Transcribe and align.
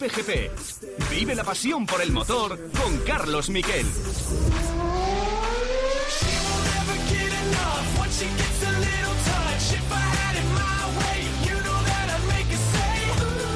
Cope 0.00 0.22
GP. 0.22 1.10
Vive 1.10 1.34
la 1.34 1.44
pasión 1.44 1.84
por 1.84 2.00
el 2.00 2.10
motor 2.10 2.58
con 2.72 2.96
Carlos 3.00 3.50
Miquel. 3.50 3.86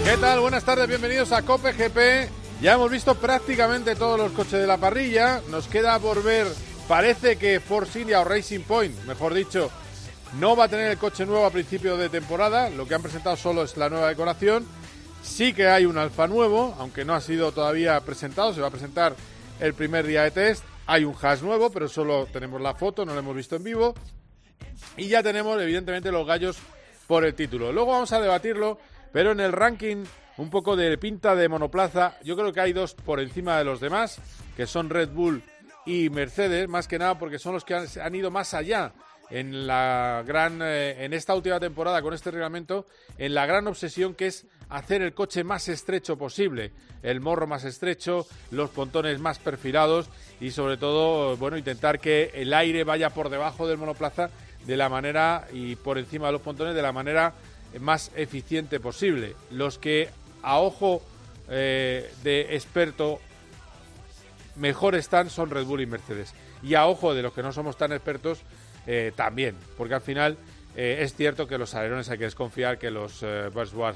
¿Qué 0.05 0.17
tal? 0.19 0.41
Buenas 0.41 0.65
tardes, 0.65 0.87
bienvenidos 0.87 1.33
a 1.33 1.41
Cope 1.41 1.73
GP. 1.73 2.31
Ya 2.61 2.75
hemos 2.75 2.91
visto 2.91 3.15
prácticamente 3.15 3.97
todos 3.97 4.19
los 4.19 4.33
coches 4.33 4.61
de 4.61 4.67
la 4.67 4.77
parrilla. 4.77 5.41
Nos 5.49 5.67
queda 5.67 5.99
por 5.99 6.23
ver, 6.23 6.47
parece 6.87 7.39
que 7.39 7.59
Force 7.59 8.03
India 8.03 8.21
o 8.21 8.25
Racing 8.25 8.65
Point, 8.65 8.95
mejor 9.07 9.33
dicho, 9.33 9.71
no 10.39 10.55
va 10.55 10.65
a 10.65 10.69
tener 10.69 10.91
el 10.91 10.99
coche 10.99 11.25
nuevo 11.25 11.47
a 11.47 11.51
principio 11.51 11.97
de 11.97 12.11
temporada. 12.11 12.69
Lo 12.69 12.87
que 12.87 12.95
han 12.95 13.03
presentado 13.03 13.35
solo 13.39 13.63
es 13.63 13.79
la 13.79 13.89
nueva 13.89 14.09
decoración. 14.09 14.84
Sí 15.25 15.53
que 15.53 15.67
hay 15.67 15.87
un 15.87 15.99
Alfa 15.99 16.29
nuevo, 16.29 16.77
aunque 16.79 17.05
no 17.05 17.15
ha 17.15 17.21
sido 17.21 17.51
todavía 17.51 17.99
presentado. 18.01 18.55
Se 18.55 18.61
va 18.61 18.69
a 18.69 18.71
presentar 18.71 19.17
el 19.59 19.75
primer 19.75 20.07
día 20.07 20.23
de 20.23 20.31
test. 20.31 20.65
Hay 20.87 21.05
un 21.05 21.17
Haas 21.21 21.43
nuevo, 21.43 21.71
pero 21.71 21.89
solo 21.89 22.29
tenemos 22.33 22.61
la 22.61 22.75
foto, 22.75 23.05
no 23.05 23.15
lo 23.15 23.19
hemos 23.19 23.35
visto 23.35 23.57
en 23.57 23.65
vivo. 23.65 23.95
Y 24.97 25.09
ya 25.09 25.23
tenemos, 25.23 25.61
evidentemente, 25.61 26.13
los 26.13 26.25
gallos 26.25 26.59
por 27.09 27.25
el 27.25 27.35
título. 27.35 27.73
Luego 27.73 27.93
vamos 27.93 28.13
a 28.13 28.21
debatirlo 28.21 28.79
pero 29.15 29.31
en 29.31 29.39
el 29.39 29.53
ranking 29.53 30.05
un 30.39 30.51
poco 30.51 30.75
de 30.75 30.99
pinta 30.99 31.37
de 31.37 31.49
monoplaza, 31.49 32.19
yo 32.25 32.37
creo 32.37 32.53
que 32.53 32.61
hay 32.61 32.73
dos 32.73 32.95
por 32.95 33.21
encima 33.21 33.57
de 33.57 33.65
los 33.65 33.79
demás, 33.79 34.19
que 34.57 34.67
son 34.67 34.91
Red 34.91 35.11
Bull 35.11 35.45
y 35.87 36.11
Mercedes, 36.11 36.69
más 36.69 36.89
que 36.89 36.99
nada 36.99 37.17
porque 37.17 37.39
son 37.39 37.55
los 37.55 37.65
que 37.65 37.75
han, 37.75 38.15
ido 38.17 38.33
más 38.33 38.55
allá 38.55 38.93
en 39.31 39.69
la 39.69 40.25
gran 40.27 40.61
eh, 40.63 41.05
en 41.05 41.13
esta 41.13 41.33
última 41.33 41.61
temporada 41.61 42.03
con 42.03 42.13
este 42.13 42.33
reglamento 42.33 42.87
en 43.17 43.35
la 43.35 43.47
gran 43.47 43.69
obsesión 43.69 44.15
que 44.15 44.27
es 44.27 44.47
hacer 44.69 45.03
el 45.03 45.15
coche 45.15 45.45
más 45.45 45.69
estrecho 45.69 46.17
posible, 46.17 46.73
el 47.03 47.21
morro 47.21 47.47
más 47.47 47.65
estrecho, 47.65 48.27
los 48.51 48.71
pontones 48.71 49.21
más 49.21 49.39
perfilados 49.39 50.09
y 50.41 50.51
sobre 50.51 50.77
todo, 50.77 51.37
bueno, 51.37 51.57
intentar 51.57 52.01
que 52.01 52.31
el 52.35 52.53
aire 52.55 52.85
vaya 52.85 53.11
por 53.11 53.29
debajo 53.29 53.67
del 53.67 53.79
monoplaza 53.79 54.31
de 54.67 54.77
la 54.77 54.89
manera 54.89 55.47
y 55.53 55.77
por 55.77 55.99
encima 55.99 56.27
de 56.27 56.33
los 56.33 56.41
pontones 56.43 56.75
de 56.75 56.83
la 56.83 56.93
manera 56.93 57.35
más 57.81 58.11
eficiente 58.17 58.81
posible. 58.81 59.35
Los 59.51 59.79
que 59.79 60.09
a 60.43 60.59
ojo 60.59 61.03
eh, 61.49 62.11
de 62.23 62.55
experto 62.55 63.21
mejor 64.57 64.95
están 64.95 65.31
son 65.31 65.51
Red 65.51 65.65
Bull 65.65 65.83
y 65.83 65.87
Mercedes. 65.87 66.33
Y 66.63 66.75
a 66.75 66.87
ojo 66.87 67.15
de 67.15 67.23
los 67.23 67.33
que 67.33 67.43
no 67.43 67.53
somos 67.53 67.77
tan 67.77 67.93
expertos 67.93 68.41
eh, 68.87 69.13
también, 69.15 69.57
porque 69.77 69.95
al 69.95 70.01
final 70.01 70.37
eh, 70.77 70.99
es 71.01 71.15
cierto 71.15 71.47
que 71.47 71.59
los 71.59 71.75
alerones 71.75 72.09
hay 72.11 72.19
que 72.19 72.25
desconfiar, 72.25 72.79
que 72.79 72.91
los 72.91 73.23
eh, 73.23 73.51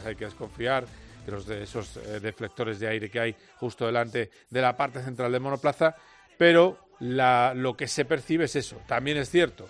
hay 0.05 0.15
que 0.17 0.25
desconfiar, 0.25 0.85
que 1.25 1.31
los 1.31 1.47
de 1.47 1.63
esos 1.63 1.99
deflectores 2.23 2.81
de 2.81 2.89
aire 2.89 3.11
que 3.11 3.21
hay 3.21 3.37
justo 3.57 3.87
delante 3.87 4.31
de 4.49 4.63
la 4.63 4.77
parte 4.77 5.03
central 5.03 5.31
del 5.33 5.41
monoplaza, 5.41 5.95
pero 6.39 6.79
lo 7.01 7.77
que 7.77 7.87
se 7.87 8.05
percibe 8.05 8.47
es 8.47 8.57
eso. 8.57 8.81
También 8.87 9.19
es 9.19 9.31
cierto, 9.31 9.69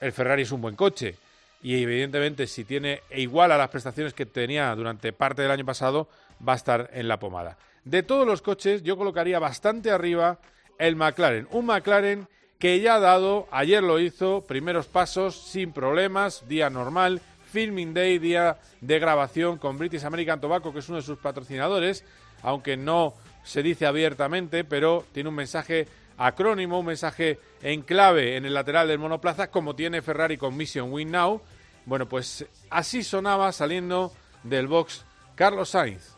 el 0.00 0.12
Ferrari 0.12 0.42
es 0.42 0.52
un 0.52 0.60
buen 0.60 0.76
coche, 0.76 1.16
y 1.62 1.82
evidentemente 1.82 2.46
si 2.46 2.64
tiene 2.64 3.02
igual 3.10 3.52
a 3.52 3.58
las 3.58 3.68
prestaciones 3.68 4.14
que 4.14 4.26
tenía 4.26 4.74
durante 4.74 5.12
parte 5.12 5.42
del 5.42 5.50
año 5.50 5.64
pasado, 5.64 6.08
va 6.46 6.54
a 6.54 6.56
estar 6.56 6.90
en 6.92 7.08
la 7.08 7.18
pomada. 7.18 7.58
De 7.84 8.02
todos 8.02 8.26
los 8.26 8.42
coches, 8.42 8.82
yo 8.82 8.96
colocaría 8.96 9.38
bastante 9.38 9.90
arriba 9.90 10.38
el 10.78 10.96
McLaren. 10.96 11.48
Un 11.50 11.66
McLaren 11.66 12.28
que 12.60 12.78
ya 12.80 12.96
ha 12.96 13.00
dado, 13.00 13.48
ayer 13.50 13.82
lo 13.82 13.98
hizo, 13.98 14.42
primeros 14.42 14.86
pasos 14.86 15.34
sin 15.34 15.72
problemas, 15.72 16.46
día 16.46 16.68
normal, 16.68 17.22
filming 17.50 17.94
day, 17.94 18.18
día 18.18 18.58
de 18.82 18.98
grabación 18.98 19.56
con 19.56 19.78
British 19.78 20.04
American 20.04 20.42
Tobacco, 20.42 20.70
que 20.70 20.80
es 20.80 20.88
uno 20.90 20.98
de 20.98 21.02
sus 21.02 21.18
patrocinadores, 21.18 22.04
aunque 22.42 22.76
no 22.76 23.14
se 23.42 23.62
dice 23.62 23.86
abiertamente, 23.86 24.62
pero 24.62 25.06
tiene 25.12 25.30
un 25.30 25.36
mensaje 25.36 25.88
acrónimo, 26.18 26.80
un 26.80 26.86
mensaje 26.86 27.38
en 27.62 27.80
clave 27.80 28.36
en 28.36 28.44
el 28.44 28.52
lateral 28.52 28.88
del 28.88 28.98
monoplaza, 28.98 29.50
como 29.50 29.74
tiene 29.74 30.02
Ferrari 30.02 30.36
con 30.36 30.54
Mission 30.54 30.92
Win 30.92 31.10
Now. 31.10 31.40
Bueno, 31.86 32.10
pues 32.10 32.44
así 32.68 33.02
sonaba 33.02 33.52
saliendo 33.52 34.12
del 34.42 34.66
box 34.66 35.06
Carlos 35.34 35.70
Sainz. 35.70 36.14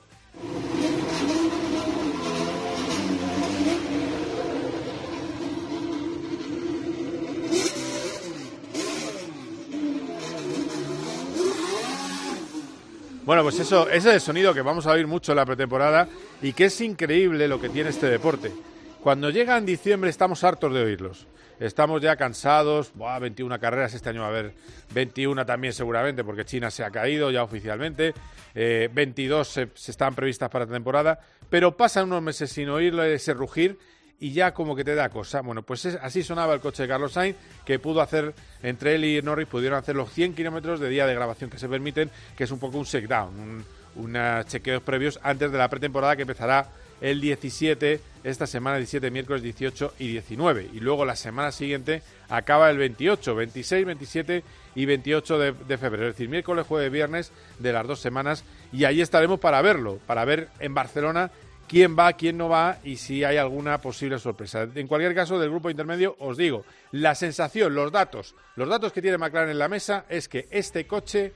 Bueno, 13.25 13.45
pues 13.45 13.61
eso, 13.61 13.89
ese 13.89 14.09
es 14.09 14.15
el 14.17 14.21
sonido 14.21 14.53
que 14.53 14.63
vamos 14.63 14.85
a 14.87 14.91
oír 14.91 15.07
mucho 15.07 15.31
en 15.31 15.37
la 15.37 15.47
pretemporada 15.47 16.09
y 16.43 16.53
que 16.53 16.65
es 16.65 16.81
increíble 16.81 17.47
lo 17.47 17.61
que 17.61 17.69
tiene 17.69 17.91
este 17.91 18.09
deporte. 18.09 18.53
Cuando 19.01 19.31
llega 19.31 19.57
en 19.57 19.65
diciembre 19.65 20.11
estamos 20.11 20.43
hartos 20.43 20.75
de 20.75 20.83
oírlos. 20.83 21.29
Estamos 21.61 22.03
ya 22.03 22.17
cansados, 22.17 22.93
Buah, 22.95 23.21
21 23.21 23.61
carreras, 23.61 23.95
este 23.95 24.09
año 24.09 24.23
va 24.23 24.27
a 24.27 24.31
haber 24.31 24.55
21 24.93 25.47
también 25.47 25.73
seguramente, 25.73 26.25
porque 26.25 26.45
China 26.45 26.73
se 26.73 26.83
ha 26.83 26.91
caído 26.91 27.31
ya 27.31 27.45
oficialmente, 27.45 28.13
22 28.55 29.57
eh, 29.57 29.69
se, 29.73 29.91
están 29.93 30.17
previstas 30.17 30.51
para 30.51 30.65
la 30.65 30.73
temporada, 30.73 31.21
pero 31.49 31.77
pasan 31.77 32.07
unos 32.07 32.23
meses 32.23 32.51
sin 32.51 32.69
oírle 32.71 33.15
ese 33.15 33.35
rugir 33.35 33.79
y 34.23 34.31
ya 34.31 34.55
como 34.55 34.77
que 34.77 34.85
te 34.85 34.95
da 34.95 35.09
cosa. 35.09 35.41
Bueno, 35.41 35.63
pues 35.63 35.85
así 35.85 36.23
sonaba 36.23 36.55
el 36.55 36.61
coche 36.61 36.85
de 36.85 36.89
Carlos 36.89 37.13
Sainz, 37.13 37.37
que 37.67 37.81
pudo 37.81 38.01
hacer, 38.01 38.33
entre 38.63 38.95
él 38.95 39.05
y 39.05 39.21
Norris, 39.21 39.49
pudieron 39.49 39.77
hacer 39.77 39.97
los 39.97 40.13
100 40.13 40.35
kilómetros 40.35 40.79
de 40.79 40.89
día 40.89 41.09
de 41.09 41.15
grabación 41.15 41.51
que 41.51 41.59
se 41.59 41.69
permiten, 41.69 42.09
que 42.37 42.45
es 42.45 42.51
un 42.53 42.61
poco 42.61 42.79
un 42.79 42.85
shakedown, 42.85 43.35
un, 43.37 43.65
unos 43.97 44.47
chequeos 44.47 44.81
previos 44.85 45.19
antes 45.25 45.51
de 45.51 45.59
la 45.59 45.69
pretemporada 45.69 46.15
que 46.15 46.23
empezará 46.23 46.69
el 47.01 47.21
17, 47.21 48.01
esta 48.23 48.47
semana 48.47 48.77
17, 48.77 49.11
miércoles 49.11 49.43
18 49.43 49.95
y 49.99 50.07
19. 50.13 50.71
Y 50.73 50.79
luego 50.79 51.05
la 51.05 51.17
semana 51.17 51.51
siguiente 51.51 52.05
acaba 52.29 52.71
el 52.71 52.79
28, 52.79 53.35
26, 53.35 53.87
27 53.87 54.45
y 54.77 54.87
28 54.87 55.39
de, 55.41 55.53
de, 55.53 55.79
febrero. 55.79 56.07
Es 56.07 56.15
decir, 56.15 56.29
miércoles, 56.29 56.65
jueves, 56.65 56.93
viernes 56.93 57.33
de 57.59 57.73
las 57.73 57.89
dos 57.89 57.99
semanas. 57.99 58.45
Y 58.73 58.85
ahí 58.85 59.01
estaremos 59.01 59.41
para 59.41 59.61
verlo, 59.63 59.99
para 60.07 60.25
ver 60.25 60.47
en 60.61 60.75
Barcelona 60.75 61.33
quién 61.69 61.97
va, 61.99 62.13
quién 62.15 62.37
no 62.37 62.49
va 62.49 62.79
y 62.85 62.97
si 62.97 63.25
hay 63.25 63.37
alguna 63.37 63.79
posible 63.81 64.19
sorpresa. 64.19 64.69
En 64.75 64.87
cualquier 64.87 65.15
caso, 65.15 65.39
del 65.39 65.51
grupo 65.51 65.71
intermedio, 65.71 66.17
os 66.19 66.37
digo, 66.37 66.65
la 66.93 67.15
sensación, 67.15 67.75
los 67.75 67.91
datos, 67.91 68.35
los 68.57 68.69
datos 68.69 68.93
que 68.93 69.03
tiene 69.03 69.19
McLaren 69.19 69.51
en 69.51 69.59
la 69.59 69.69
mesa 69.69 70.05
es 70.09 70.29
que 70.29 70.49
este 70.51 70.87
coche 70.87 71.33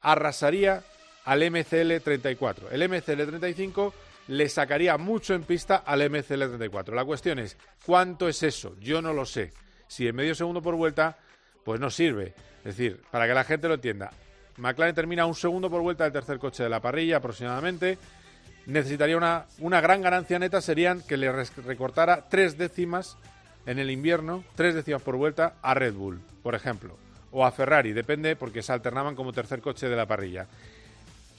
arrasaría 0.00 0.82
al 1.24 1.50
MCL 1.50 2.00
34. 2.02 2.70
El 2.70 2.88
MCL 2.88 3.26
35 3.26 3.94
le 4.28 4.48
sacaría 4.48 4.96
mucho 4.98 5.34
en 5.34 5.42
pista 5.42 5.76
al 5.76 6.02
MCL34. 6.02 6.94
La 6.94 7.04
cuestión 7.04 7.38
es, 7.38 7.56
¿cuánto 7.84 8.28
es 8.28 8.42
eso? 8.42 8.76
Yo 8.80 9.02
no 9.02 9.12
lo 9.12 9.24
sé. 9.24 9.52
Si 9.86 10.06
en 10.06 10.16
medio 10.16 10.34
segundo 10.34 10.62
por 10.62 10.74
vuelta, 10.74 11.18
pues 11.64 11.80
no 11.80 11.90
sirve. 11.90 12.34
Es 12.58 12.76
decir, 12.76 13.02
para 13.10 13.26
que 13.26 13.34
la 13.34 13.44
gente 13.44 13.68
lo 13.68 13.74
entienda, 13.74 14.10
McLaren 14.58 14.94
termina 14.94 15.26
un 15.26 15.34
segundo 15.34 15.70
por 15.70 15.80
vuelta 15.80 16.04
del 16.04 16.12
tercer 16.12 16.38
coche 16.38 16.62
de 16.62 16.68
la 16.68 16.80
parrilla 16.80 17.18
aproximadamente. 17.18 17.98
Necesitaría 18.68 19.16
una, 19.16 19.46
una 19.60 19.80
gran 19.80 20.02
ganancia 20.02 20.38
neta, 20.38 20.60
serían 20.60 21.00
que 21.00 21.16
le 21.16 21.32
recortara 21.32 22.28
tres 22.28 22.58
décimas 22.58 23.16
en 23.64 23.78
el 23.78 23.90
invierno, 23.90 24.44
tres 24.56 24.74
décimas 24.74 25.00
por 25.00 25.16
vuelta 25.16 25.54
a 25.62 25.72
Red 25.72 25.94
Bull, 25.94 26.20
por 26.42 26.54
ejemplo, 26.54 26.94
o 27.32 27.46
a 27.46 27.50
Ferrari, 27.50 27.94
depende 27.94 28.36
porque 28.36 28.62
se 28.62 28.70
alternaban 28.70 29.14
como 29.14 29.32
tercer 29.32 29.62
coche 29.62 29.88
de 29.88 29.96
la 29.96 30.04
parrilla. 30.04 30.46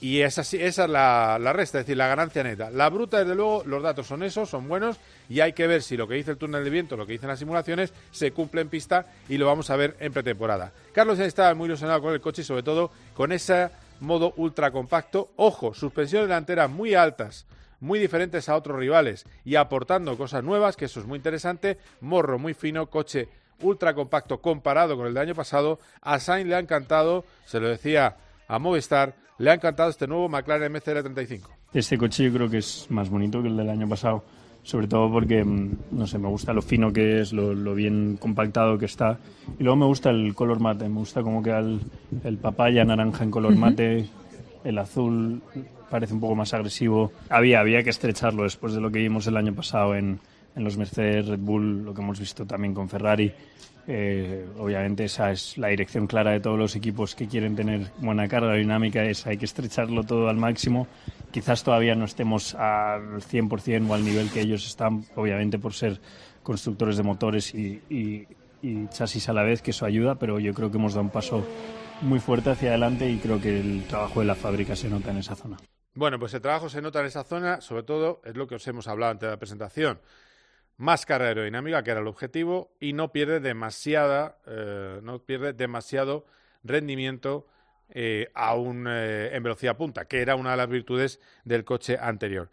Y 0.00 0.22
esa, 0.22 0.40
esa 0.40 0.84
es 0.84 0.90
la, 0.90 1.52
resta, 1.52 1.78
es 1.78 1.86
decir, 1.86 1.96
la 1.96 2.08
ganancia 2.08 2.42
neta. 2.42 2.68
La 2.70 2.88
bruta, 2.88 3.20
desde 3.20 3.36
luego, 3.36 3.62
los 3.64 3.80
datos 3.80 4.08
son 4.08 4.24
esos, 4.24 4.50
son 4.50 4.66
buenos, 4.66 4.96
y 5.28 5.38
hay 5.38 5.52
que 5.52 5.68
ver 5.68 5.82
si 5.82 5.96
lo 5.96 6.08
que 6.08 6.14
dice 6.14 6.32
el 6.32 6.36
túnel 6.36 6.64
de 6.64 6.70
viento, 6.70 6.96
lo 6.96 7.06
que 7.06 7.12
dicen 7.12 7.28
las 7.28 7.38
simulaciones, 7.38 7.92
se 8.10 8.32
cumple 8.32 8.62
en 8.62 8.68
pista 8.68 9.06
y 9.28 9.38
lo 9.38 9.46
vamos 9.46 9.70
a 9.70 9.76
ver 9.76 9.96
en 10.00 10.12
pretemporada. 10.12 10.72
Carlos 10.92 11.18
ya 11.18 11.26
estaba 11.26 11.54
muy 11.54 11.66
ilusionado 11.66 12.02
con 12.02 12.12
el 12.12 12.20
coche 12.20 12.42
y 12.42 12.44
sobre 12.44 12.64
todo 12.64 12.90
con 13.14 13.30
ese 13.30 13.68
modo 14.00 14.32
ultra 14.36 14.70
compacto. 14.70 15.30
Ojo, 15.36 15.74
suspensiones 15.74 16.28
delanteras 16.28 16.70
muy 16.70 16.94
altas, 16.94 17.46
muy 17.80 17.98
diferentes 17.98 18.48
a 18.48 18.56
otros 18.56 18.78
rivales 18.78 19.26
y 19.44 19.56
aportando 19.56 20.16
cosas 20.16 20.44
nuevas, 20.44 20.76
que 20.76 20.86
eso 20.86 21.00
es 21.00 21.06
muy 21.06 21.16
interesante. 21.16 21.78
Morro 22.00 22.38
muy 22.38 22.54
fino, 22.54 22.88
coche 22.88 23.28
ultra 23.62 23.94
compacto 23.94 24.40
comparado 24.40 24.96
con 24.96 25.06
el 25.06 25.14
del 25.14 25.22
año 25.22 25.34
pasado. 25.34 25.78
A 26.00 26.18
Sainz 26.18 26.48
le 26.48 26.54
ha 26.54 26.58
encantado, 26.58 27.24
se 27.44 27.60
lo 27.60 27.68
decía 27.68 28.16
a 28.48 28.58
Movistar, 28.58 29.14
le 29.38 29.50
ha 29.50 29.54
encantado 29.54 29.90
este 29.90 30.06
nuevo 30.06 30.28
McLaren 30.28 30.72
MCL35. 30.72 31.48
Este 31.72 31.96
coche 31.96 32.24
yo 32.24 32.32
creo 32.32 32.50
que 32.50 32.58
es 32.58 32.86
más 32.90 33.08
bonito 33.08 33.40
que 33.42 33.48
el 33.48 33.56
del 33.56 33.70
año 33.70 33.88
pasado, 33.88 34.24
sobre 34.62 34.86
todo 34.86 35.10
porque, 35.10 35.44
mm, 35.44 35.76
no 35.92 36.06
sé, 36.06 36.18
me 36.18 36.28
gusta 36.28 36.52
lo 36.52 36.62
fino 36.62 36.92
que 36.92 37.20
es, 37.20 37.32
lo, 37.32 37.74
bien 37.74 38.16
compactado 38.18 38.78
que 38.78 38.86
está. 38.86 39.18
Y 39.58 39.64
luego 39.64 39.76
me 39.76 39.86
gusta 39.86 40.10
el 40.10 40.34
color 40.34 40.60
mate, 40.60 40.88
me 40.88 40.98
gusta 40.98 41.22
como 41.22 41.42
que 41.42 41.50
el, 41.50 41.80
el 42.24 42.38
papaya 42.38 42.84
naranja 42.84 43.24
en 43.24 43.30
color 43.30 43.56
mate, 43.56 44.06
el 44.64 44.78
azul 44.78 45.42
parece 45.90 46.14
un 46.14 46.20
poco 46.20 46.34
más 46.34 46.54
agresivo. 46.54 47.12
Había, 47.28 47.60
había 47.60 47.82
que 47.82 47.90
estrecharlo 47.90 48.44
después 48.44 48.72
de 48.72 48.80
lo 48.80 48.90
que 48.90 49.00
vimos 49.00 49.26
el 49.26 49.36
año 49.36 49.54
pasado 49.54 49.94
en, 49.94 50.20
en 50.54 50.64
los 50.64 50.76
Mercedes, 50.76 51.26
Red 51.26 51.40
Bull, 51.40 51.84
lo 51.84 51.94
que 51.94 52.02
hemos 52.02 52.18
visto 52.18 52.46
también 52.46 52.74
con 52.74 52.88
Ferrari. 52.88 53.32
Eh, 53.86 54.46
obviamente 54.58 55.04
esa 55.04 55.32
es 55.32 55.56
la 55.58 55.68
dirección 55.68 56.06
clara 56.06 56.32
de 56.32 56.40
todos 56.40 56.58
los 56.58 56.76
equipos 56.76 57.14
que 57.14 57.26
quieren 57.26 57.56
tener 57.56 57.90
buena 57.98 58.28
carga 58.28 58.54
dinámica, 58.54 59.02
es 59.02 59.26
hay 59.26 59.36
que 59.36 59.46
estrecharlo 59.46 60.04
todo 60.04 60.28
al 60.28 60.36
máximo. 60.36 60.86
Quizás 61.30 61.64
todavía 61.64 61.94
no 61.94 62.04
estemos 62.04 62.54
al 62.54 63.20
100% 63.20 63.88
o 63.88 63.94
al 63.94 64.04
nivel 64.04 64.30
que 64.30 64.40
ellos 64.40 64.66
están, 64.66 65.04
obviamente 65.16 65.58
por 65.58 65.72
ser 65.72 66.00
constructores 66.42 66.96
de 66.96 67.02
motores 67.02 67.54
y, 67.54 67.82
y 68.62 68.86
chasis 68.88 69.28
a 69.28 69.32
la 69.32 69.42
vez, 69.42 69.62
que 69.62 69.70
eso 69.70 69.86
ayuda, 69.86 70.16
pero 70.16 70.38
yo 70.38 70.52
creo 70.54 70.70
que 70.70 70.76
hemos 70.76 70.94
dado 70.94 71.04
un 71.04 71.10
paso 71.10 71.44
muy 72.02 72.18
fuerte 72.18 72.50
hacia 72.50 72.70
adelante 72.70 73.10
y 73.10 73.18
creo 73.18 73.40
que 73.40 73.60
el 73.60 73.84
trabajo 73.84 74.20
de 74.20 74.26
la 74.26 74.34
fábrica 74.34 74.76
se 74.76 74.88
nota 74.88 75.10
en 75.10 75.18
esa 75.18 75.34
zona. 75.34 75.56
Bueno, 75.94 76.18
pues 76.18 76.32
el 76.34 76.40
trabajo 76.40 76.68
se 76.68 76.80
nota 76.80 77.00
en 77.00 77.06
esa 77.06 77.24
zona, 77.24 77.60
sobre 77.60 77.82
todo 77.82 78.20
es 78.24 78.36
lo 78.36 78.46
que 78.46 78.54
os 78.54 78.66
hemos 78.68 78.86
hablado 78.86 79.12
antes 79.12 79.26
de 79.26 79.32
la 79.32 79.38
presentación. 79.38 80.00
Más 80.80 81.04
carga 81.04 81.28
aerodinámica, 81.28 81.82
que 81.82 81.90
era 81.90 82.00
el 82.00 82.06
objetivo, 82.06 82.74
y 82.80 82.94
no 82.94 83.12
pierde 83.12 83.38
demasiada, 83.38 84.38
eh, 84.46 85.00
no 85.02 85.18
pierde 85.18 85.52
demasiado 85.52 86.24
rendimiento 86.64 87.46
eh, 87.90 88.30
aún 88.32 88.86
eh, 88.88 89.28
en 89.34 89.42
velocidad 89.42 89.76
punta, 89.76 90.06
que 90.06 90.22
era 90.22 90.36
una 90.36 90.52
de 90.52 90.56
las 90.56 90.70
virtudes 90.70 91.20
del 91.44 91.66
coche 91.66 91.98
anterior. 92.00 92.48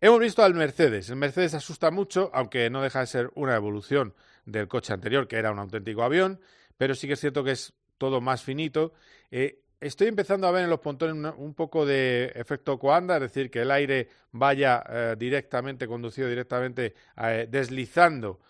Hemos 0.00 0.18
visto 0.18 0.42
al 0.42 0.54
Mercedes. 0.54 1.08
El 1.08 1.16
Mercedes 1.18 1.54
asusta 1.54 1.92
mucho, 1.92 2.32
aunque 2.34 2.68
no 2.68 2.82
deja 2.82 2.98
de 2.98 3.06
ser 3.06 3.30
una 3.36 3.54
evolución 3.54 4.12
del 4.44 4.66
coche 4.66 4.92
anterior, 4.92 5.28
que 5.28 5.36
era 5.36 5.52
un 5.52 5.60
auténtico 5.60 6.02
avión, 6.02 6.40
pero 6.76 6.96
sí 6.96 7.06
que 7.06 7.12
es 7.12 7.20
cierto 7.20 7.44
que 7.44 7.52
es 7.52 7.74
todo 7.96 8.20
más 8.20 8.42
finito. 8.42 8.92
Estoy 9.80 10.08
empezando 10.08 10.46
a 10.46 10.50
ver 10.50 10.64
en 10.64 10.70
los 10.70 10.80
pontones 10.80 11.34
un, 11.36 11.54
poco 11.54 11.86
de 11.86 12.32
efecto 12.34 12.78
coanda, 12.78 13.16
es 13.16 13.22
decir, 13.22 13.50
que 13.50 13.62
el 13.62 13.70
aire 13.70 14.08
vaya 14.32 14.82
eh, 14.88 15.16
directamente, 15.18 15.86
conducido 15.86 16.28
directamente, 16.28 16.94
eh, 17.16 17.46
deslizando 17.50 18.40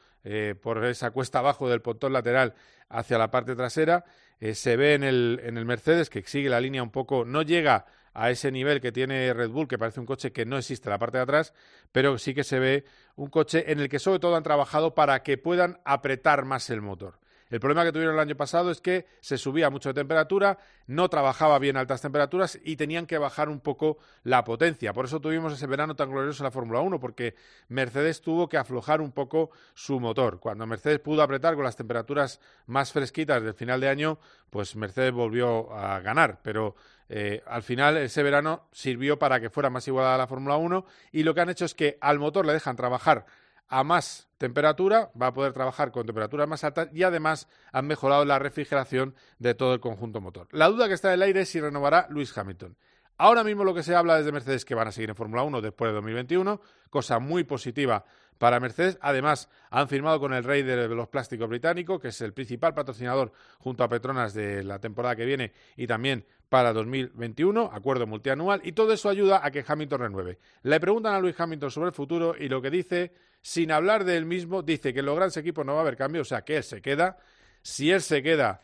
por 0.61 0.85
esa 0.85 1.11
cuesta 1.11 1.39
abajo 1.39 1.71
del 1.71 1.81
pontón 1.81 2.13
lateral 2.13 2.53
hacia 2.91 3.17
la 3.17 3.31
parte 3.31 3.57
trasera. 3.57 4.05
se 4.53 4.77
ve 4.77 4.93
en 4.93 5.03
el, 5.03 5.41
en 5.43 5.57
el 5.57 5.65
Mercedes 5.65 6.11
que 6.11 6.23
sigue 6.23 6.51
la 6.51 6.61
línea 6.61 6.83
un 6.83 6.91
poco, 6.91 7.25
no 7.25 7.41
llega 7.41 7.87
a 8.19 8.31
ese 8.31 8.51
nivel 8.51 8.81
que 8.81 8.91
tiene 8.91 9.33
Red 9.33 9.51
Bull, 9.51 9.69
que 9.69 9.79
parece 9.79 10.01
un 10.01 10.07
coche 10.07 10.33
que 10.33 10.45
no 10.45 10.59
existe 10.59 10.89
en 10.89 10.91
la 10.91 10.99
parte 10.99 11.19
de 11.19 11.23
atrás, 11.23 11.55
pero 11.93 12.19
sí 12.19 12.35
que 12.35 12.43
se 12.43 12.59
ve 12.59 12.85
un 13.15 13.31
coche 13.31 13.71
en 13.71 13.79
el 13.79 13.89
que 13.89 14.01
sobre 14.01 14.19
todo 14.19 14.35
han 14.35 14.43
trabajado 14.43 14.93
para 14.95 15.23
que 15.23 15.39
puedan 15.39 15.79
apretar 15.85 16.45
más 16.45 16.69
el 16.71 16.81
motor. 16.81 17.21
El 17.51 17.61
problema 17.61 17.85
que 17.85 17.93
tuvieron 17.93 18.15
el 18.15 18.21
año 18.21 18.37
pasado 18.37 18.71
es 18.71 18.81
que 18.81 19.07
se 19.21 19.39
subía 19.39 19.71
mucho 19.71 19.89
de 19.89 19.95
temperatura, 19.95 20.59
no 20.87 21.09
trabajaba 21.09 21.59
bien 21.59 21.77
a 21.77 21.81
altas 21.81 22.03
temperaturas 22.03 22.59
y 22.63 22.77
tenían 22.77 23.07
que 23.07 23.19
bajar 23.19 23.49
un 23.49 23.61
poco 23.61 23.99
la 24.23 24.45
potencia. 24.45 24.93
Por 24.93 25.07
eso 25.07 25.21
tuvimos 25.21 25.53
ese 25.53 25.67
verano 25.67 25.97
tan 25.97 26.11
glorioso 26.11 26.43
en 26.43 26.47
la 26.47 26.51
Fórmula 26.51 26.81
1, 26.81 27.01
porque 27.01 27.35
Mercedes 27.69 28.21
tuvo 28.21 28.49
que 28.49 28.59
aflojar 28.59 29.01
un 29.01 29.13
poco 29.13 29.51
su 29.75 29.99
motor. 29.99 30.41
Cuando 30.41 30.67
Mercedes 30.67 31.01
pudo 31.01 31.23
apretar 31.23 31.55
con 31.55 31.65
las 31.65 31.77
temperaturas 31.77 32.41
más 32.67 32.93
fresquitas 32.93 33.43
del 33.43 33.55
final 33.55 33.81
de 33.81 33.89
año, 33.89 34.19
pues 34.51 34.77
Mercedes 34.77 35.13
volvió 35.13 35.73
a 35.73 36.01
ganar. 36.01 36.41
Pero 36.43 36.75
eh, 37.09 37.43
al 37.47 37.63
final 37.63 37.97
ese 37.97 38.23
verano 38.23 38.69
sirvió 38.71 39.19
para 39.19 39.41
que 39.41 39.49
fuera 39.49 39.71
más 39.71 39.89
igualada 39.89 40.19
la 40.19 40.27
Fórmula 40.27 40.57
1 40.57 40.85
y 41.13 41.23
lo 41.23 41.35
que 41.35 41.41
han 41.41 41.49
hecho 41.49 41.65
es 41.65 41.75
que 41.75 41.97
al 42.03 42.19
motor 42.19 42.45
le 42.45 42.53
dejan 42.53 42.77
trabajar 42.77 43.25
a 43.69 43.85
más 43.85 44.29
temperatura, 44.39 45.11
va 45.21 45.29
a 45.29 45.35
poder 45.35 45.53
trabajar 45.53 45.91
con 45.93 46.07
temperaturas 46.07 46.49
más 46.49 46.65
altas 46.65 46.89
y 46.93 47.03
además 47.03 47.49
han 47.73 47.87
mejorado 47.87 48.25
la 48.25 48.39
refrigeración 48.39 49.15
de 49.39 49.55
todo 49.55 49.75
el 49.75 49.81
conjunto 49.81 50.21
motor. 50.21 50.49
La 50.53 50.69
duda 50.69 50.89
que 50.89 50.95
está 50.95 51.09
en 51.09 51.15
el 51.15 51.23
aire 51.23 51.41
es 51.43 51.49
si 51.49 51.61
renovará 51.61 52.07
Luis 52.11 52.37
Hamilton. 52.37 52.77
Ahora 53.21 53.43
mismo 53.43 53.65
lo 53.65 53.75
que 53.75 53.83
se 53.83 53.97
habla 53.97 54.17
desde 54.17 54.31
Mercedes 54.31 54.59
es 54.59 54.65
que 54.65 54.77
van 54.77 54.87
a 54.87 54.93
seguir 54.93 55.11
en 55.11 55.17
Fórmula 55.17 55.43
1 55.43 55.61
después 55.61 55.91
de 55.91 55.95
2021, 55.95 56.61
cosa 56.89 57.19
muy 57.19 57.43
positiva 57.43 58.05
para 58.39 58.61
Mercedes. 58.61 58.97
Además, 59.01 59.49
han 59.71 59.89
firmado 59.89 60.21
con 60.21 60.33
el 60.33 60.45
rey 60.45 60.63
de 60.63 60.87
los 60.87 61.09
plásticos 61.09 61.49
británico, 61.49 61.99
que 61.99 62.09
es 62.09 62.21
el 62.21 62.33
principal 62.33 62.75
patrocinador 62.75 63.33
junto 63.59 63.83
a 63.83 63.89
Petronas 63.89 64.35
de 64.35 64.63
la 64.63 64.79
temporada 64.79 65.17
que 65.17 65.25
viene 65.25 65.53
y 65.77 65.89
también 65.89 66.25
para 66.49 66.73
2021, 66.73 67.71
acuerdo 67.73 68.07
multianual, 68.07 68.61
y 68.65 68.73
todo 68.73 68.93
eso 68.93 69.09
ayuda 69.09 69.45
a 69.45 69.51
que 69.51 69.65
Hamilton 69.67 70.01
renueve. 70.01 70.39
Le 70.63 70.81
preguntan 70.81 71.15
a 71.15 71.21
Luis 71.21 71.39
Hamilton 71.39 71.71
sobre 71.71 71.89
el 71.89 71.95
futuro 71.95 72.35
y 72.39 72.49
lo 72.49 72.63
que 72.63 72.71
dice 72.71 73.13
sin 73.43 73.73
hablar 73.73 74.05
de 74.05 74.17
él 74.17 74.27
mismo, 74.27 74.63
dice 74.63 74.93
que 74.93 75.01
en 75.01 75.07
los 75.07 75.17
grandes 75.17 75.37
equipos 75.37 75.65
no 75.65 75.73
va 75.73 75.79
a 75.79 75.83
haber 75.83 75.97
cambio, 75.97 76.23
o 76.23 76.25
sea, 76.25 76.43
que 76.43 76.57
él 76.59 76.65
se 76.65 76.83
queda. 76.83 77.19
Si 77.63 77.91
él 77.91 78.01
se 78.03 78.23
queda, 78.23 78.63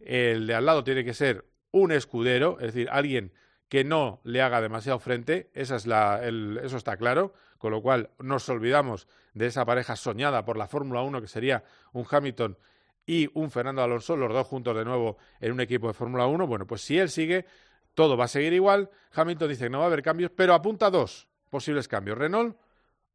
el 0.00 0.46
de 0.46 0.54
al 0.54 0.66
lado 0.66 0.84
tiene 0.84 1.04
que 1.04 1.14
ser 1.14 1.44
un 1.70 1.92
escudero, 1.92 2.58
es 2.60 2.74
decir, 2.74 2.88
alguien 2.90 3.32
que 3.68 3.84
no 3.84 4.20
le 4.24 4.42
haga 4.42 4.60
demasiado 4.60 4.98
frente, 4.98 5.50
esa 5.52 5.76
es 5.76 5.86
la, 5.86 6.20
eso 6.62 6.76
está 6.76 6.96
claro, 6.96 7.34
con 7.58 7.72
lo 7.72 7.82
cual 7.82 8.10
nos 8.18 8.48
olvidamos 8.48 9.08
de 9.34 9.46
esa 9.46 9.64
pareja 9.64 9.96
soñada 9.96 10.44
por 10.44 10.56
la 10.56 10.68
Fórmula 10.68 11.02
1, 11.02 11.20
que 11.20 11.26
sería 11.26 11.64
un 11.92 12.06
Hamilton 12.08 12.56
y 13.04 13.28
un 13.34 13.50
Fernando 13.50 13.82
Alonso, 13.82 14.16
los 14.16 14.32
dos 14.32 14.46
juntos 14.46 14.76
de 14.76 14.84
nuevo 14.84 15.18
en 15.40 15.52
un 15.52 15.60
equipo 15.60 15.88
de 15.88 15.94
Fórmula 15.94 16.26
1. 16.26 16.46
Bueno, 16.46 16.66
pues 16.66 16.82
si 16.82 16.98
él 16.98 17.08
sigue, 17.08 17.46
todo 17.94 18.16
va 18.16 18.24
a 18.24 18.28
seguir 18.28 18.52
igual. 18.52 18.90
Hamilton 19.12 19.48
dice 19.48 19.64
que 19.64 19.70
no 19.70 19.78
va 19.78 19.84
a 19.84 19.86
haber 19.88 20.02
cambios, 20.02 20.30
pero 20.34 20.54
apunta 20.54 20.90
dos 20.90 21.28
posibles 21.50 21.88
cambios. 21.88 22.18
Renault 22.18 22.56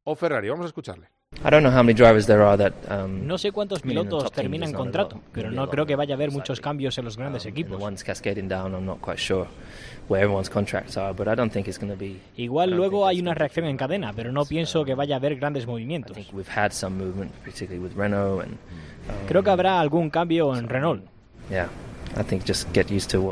o 0.04 0.14
Ferrari. 0.14 0.48
Vamos 0.48 0.64
a 0.64 0.68
escucharle. 0.68 1.08
Um, 2.90 3.26
no 3.26 3.38
sé 3.38 3.52
cuántos 3.52 3.80
pilotos 3.80 4.30
terminan 4.32 4.72
contrato, 4.72 5.20
pero 5.32 5.50
no 5.50 5.68
creo 5.68 5.86
que 5.86 5.96
vaya 5.96 6.14
a 6.14 6.16
haber 6.16 6.30
muchos 6.30 6.60
cambios 6.60 6.98
en 6.98 7.04
los 7.04 7.16
grandes 7.16 7.44
um, 7.46 7.50
equipos. 7.50 7.78
Igual 12.36 12.70
luego 12.70 13.06
hay 13.06 13.20
una 13.20 13.34
reacción 13.34 13.66
en 13.66 13.76
cadena, 13.76 14.12
pero 14.14 14.30
no 14.30 14.44
pienso 14.44 14.84
que 14.84 14.94
vaya 14.94 15.16
a 15.16 15.18
haber 15.18 15.36
grandes 15.36 15.66
movimientos. 15.66 16.16
Creo 19.26 19.42
que 19.42 19.50
habrá 19.50 19.80
algún 19.80 20.10
cambio 20.10 20.54
en 20.56 20.68
Renault. 20.68 21.04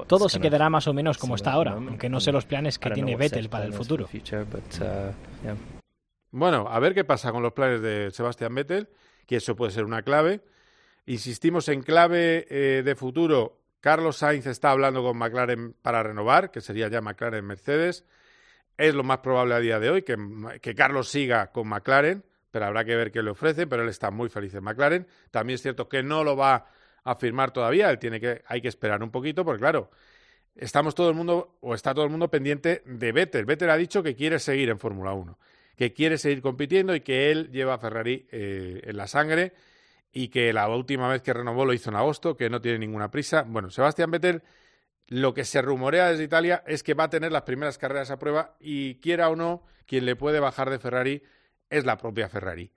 Todo 0.08 0.28
se 0.28 0.40
quedará 0.40 0.70
más 0.70 0.88
o 0.88 0.94
menos 0.94 1.18
como 1.18 1.34
está 1.34 1.52
ahora, 1.52 1.72
aunque 1.72 2.08
no 2.08 2.18
sé 2.18 2.32
los 2.32 2.46
planes 2.46 2.78
que 2.78 2.90
tiene 2.90 3.14
Vettel 3.14 3.48
para 3.48 3.66
el 3.66 3.74
futuro. 3.74 4.08
Bueno, 6.32 6.68
a 6.68 6.78
ver 6.78 6.94
qué 6.94 7.04
pasa 7.04 7.32
con 7.32 7.42
los 7.42 7.52
planes 7.52 7.82
de 7.82 8.10
Sebastián 8.12 8.54
Vettel, 8.54 8.88
que 9.26 9.36
eso 9.36 9.56
puede 9.56 9.72
ser 9.72 9.84
una 9.84 10.02
clave. 10.02 10.40
Insistimos 11.06 11.68
en 11.68 11.82
clave 11.82 12.46
eh, 12.48 12.82
de 12.84 12.94
futuro. 12.94 13.58
Carlos 13.80 14.18
Sainz 14.18 14.46
está 14.46 14.70
hablando 14.70 15.02
con 15.02 15.16
McLaren 15.18 15.74
para 15.82 16.02
renovar, 16.02 16.52
que 16.52 16.60
sería 16.60 16.88
ya 16.88 17.00
McLaren 17.00 17.44
Mercedes. 17.44 18.04
Es 18.76 18.94
lo 18.94 19.02
más 19.02 19.18
probable 19.18 19.54
a 19.54 19.60
día 19.60 19.80
de 19.80 19.90
hoy 19.90 20.02
que, 20.02 20.16
que 20.60 20.74
Carlos 20.74 21.08
siga 21.08 21.50
con 21.50 21.66
McLaren, 21.66 22.24
pero 22.52 22.66
habrá 22.66 22.84
que 22.84 22.94
ver 22.94 23.10
qué 23.10 23.22
le 23.22 23.30
ofrece, 23.30 23.66
pero 23.66 23.82
él 23.82 23.88
está 23.88 24.12
muy 24.12 24.28
feliz 24.28 24.54
en 24.54 24.62
McLaren. 24.62 25.08
También 25.32 25.56
es 25.56 25.62
cierto 25.62 25.88
que 25.88 26.02
no 26.02 26.22
lo 26.22 26.36
va 26.36 26.66
a 27.02 27.14
firmar 27.16 27.50
todavía, 27.50 27.90
él 27.90 27.98
tiene 27.98 28.20
que, 28.20 28.42
hay 28.46 28.60
que 28.60 28.68
esperar 28.68 29.02
un 29.02 29.10
poquito, 29.10 29.44
porque 29.44 29.60
claro, 29.60 29.90
estamos 30.54 30.94
todo 30.94 31.08
el 31.08 31.16
mundo, 31.16 31.56
o 31.60 31.74
está 31.74 31.92
todo 31.92 32.04
el 32.04 32.10
mundo 32.10 32.30
pendiente 32.30 32.82
de 32.84 33.12
Vettel. 33.12 33.46
Vettel 33.46 33.70
ha 33.70 33.76
dicho 33.76 34.02
que 34.02 34.14
quiere 34.14 34.38
seguir 34.38 34.68
en 34.68 34.78
Fórmula 34.78 35.12
1 35.12 35.36
que 35.80 35.94
quiere 35.94 36.18
seguir 36.18 36.42
compitiendo 36.42 36.94
y 36.94 37.00
que 37.00 37.30
él 37.30 37.50
lleva 37.52 37.72
a 37.72 37.78
Ferrari 37.78 38.26
eh, 38.30 38.82
en 38.84 38.98
la 38.98 39.06
sangre 39.06 39.54
y 40.12 40.28
que 40.28 40.52
la 40.52 40.68
última 40.68 41.08
vez 41.08 41.22
que 41.22 41.32
renovó 41.32 41.64
lo 41.64 41.72
hizo 41.72 41.88
en 41.88 41.96
agosto, 41.96 42.36
que 42.36 42.50
no 42.50 42.60
tiene 42.60 42.80
ninguna 42.80 43.10
prisa. 43.10 43.46
Bueno, 43.48 43.70
Sebastián 43.70 44.10
Vettel, 44.10 44.42
lo 45.06 45.32
que 45.32 45.46
se 45.46 45.62
rumorea 45.62 46.10
desde 46.10 46.24
Italia 46.24 46.62
es 46.66 46.82
que 46.82 46.92
va 46.92 47.04
a 47.04 47.08
tener 47.08 47.32
las 47.32 47.44
primeras 47.44 47.78
carreras 47.78 48.10
a 48.10 48.18
prueba 48.18 48.58
y 48.60 48.96
quiera 48.96 49.30
o 49.30 49.36
no, 49.36 49.64
quien 49.86 50.04
le 50.04 50.16
puede 50.16 50.38
bajar 50.38 50.68
de 50.68 50.78
Ferrari 50.78 51.22
es 51.70 51.86
la 51.86 51.96
propia 51.96 52.28
Ferrari. 52.28 52.74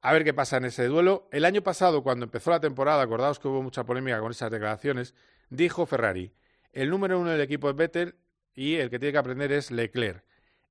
A 0.00 0.14
ver 0.14 0.24
qué 0.24 0.32
pasa 0.32 0.56
en 0.56 0.64
ese 0.64 0.86
duelo. 0.86 1.28
El 1.32 1.44
año 1.44 1.60
pasado, 1.60 2.02
cuando 2.02 2.24
empezó 2.24 2.50
la 2.50 2.60
temporada, 2.60 3.02
acordaos 3.02 3.38
que 3.38 3.48
hubo 3.48 3.62
mucha 3.62 3.84
polémica 3.84 4.20
con 4.20 4.30
esas 4.30 4.50
declaraciones, 4.50 5.14
dijo 5.50 5.84
Ferrari, 5.84 6.32
el 6.72 6.88
número 6.88 7.20
uno 7.20 7.28
del 7.28 7.42
equipo 7.42 7.68
es 7.68 7.76
Vettel 7.76 8.14
y 8.54 8.76
el 8.76 8.88
que 8.88 8.98
tiene 8.98 9.12
que 9.12 9.18
aprender 9.18 9.52
es 9.52 9.70
Leclerc. 9.70 10.24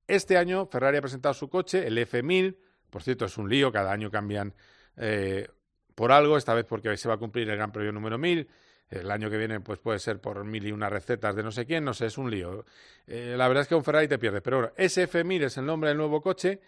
Este 0.08 0.38
año 0.38 0.64
Ferrari 0.64 0.96
ha 0.96 1.02
presentado 1.02 1.34
su 1.34 1.50
coche, 1.50 1.86
el 1.86 1.98
F1000, 1.98 2.56
por 2.88 3.02
cierto 3.02 3.26
es 3.26 3.36
un 3.36 3.50
lío, 3.50 3.70
cada 3.70 3.92
año 3.92 4.10
cambian 4.10 4.54
eh, 4.96 5.46
por 5.94 6.12
algo, 6.12 6.38
esta 6.38 6.54
vez 6.54 6.64
porque 6.64 6.96
se 6.96 7.08
va 7.08 7.16
a 7.16 7.18
cumplir 7.18 7.48
el 7.50 7.56
Gran 7.56 7.70
Premio 7.70 7.92
número 7.92 8.16
1000, 8.16 8.48
el 8.88 9.10
año 9.10 9.28
que 9.28 9.36
viene 9.36 9.60
pues 9.60 9.78
puede 9.80 9.98
ser 9.98 10.18
por 10.18 10.42
mil 10.44 10.66
y 10.66 10.72
unas 10.72 10.90
recetas 10.90 11.36
de 11.36 11.42
no 11.42 11.52
sé 11.52 11.66
quién, 11.66 11.84
no 11.84 11.92
sé, 11.92 12.06
es 12.06 12.16
un 12.16 12.30
lío. 12.30 12.64
Eh, 13.06 13.34
la 13.36 13.48
verdad 13.48 13.62
es 13.62 13.68
que 13.68 13.74
un 13.74 13.84
Ferrari 13.84 14.08
te 14.08 14.18
pierde, 14.18 14.40
pero 14.40 14.60
bueno, 14.60 14.72
ese 14.78 15.06
F1000 15.06 15.44
es 15.44 15.58
el 15.58 15.66
nombre 15.66 15.90
del 15.90 15.98
nuevo 15.98 16.22
coche 16.22 16.58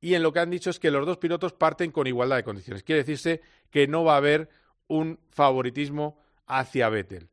y 0.00 0.14
en 0.14 0.22
lo 0.24 0.32
que 0.32 0.40
han 0.40 0.50
dicho 0.50 0.70
es 0.70 0.80
que 0.80 0.90
los 0.90 1.06
dos 1.06 1.18
pilotos 1.18 1.52
parten 1.52 1.92
con 1.92 2.08
igualdad 2.08 2.34
de 2.34 2.42
condiciones. 2.42 2.82
Quiere 2.82 3.02
decirse 3.02 3.42
que 3.70 3.86
no 3.86 4.02
va 4.02 4.14
a 4.14 4.16
haber 4.16 4.48
un 4.88 5.20
favoritismo 5.30 6.20
hacia 6.48 6.88
Vettel. 6.88 7.28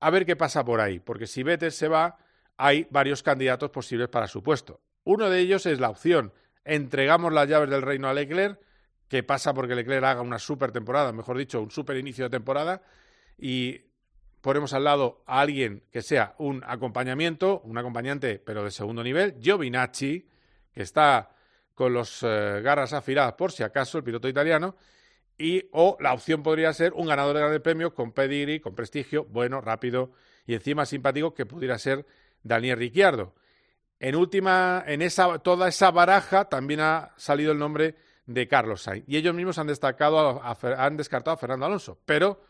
A 0.00 0.08
ver 0.08 0.24
qué 0.24 0.34
pasa 0.34 0.64
por 0.64 0.80
ahí, 0.80 0.98
porque 0.98 1.26
si 1.26 1.42
Vettel 1.42 1.72
se 1.72 1.88
va, 1.88 2.16
hay 2.56 2.86
varios 2.88 3.22
candidatos 3.22 3.68
posibles 3.68 4.08
para 4.08 4.26
su 4.26 4.42
puesto. 4.42 4.80
Uno 5.04 5.30
de 5.30 5.40
ellos 5.40 5.66
es 5.66 5.80
la 5.80 5.90
opción, 5.90 6.32
entregamos 6.64 7.32
las 7.32 7.48
llaves 7.48 7.70
del 7.70 7.82
reino 7.82 8.08
a 8.08 8.14
Leclerc, 8.14 8.60
que 9.08 9.22
pasa 9.22 9.54
porque 9.54 9.74
Leclerc 9.74 10.04
haga 10.04 10.20
una 10.22 10.38
super 10.38 10.72
temporada, 10.72 11.12
mejor 11.12 11.36
dicho, 11.36 11.60
un 11.60 11.70
super 11.70 11.96
inicio 11.96 12.24
de 12.24 12.30
temporada, 12.30 12.82
y 13.38 13.80
ponemos 14.40 14.72
al 14.72 14.84
lado 14.84 15.22
a 15.26 15.40
alguien 15.40 15.82
que 15.90 16.02
sea 16.02 16.34
un 16.38 16.62
acompañamiento, 16.66 17.60
un 17.64 17.76
acompañante, 17.76 18.38
pero 18.38 18.64
de 18.64 18.70
segundo 18.70 19.02
nivel, 19.02 19.36
Giovinacci, 19.40 20.28
que 20.72 20.82
está 20.82 21.30
con 21.74 21.92
los 21.92 22.22
eh, 22.22 22.60
garras 22.62 22.92
afiladas 22.92 23.34
por 23.34 23.52
si 23.52 23.62
acaso, 23.62 23.98
el 23.98 24.04
piloto 24.04 24.28
italiano, 24.28 24.76
y 25.38 25.64
o 25.72 25.96
la 26.00 26.12
opción 26.12 26.42
podría 26.42 26.72
ser 26.74 26.92
un 26.92 27.06
ganador 27.06 27.34
de 27.34 27.40
grandes 27.40 27.62
premios 27.62 27.94
con 27.94 28.12
pedigree, 28.12 28.60
con 28.60 28.74
prestigio, 28.74 29.24
bueno, 29.24 29.62
rápido 29.62 30.12
y 30.46 30.54
encima 30.54 30.84
simpático 30.84 31.32
que 31.32 31.46
pudiera 31.46 31.78
ser 31.78 32.06
Daniel 32.42 32.78
Ricciardo. 32.78 33.34
En 34.00 34.16
última, 34.16 34.82
en 34.86 35.02
esa, 35.02 35.38
toda 35.40 35.68
esa 35.68 35.90
baraja 35.90 36.46
también 36.46 36.80
ha 36.80 37.12
salido 37.16 37.52
el 37.52 37.58
nombre 37.58 37.96
de 38.24 38.48
Carlos 38.48 38.82
Sainz 38.82 39.04
y 39.06 39.16
ellos 39.18 39.34
mismos 39.34 39.58
han 39.58 39.66
destacado 39.66 40.40
han 40.42 40.96
descartado 40.96 41.34
a 41.34 41.36
Fernando 41.36 41.66
Alonso, 41.66 41.98
pero 42.06 42.42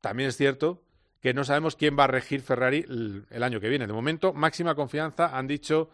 también 0.00 0.28
es 0.30 0.36
cierto 0.36 0.82
que 1.20 1.34
no 1.34 1.44
sabemos 1.44 1.76
quién 1.76 1.96
va 1.96 2.04
a 2.04 2.08
regir 2.08 2.42
Ferrari 2.42 2.84
el, 2.88 3.42
año 3.42 3.60
que 3.60 3.68
viene. 3.68 3.86
De 3.86 3.92
momento, 3.92 4.32
máxima 4.32 4.74
confianza 4.74 5.38
han 5.38 5.46
dicho 5.46 5.90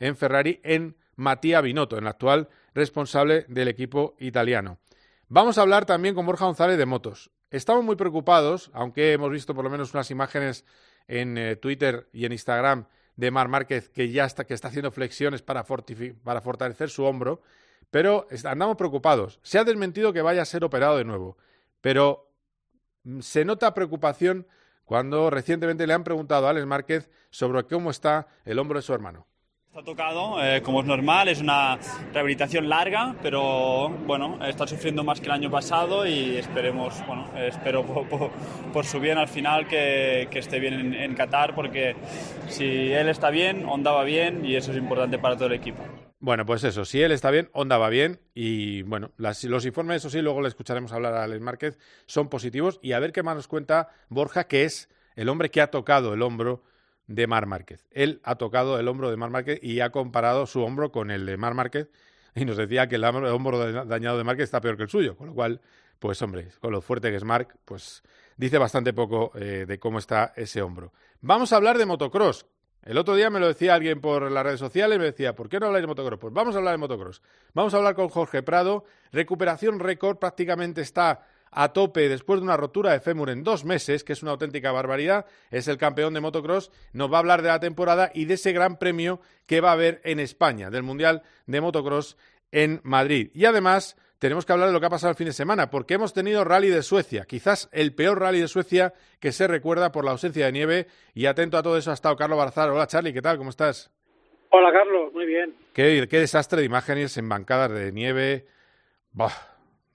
en 0.00 0.16
Ferrari 0.16 0.60
en 0.64 0.96
Matías 1.14 1.62
Binotto, 1.62 1.96
en 1.96 2.04
el 2.04 2.08
actual 2.08 2.48
responsable 2.74 3.46
del 3.48 3.68
equipo 3.68 4.16
italiano. 4.18 4.78
Vamos 5.28 5.56
a 5.56 5.62
hablar 5.62 5.86
también 5.86 6.16
con 6.16 6.26
Borja 6.26 6.46
González 6.46 6.78
de 6.78 6.86
motos. 6.86 7.30
Estamos 7.52 7.84
muy 7.84 7.94
preocupados, 7.94 8.70
aunque 8.74 9.12
hemos 9.12 9.30
visto 9.30 9.54
por 9.54 9.62
lo 9.62 9.70
menos 9.70 9.94
unas 9.94 10.10
imágenes 10.10 10.64
en 11.06 11.38
eh, 11.38 11.54
Twitter 11.54 12.08
y 12.12 12.24
en 12.24 12.32
Instagram 12.32 12.86
de 13.16 13.30
Mar 13.30 13.48
Márquez 13.48 13.88
que 13.88 14.10
ya 14.10 14.24
está, 14.24 14.44
que 14.44 14.54
está 14.54 14.68
haciendo 14.68 14.90
flexiones 14.90 15.42
para, 15.42 15.64
para 15.64 16.40
fortalecer 16.40 16.90
su 16.90 17.04
hombro, 17.04 17.42
pero 17.90 18.26
andamos 18.44 18.76
preocupados. 18.76 19.38
Se 19.42 19.58
ha 19.58 19.64
desmentido 19.64 20.12
que 20.12 20.22
vaya 20.22 20.42
a 20.42 20.46
ser 20.46 20.64
operado 20.64 20.96
de 20.96 21.04
nuevo, 21.04 21.36
pero 21.80 22.30
mm, 23.04 23.20
se 23.20 23.44
nota 23.44 23.74
preocupación 23.74 24.46
cuando 24.84 25.30
recientemente 25.30 25.86
le 25.86 25.94
han 25.94 26.04
preguntado 26.04 26.46
a 26.46 26.50
Alex 26.50 26.66
Márquez 26.66 27.10
sobre 27.30 27.64
cómo 27.64 27.90
está 27.90 28.28
el 28.44 28.58
hombro 28.58 28.78
de 28.78 28.82
su 28.82 28.92
hermano. 28.92 29.26
Está 29.72 29.84
tocado, 29.84 30.44
eh, 30.44 30.60
como 30.60 30.80
es 30.80 30.86
normal, 30.86 31.28
es 31.28 31.40
una 31.40 31.78
rehabilitación 32.12 32.68
larga, 32.68 33.16
pero 33.22 33.88
bueno, 33.88 34.38
está 34.44 34.66
sufriendo 34.66 35.02
más 35.02 35.18
que 35.18 35.24
el 35.24 35.32
año 35.32 35.50
pasado 35.50 36.06
y 36.06 36.36
esperemos, 36.36 37.02
bueno, 37.06 37.26
espero 37.38 37.82
por, 38.74 38.84
su 38.84 39.00
bien 39.00 39.16
al 39.16 39.28
final 39.28 39.66
que, 39.66 40.28
esté 40.30 40.60
bien 40.60 40.92
en, 40.92 41.14
Qatar, 41.14 41.54
porque 41.54 41.96
si 42.48 42.92
él 42.92 43.08
está 43.08 43.30
bien, 43.30 43.64
Honda 43.64 43.92
va 43.92 44.04
bien 44.04 44.44
y 44.44 44.56
eso 44.56 44.72
es 44.72 44.76
importante 44.76 45.18
para 45.18 45.36
todo 45.36 45.46
el 45.46 45.54
equipo. 45.54 45.82
Bueno, 46.20 46.44
pues 46.44 46.64
eso, 46.64 46.84
si 46.84 47.00
él 47.00 47.10
está 47.10 47.30
bien, 47.30 47.48
Honda 47.54 47.78
va 47.78 47.88
bien 47.88 48.20
y 48.34 48.82
bueno, 48.82 49.12
los 49.16 49.64
informes, 49.64 49.96
eso 49.96 50.10
sí, 50.10 50.20
luego 50.20 50.42
le 50.42 50.48
escucharemos 50.48 50.92
hablar 50.92 51.14
a 51.14 51.24
Alex 51.24 51.40
Márquez, 51.40 51.78
son 52.04 52.28
positivos 52.28 52.78
y 52.82 52.92
a 52.92 52.98
ver 52.98 53.12
qué 53.12 53.22
más 53.22 53.36
nos 53.36 53.48
cuenta 53.48 53.88
Borja, 54.10 54.44
que 54.44 54.64
es 54.64 54.90
el 55.16 55.30
hombre 55.30 55.50
que 55.50 55.62
ha 55.62 55.70
tocado 55.70 56.12
el 56.12 56.20
hombro 56.20 56.62
de 57.14 57.26
Mar 57.26 57.46
Márquez. 57.46 57.86
Él 57.90 58.20
ha 58.24 58.36
tocado 58.36 58.78
el 58.78 58.88
hombro 58.88 59.10
de 59.10 59.16
Mar 59.16 59.30
Márquez 59.30 59.58
y 59.62 59.80
ha 59.80 59.90
comparado 59.90 60.46
su 60.46 60.62
hombro 60.62 60.90
con 60.90 61.10
el 61.10 61.26
de 61.26 61.36
Mar 61.36 61.54
Márquez 61.54 61.88
y 62.34 62.44
nos 62.44 62.56
decía 62.56 62.88
que 62.88 62.96
el 62.96 63.04
hombro 63.04 63.84
dañado 63.84 64.18
de 64.18 64.24
Márquez 64.24 64.44
está 64.44 64.60
peor 64.60 64.76
que 64.76 64.84
el 64.84 64.88
suyo, 64.88 65.16
con 65.16 65.28
lo 65.28 65.34
cual, 65.34 65.60
pues 65.98 66.20
hombre, 66.22 66.48
con 66.60 66.72
lo 66.72 66.80
fuerte 66.80 67.10
que 67.10 67.16
es 67.16 67.24
Marc, 67.24 67.56
pues 67.64 68.02
dice 68.36 68.58
bastante 68.58 68.92
poco 68.92 69.32
eh, 69.34 69.66
de 69.66 69.78
cómo 69.78 69.98
está 69.98 70.32
ese 70.36 70.62
hombro. 70.62 70.92
Vamos 71.20 71.52
a 71.52 71.56
hablar 71.56 71.78
de 71.78 71.86
motocross. 71.86 72.46
El 72.84 72.98
otro 72.98 73.14
día 73.14 73.30
me 73.30 73.38
lo 73.38 73.46
decía 73.46 73.74
alguien 73.74 74.00
por 74.00 74.28
las 74.28 74.42
redes 74.42 74.58
sociales 74.58 74.98
me 74.98 75.04
decía, 75.04 75.36
¿por 75.36 75.48
qué 75.48 75.60
no 75.60 75.66
habláis 75.66 75.84
de 75.84 75.86
motocross? 75.86 76.18
Pues 76.18 76.34
vamos 76.34 76.56
a 76.56 76.58
hablar 76.58 76.72
de 76.72 76.78
motocross. 76.78 77.22
Vamos 77.54 77.74
a 77.74 77.76
hablar 77.76 77.94
con 77.94 78.08
Jorge 78.08 78.42
Prado. 78.42 78.84
Recuperación 79.12 79.78
récord, 79.78 80.16
prácticamente 80.16 80.80
está 80.80 81.24
a 81.52 81.72
tope 81.72 82.08
después 82.08 82.40
de 82.40 82.44
una 82.44 82.56
rotura 82.56 82.92
de 82.92 83.00
fémur 83.00 83.30
en 83.30 83.44
dos 83.44 83.64
meses, 83.64 84.02
que 84.02 84.14
es 84.14 84.22
una 84.22 84.32
auténtica 84.32 84.72
barbaridad. 84.72 85.26
Es 85.50 85.68
el 85.68 85.78
campeón 85.78 86.14
de 86.14 86.20
motocross. 86.20 86.72
Nos 86.92 87.12
va 87.12 87.16
a 87.16 87.20
hablar 87.20 87.42
de 87.42 87.48
la 87.48 87.60
temporada 87.60 88.10
y 88.12 88.24
de 88.24 88.34
ese 88.34 88.52
gran 88.52 88.78
premio 88.78 89.20
que 89.46 89.60
va 89.60 89.70
a 89.70 89.74
haber 89.74 90.00
en 90.04 90.18
España, 90.18 90.70
del 90.70 90.82
Mundial 90.82 91.22
de 91.46 91.60
Motocross 91.60 92.16
en 92.50 92.80
Madrid. 92.82 93.30
Y 93.34 93.44
además 93.44 93.96
tenemos 94.18 94.46
que 94.46 94.52
hablar 94.52 94.68
de 94.68 94.72
lo 94.72 94.80
que 94.80 94.86
ha 94.86 94.90
pasado 94.90 95.10
el 95.10 95.16
fin 95.16 95.26
de 95.26 95.32
semana, 95.32 95.68
porque 95.68 95.94
hemos 95.94 96.14
tenido 96.14 96.44
rally 96.44 96.68
de 96.68 96.82
Suecia, 96.82 97.24
quizás 97.24 97.68
el 97.72 97.94
peor 97.94 98.20
rally 98.20 98.40
de 98.40 98.48
Suecia 98.48 98.94
que 99.18 99.32
se 99.32 99.48
recuerda 99.48 99.90
por 99.92 100.04
la 100.04 100.12
ausencia 100.12 100.46
de 100.46 100.52
nieve. 100.52 100.86
Y 101.12 101.26
atento 101.26 101.58
a 101.58 101.62
todo 101.62 101.76
eso 101.76 101.90
ha 101.90 101.94
estado 101.94 102.16
Carlos 102.16 102.38
Barzar. 102.38 102.70
Hola 102.70 102.86
Charlie, 102.86 103.12
¿qué 103.12 103.20
tal? 103.20 103.36
¿Cómo 103.36 103.50
estás? 103.50 103.90
Hola 104.50 104.72
Carlos, 104.72 105.12
muy 105.12 105.26
bien. 105.26 105.54
Qué, 105.72 106.06
qué 106.08 106.18
desastre 106.18 106.60
de 106.60 106.66
imágenes 106.66 107.16
en 107.16 107.28
bancadas 107.28 107.72
de 107.72 107.90
nieve. 107.90 108.46
Bah, 109.12 109.32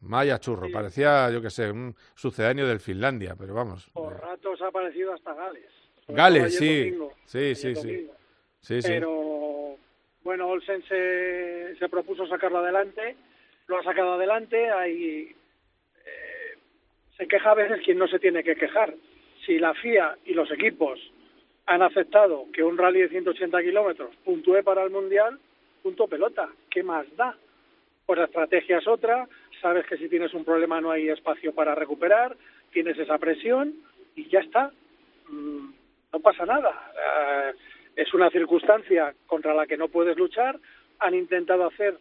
Maya 0.02 0.40
churro, 0.40 0.68
parecía, 0.72 1.30
yo 1.32 1.42
qué 1.42 1.50
sé, 1.50 1.72
un 1.72 1.96
sucedáneo 2.16 2.68
del 2.68 2.80
Finlandia, 2.80 3.36
pero 3.38 3.54
vamos. 3.54 3.90
Por 3.94 4.20
ratos 4.20 4.62
ha 4.62 4.68
aparecido 4.68 5.14
hasta 5.14 5.34
Gales. 5.34 5.72
Gales, 6.08 6.58
sí. 6.58 6.98
sí, 7.26 7.56
sí, 7.56 7.76
sí. 7.76 8.10
sí. 8.62 8.80
Pero 8.84 9.78
bueno, 10.24 10.48
Olsen 10.48 10.84
se, 10.84 11.76
se, 11.78 11.90
propuso 11.90 12.28
sacarlo 12.28 12.60
adelante, 12.60 13.16
lo 13.68 13.78
ha 13.78 13.84
sacado 13.84 14.14
adelante, 14.14 14.70
hay, 14.70 15.36
eh, 16.06 16.58
se 17.18 17.28
queja 17.28 17.52
a 17.52 17.56
veces 17.56 17.82
quien 17.84 17.98
no 17.98 18.08
se 18.08 18.20
tiene 18.20 18.44
que 18.44 18.56
quejar. 18.56 18.94
Si 19.46 19.60
la 19.60 19.74
FIA 19.74 20.18
y 20.26 20.34
los 20.34 20.52
equipos 20.52 21.00
han 21.66 21.82
aceptado 21.82 22.46
que 22.54 22.64
un 22.64 22.78
rally 22.78 23.02
de 23.02 23.10
180 23.10 23.62
kilómetros 23.62 24.16
puntúe 24.24 24.64
para 24.64 24.84
el 24.84 24.90
Mundial, 24.90 25.40
punto 25.84 26.08
pelota, 26.08 26.50
¿qué 26.70 26.84
más 26.84 27.06
da? 27.16 27.36
Pues 28.06 28.20
la 28.20 28.26
estrategia 28.26 28.78
es 28.78 28.88
otra, 28.88 29.28
sabes 29.62 29.86
que 29.86 29.98
si 29.98 30.10
tienes 30.10 30.34
un 30.34 30.44
problema 30.44 30.82
no 30.82 30.92
hay 30.92 31.10
espacio 31.10 31.54
para 31.54 31.76
recuperar, 31.76 32.36
tienes 32.72 32.98
esa 32.98 33.18
presión 33.18 33.74
y 34.16 34.28
ya 34.30 34.40
está. 34.40 34.72
Mm, 35.30 35.70
no 36.14 36.20
pasa 36.20 36.46
nada. 36.46 36.92
Eh, 36.96 37.54
es 37.96 38.14
una 38.14 38.30
circunstancia 38.30 39.14
contra 39.26 39.54
la 39.54 39.66
que 39.68 39.78
no 39.78 39.88
puedes 39.88 40.18
luchar. 40.18 40.60
Han 41.00 41.14
intentado 41.14 41.66
hacer 41.66 41.98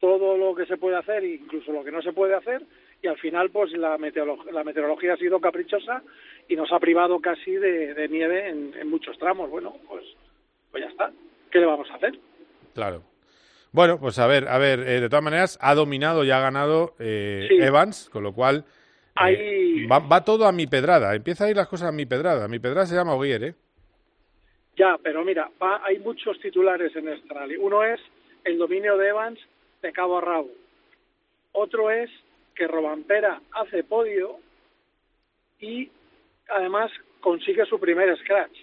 todo 0.00 0.36
lo 0.36 0.54
que 0.54 0.66
se 0.66 0.76
puede 0.76 0.96
hacer, 0.96 1.24
incluso 1.24 1.72
lo 1.72 1.82
que 1.82 1.92
no 1.92 2.02
se 2.02 2.12
puede 2.12 2.34
hacer, 2.34 2.62
y 3.02 3.06
al 3.06 3.18
final 3.18 3.50
pues 3.50 3.72
la, 3.72 3.96
la 3.98 4.64
meteorología 4.64 5.14
ha 5.14 5.16
sido 5.16 5.40
caprichosa 5.40 6.02
y 6.48 6.56
nos 6.56 6.72
ha 6.72 6.78
privado 6.78 7.20
casi 7.20 7.52
de, 7.52 8.08
nieve 8.08 8.48
en, 8.48 8.88
muchos 8.88 9.18
tramos. 9.18 9.50
Bueno, 9.50 9.76
pues, 9.88 10.04
pues 10.70 10.84
ya 10.84 10.90
está. 10.90 11.12
¿Qué 11.50 11.58
le 11.58 11.66
vamos 11.66 11.90
a 11.90 11.94
hacer? 11.94 12.18
Claro. 12.74 13.02
Bueno, 13.76 14.00
pues 14.00 14.18
a 14.18 14.26
ver, 14.26 14.48
a 14.48 14.56
ver, 14.56 14.80
eh, 14.80 15.00
de 15.02 15.08
todas 15.10 15.22
maneras 15.22 15.58
ha 15.60 15.74
dominado 15.74 16.24
y 16.24 16.30
ha 16.30 16.40
ganado 16.40 16.94
eh, 16.98 17.46
Evans, 17.60 18.08
con 18.08 18.22
lo 18.22 18.32
cual 18.32 18.64
eh, 19.28 19.86
va, 19.86 20.24
todo 20.24 20.46
a 20.46 20.52
mi 20.52 20.66
pedrada. 20.66 21.14
Empieza 21.14 21.44
a 21.44 21.50
ir 21.50 21.56
las 21.56 21.68
cosas 21.68 21.90
a 21.90 21.92
mi 21.92 22.06
pedrada. 22.06 22.48
Mi 22.48 22.58
pedrada 22.58 22.86
se 22.86 22.94
llama 22.94 23.14
Ogier, 23.14 23.44
¿eh? 23.44 23.54
Ya, 24.78 24.96
pero 25.02 25.22
mira, 25.26 25.50
hay 25.84 25.98
muchos 25.98 26.40
titulares 26.40 26.96
en 26.96 27.06
este 27.08 27.34
rally. 27.34 27.56
Uno 27.56 27.84
es 27.84 28.00
el 28.44 28.56
dominio 28.56 28.96
de 28.96 29.08
Evans 29.08 29.38
de 29.82 29.92
cabo 29.92 30.16
a 30.16 30.20
rabo. 30.22 30.48
Otro 31.52 31.90
es 31.90 32.08
que 32.54 32.66
Robampera 32.66 33.42
hace 33.52 33.84
podio 33.84 34.38
y 35.60 35.90
además 36.48 36.90
consigue 37.20 37.66
su 37.66 37.78
primer 37.78 38.16
scratch. 38.20 38.56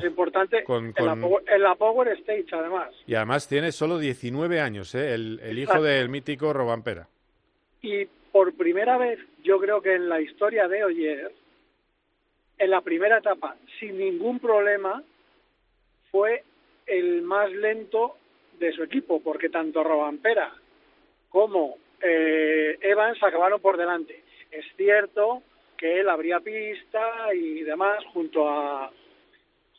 Pues 0.00 0.10
importante 0.10 0.64
En, 0.66 1.62
la, 1.62 1.74
Power 1.74 2.08
Stage, 2.18 2.46
además. 2.52 2.90
Y 3.06 3.14
además 3.14 3.48
tiene 3.48 3.72
solo 3.72 3.98
19 3.98 4.60
años, 4.60 4.94
¿eh? 4.94 5.14
el, 5.14 5.58
hijo 5.58 5.82
del 5.82 6.08
mítico 6.08 6.52
Robampera. 6.52 7.08
Y 7.82 8.06
por 8.32 8.54
primera 8.54 8.98
vez, 8.98 9.18
yo 9.42 9.58
creo 9.58 9.80
que 9.80 9.94
en 9.94 10.08
la 10.08 10.20
historia 10.20 10.68
de 10.68 10.84
Oyer, 10.84 11.32
en 12.58 12.70
la 12.70 12.80
primera 12.80 13.18
etapa, 13.18 13.56
sin 13.78 13.98
ningún 13.98 14.38
problema, 14.40 15.02
fue 16.10 16.44
el 16.86 17.22
más 17.22 17.50
lento 17.52 18.16
de 18.58 18.72
su 18.72 18.82
equipo, 18.82 19.20
porque 19.20 19.48
tanto 19.48 19.82
Robampera 19.82 20.52
como 21.28 21.76
eh, 22.00 22.78
Evans 22.80 23.22
acabaron 23.22 23.60
por 23.60 23.76
delante. 23.76 24.22
Es 24.50 24.64
cierto 24.76 25.42
que 25.76 26.00
él 26.00 26.08
abría 26.08 26.40
pista 26.40 27.34
y 27.34 27.62
demás 27.62 28.04
junto 28.12 28.48
a 28.48 28.90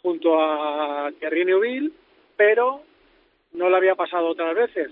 junto 0.06 0.40
a 0.40 1.12
Thierry 1.18 1.46
Neuville, 1.46 1.92
pero 2.38 2.82
no 3.54 3.72
le 3.72 3.76
había 3.76 3.96
pasado 3.96 4.28
otras 4.28 4.54
veces. 4.54 4.92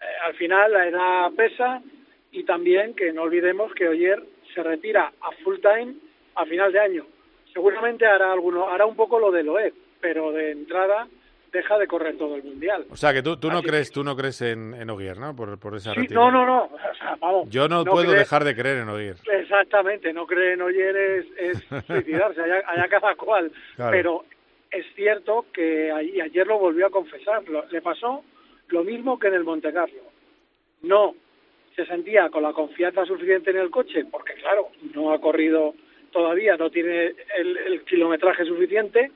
Eh, 0.00 0.04
al 0.24 0.34
final 0.34 0.72
la 0.72 0.86
edad 0.86 1.32
pesa 1.36 1.82
y 2.30 2.44
también 2.44 2.94
que 2.94 3.12
no 3.12 3.22
olvidemos 3.22 3.74
que 3.74 3.88
Oyer 3.88 4.22
se 4.54 4.62
retira 4.62 5.12
a 5.20 5.32
full 5.42 5.56
time 5.56 5.96
a 6.36 6.46
final 6.46 6.70
de 6.70 6.78
año. 6.78 7.06
Seguramente 7.52 8.06
hará 8.06 8.32
alguno, 8.32 8.68
hará 8.68 8.86
un 8.86 8.94
poco 8.94 9.18
lo 9.18 9.32
de 9.32 9.42
Loeb, 9.42 9.74
pero 10.00 10.30
de 10.30 10.52
entrada 10.52 11.08
deja 11.52 11.78
de 11.78 11.86
correr 11.86 12.16
todo 12.16 12.36
el 12.36 12.42
mundial. 12.42 12.86
O 12.90 12.96
sea 12.96 13.12
que 13.12 13.22
tú, 13.22 13.36
tú 13.36 13.50
no 13.50 13.62
crees, 13.62 13.90
tú 13.90 14.04
no 14.04 14.16
crees 14.16 14.40
en, 14.42 14.74
en 14.74 14.90
Ogier, 14.90 15.18
¿no? 15.18 15.34
Por, 15.34 15.58
por 15.58 15.74
esa 15.76 15.94
sí, 15.94 16.06
No, 16.10 16.30
no, 16.30 16.46
no. 16.46 16.70
vamos, 17.20 17.48
Yo 17.50 17.68
no, 17.68 17.84
puedo 17.84 18.12
dejar 18.12 18.44
de 18.44 18.54
creer 18.54 18.78
en 18.78 18.88
Ogier. 18.88 19.16
Exactamente, 19.30 20.12
no 20.12 20.26
creer 20.26 20.54
en 20.54 20.62
Ogier 20.62 20.96
es, 20.96 21.26
es 21.38 21.64
suicidarse, 21.86 22.40
allá, 22.40 22.88
cada 22.88 23.14
cual. 23.16 23.50
Pero 23.76 24.24
es 24.70 24.86
cierto 24.94 25.46
que 25.52 25.90
ayer 25.92 26.46
lo 26.46 26.58
volvió 26.58 26.86
a 26.86 26.90
confesar. 26.90 27.42
le 27.70 27.82
pasó 27.82 28.22
lo 28.68 28.84
mismo 28.84 29.18
que 29.18 29.28
en 29.28 29.34
el 29.34 29.44
Monte 29.44 29.72
Carlo. 29.72 30.02
No 30.82 31.14
se 31.74 31.84
sentía 31.86 32.30
con 32.30 32.42
la 32.42 32.52
confianza 32.52 33.04
suficiente 33.04 33.50
en 33.50 33.58
el 33.58 33.70
coche, 33.70 34.04
porque 34.10 34.34
claro, 34.34 34.68
no 34.94 35.12
ha 35.12 35.20
corrido 35.20 35.74
todavía, 36.12 36.56
no 36.56 36.70
tiene 36.70 37.14
el 37.38 37.84
kilometraje 37.84 38.44
suficiente, 38.44 39.10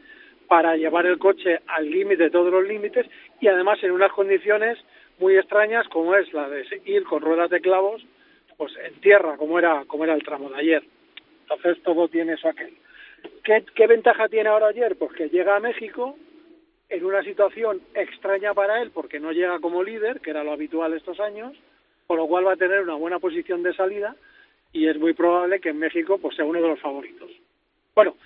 para 0.48 0.76
llevar 0.76 1.06
el 1.06 1.18
coche 1.18 1.60
al 1.66 1.90
límite 1.90 2.24
de 2.24 2.30
todos 2.30 2.52
los 2.52 2.66
límites 2.66 3.06
y 3.40 3.48
además 3.48 3.82
en 3.82 3.92
unas 3.92 4.12
condiciones 4.12 4.78
muy 5.18 5.36
extrañas 5.36 5.88
como 5.88 6.14
es 6.14 6.32
la 6.32 6.48
de 6.48 6.64
ir 6.84 7.04
con 7.04 7.22
ruedas 7.22 7.50
de 7.50 7.60
clavos 7.60 8.04
pues 8.56 8.72
en 8.84 9.00
tierra 9.00 9.36
como 9.36 9.58
era 9.58 9.84
como 9.86 10.04
era 10.04 10.14
el 10.14 10.22
tramo 10.22 10.50
de 10.50 10.56
ayer 10.56 10.82
entonces 11.42 11.82
todo 11.82 12.08
tiene 12.08 12.34
eso 12.34 12.48
aquel 12.48 12.74
¿Qué, 13.42 13.64
¿Qué 13.74 13.86
ventaja 13.86 14.28
tiene 14.28 14.48
ahora 14.48 14.68
ayer? 14.68 14.96
Pues 14.96 15.12
que 15.12 15.28
llega 15.28 15.56
a 15.56 15.60
México 15.60 16.16
en 16.88 17.04
una 17.04 17.22
situación 17.22 17.80
extraña 17.94 18.54
para 18.54 18.80
él 18.82 18.90
porque 18.92 19.20
no 19.20 19.32
llega 19.32 19.58
como 19.60 19.82
líder, 19.82 20.20
que 20.20 20.30
era 20.30 20.44
lo 20.44 20.52
habitual 20.52 20.92
estos 20.92 21.20
años, 21.20 21.56
con 22.06 22.18
lo 22.18 22.26
cual 22.26 22.46
va 22.46 22.52
a 22.52 22.56
tener 22.56 22.80
una 22.80 22.94
buena 22.94 23.18
posición 23.18 23.62
de 23.62 23.74
salida 23.74 24.14
y 24.72 24.88
es 24.88 24.98
muy 24.98 25.14
probable 25.14 25.60
que 25.60 25.70
en 25.70 25.78
México 25.78 26.18
pues 26.18 26.36
sea 26.36 26.44
uno 26.44 26.60
de 26.60 26.68
los 26.68 26.80
favoritos. 26.80 27.30
Bueno, 27.94 28.16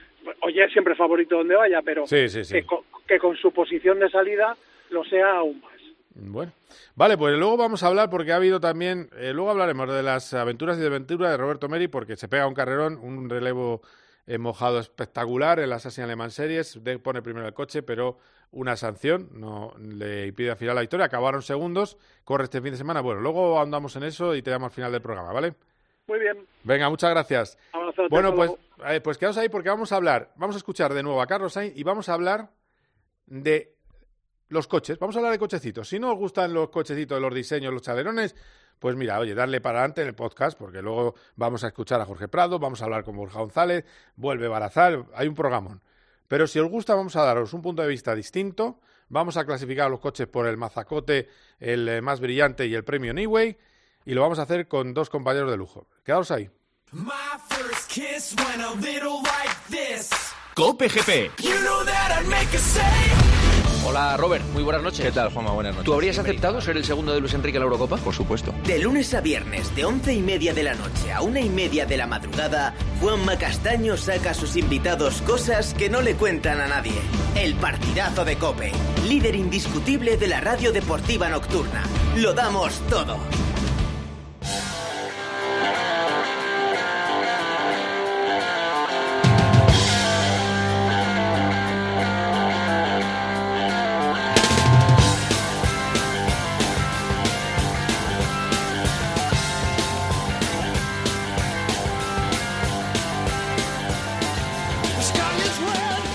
oye, 0.42 0.68
siempre 0.70 0.94
favorito 0.94 1.36
donde 1.36 1.56
vaya, 1.56 1.80
pero 1.82 2.04
Que, 2.04 2.64
con, 2.64 2.80
que 3.06 3.18
con 3.18 3.36
su 3.36 3.52
posición 3.52 3.98
de 3.98 4.10
salida 4.10 4.56
lo 4.90 5.04
sea 5.04 5.36
aún 5.36 5.60
más. 5.60 5.72
Bueno, 6.20 6.52
vale, 6.96 7.16
pues 7.16 7.38
luego 7.38 7.56
vamos 7.56 7.82
a 7.82 7.86
hablar 7.86 8.10
porque 8.10 8.32
ha 8.32 8.36
habido 8.36 8.58
también, 8.58 9.08
eh, 9.16 9.32
luego 9.32 9.50
hablaremos 9.50 9.88
de 9.92 10.02
las 10.02 10.34
aventuras 10.34 10.76
y 10.76 10.80
desventuras 10.80 11.30
de 11.30 11.36
Roberto 11.36 11.68
Meri 11.68 11.86
porque 11.86 12.16
se 12.16 12.26
pega 12.28 12.46
un 12.48 12.54
carrerón, 12.54 12.98
un 13.00 13.30
relevo 13.30 13.82
eh, 14.26 14.36
mojado 14.36 14.80
espectacular 14.80 15.60
en 15.60 15.70
las 15.70 15.86
Asian 15.86 16.06
Alemán 16.06 16.32
Series, 16.32 16.82
de, 16.82 16.98
pone 16.98 17.22
primero 17.22 17.46
el 17.46 17.54
coche, 17.54 17.82
pero 17.82 18.18
una 18.50 18.76
sanción 18.76 19.28
no 19.32 19.74
le 19.78 20.26
impide 20.26 20.50
al 20.50 20.56
final 20.56 20.74
la 20.74 20.80
victoria, 20.80 21.06
acabaron 21.06 21.42
segundos, 21.42 21.98
corre 22.24 22.44
este 22.44 22.60
fin 22.60 22.72
de 22.72 22.78
semana, 22.78 23.00
bueno, 23.00 23.20
luego 23.20 23.60
andamos 23.60 23.94
en 23.94 24.02
eso 24.02 24.34
y 24.34 24.42
te 24.42 24.50
damos 24.50 24.66
al 24.66 24.74
final 24.74 24.90
del 24.90 25.02
programa, 25.02 25.32
¿vale? 25.32 25.54
Muy 26.08 26.18
bien. 26.18 26.46
Venga, 26.64 26.88
muchas 26.88 27.10
gracias. 27.10 27.58
bueno, 28.10 28.34
pues, 28.34 28.50
eh, 28.86 29.00
pues 29.00 29.18
quedaos 29.18 29.36
ahí 29.36 29.50
porque 29.50 29.68
vamos 29.68 29.92
a 29.92 29.96
hablar, 29.96 30.32
vamos 30.36 30.56
a 30.56 30.58
escuchar 30.58 30.94
de 30.94 31.02
nuevo 31.02 31.20
a 31.20 31.26
Carlos 31.26 31.52
Sainz 31.52 31.76
y 31.76 31.82
vamos 31.82 32.08
a 32.08 32.14
hablar 32.14 32.50
de 33.26 33.76
los 34.48 34.66
coches. 34.66 34.98
Vamos 34.98 35.14
a 35.16 35.18
hablar 35.18 35.32
de 35.32 35.38
cochecitos. 35.38 35.86
Si 35.86 35.98
no 35.98 36.10
os 36.10 36.18
gustan 36.18 36.54
los 36.54 36.70
cochecitos, 36.70 37.20
los 37.20 37.34
diseños, 37.34 37.72
los 37.74 37.82
chalerones, 37.82 38.34
pues 38.78 38.96
mira, 38.96 39.18
oye, 39.18 39.34
darle 39.34 39.60
para 39.60 39.80
adelante 39.80 40.00
en 40.00 40.08
el 40.08 40.14
podcast, 40.14 40.58
porque 40.58 40.80
luego 40.80 41.14
vamos 41.36 41.62
a 41.64 41.68
escuchar 41.68 42.00
a 42.00 42.06
Jorge 42.06 42.26
Prado, 42.26 42.58
vamos 42.58 42.80
a 42.80 42.86
hablar 42.86 43.04
con 43.04 43.14
Borja 43.14 43.40
González, 43.40 43.84
vuelve 44.16 44.48
Barazal, 44.48 45.06
hay 45.14 45.28
un 45.28 45.34
programón. 45.34 45.82
Pero 46.26 46.46
si 46.46 46.58
os 46.58 46.70
gusta, 46.70 46.94
vamos 46.94 47.16
a 47.16 47.22
daros 47.22 47.52
un 47.52 47.60
punto 47.60 47.82
de 47.82 47.88
vista 47.88 48.14
distinto. 48.14 48.80
Vamos 49.10 49.36
a 49.36 49.44
clasificar 49.44 49.90
los 49.90 50.00
coches 50.00 50.26
por 50.26 50.46
el 50.46 50.56
mazacote, 50.56 51.28
el 51.58 51.88
eh, 51.88 52.00
más 52.00 52.20
brillante 52.20 52.66
y 52.66 52.74
el 52.74 52.84
premio 52.84 53.10
Anyway. 53.10 53.58
Y 54.08 54.14
lo 54.14 54.22
vamos 54.22 54.38
a 54.38 54.42
hacer 54.42 54.68
con 54.68 54.94
dos 54.94 55.10
compañeros 55.10 55.50
de 55.50 55.58
lujo. 55.58 55.86
Quedaos 56.02 56.30
ahí. 56.30 56.48
Cope 60.54 60.88
GP. 60.88 61.30
Hola 63.84 64.16
Robert, 64.16 64.44
muy 64.54 64.62
buenas 64.62 64.82
noches. 64.82 65.04
¿Qué 65.04 65.12
tal, 65.12 65.30
Juanma? 65.30 65.50
Buenas 65.50 65.74
noches. 65.74 65.84
¿Tú 65.84 65.92
habrías 65.92 66.18
aceptado 66.18 66.58
ser 66.62 66.78
el 66.78 66.86
segundo 66.86 67.12
de 67.12 67.20
Luis 67.20 67.34
Enrique 67.34 67.58
en 67.58 67.60
la 67.60 67.66
Eurocopa? 67.66 67.98
Por 67.98 68.14
supuesto. 68.14 68.54
De 68.64 68.78
lunes 68.78 69.12
a 69.12 69.20
viernes, 69.20 69.76
de 69.76 69.84
once 69.84 70.14
y 70.14 70.22
media 70.22 70.54
de 70.54 70.62
la 70.62 70.74
noche 70.74 71.12
a 71.12 71.20
una 71.20 71.40
y 71.40 71.50
media 71.50 71.84
de 71.84 71.98
la 71.98 72.06
madrugada, 72.06 72.74
Juanma 73.02 73.36
Castaño 73.36 73.98
saca 73.98 74.30
a 74.30 74.34
sus 74.34 74.56
invitados 74.56 75.20
cosas 75.20 75.74
que 75.74 75.90
no 75.90 76.00
le 76.00 76.14
cuentan 76.14 76.62
a 76.62 76.66
nadie. 76.68 76.98
El 77.34 77.56
partidazo 77.56 78.24
de 78.24 78.38
Cope, 78.38 78.72
líder 79.06 79.34
indiscutible 79.34 80.16
de 80.16 80.28
la 80.28 80.40
radio 80.40 80.72
deportiva 80.72 81.28
nocturna. 81.28 81.84
Lo 82.16 82.32
damos 82.32 82.80
todo. 82.88 83.18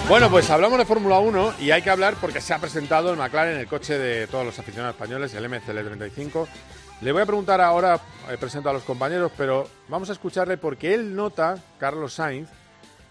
Bueno, 0.10 0.30
pues 0.30 0.50
hablamos 0.50 0.78
de 0.78 0.86
Fórmula 0.86 1.20
1 1.20 1.56
y 1.62 1.72
hay 1.72 1.82
que 1.82 1.90
hablar 1.90 2.16
porque 2.20 2.42
se 2.42 2.54
ha 2.54 2.60
presentado 2.60 3.12
el 3.12 3.18
McLaren, 3.18 3.58
el 3.58 3.68
coche 3.68 3.98
de 3.98 4.28
todos 4.28 4.46
los 4.46 4.60
aficionados 4.60 4.96
españoles, 4.96 5.34
el 5.34 5.50
MCL35. 5.50 6.46
Le 7.02 7.12
voy 7.14 7.22
a 7.22 7.26
preguntar 7.26 7.62
ahora, 7.62 8.00
eh, 8.30 8.38
presento 8.38 8.70
a 8.70 8.74
los 8.74 8.84
compañeros, 8.84 9.32
pero 9.38 9.68
vamos 9.88 10.10
a 10.10 10.14
escucharle 10.14 10.58
porque 10.58 10.94
él 10.94 11.16
nota, 11.16 11.58
Carlos 11.80 12.14
Sainz, 12.16 12.50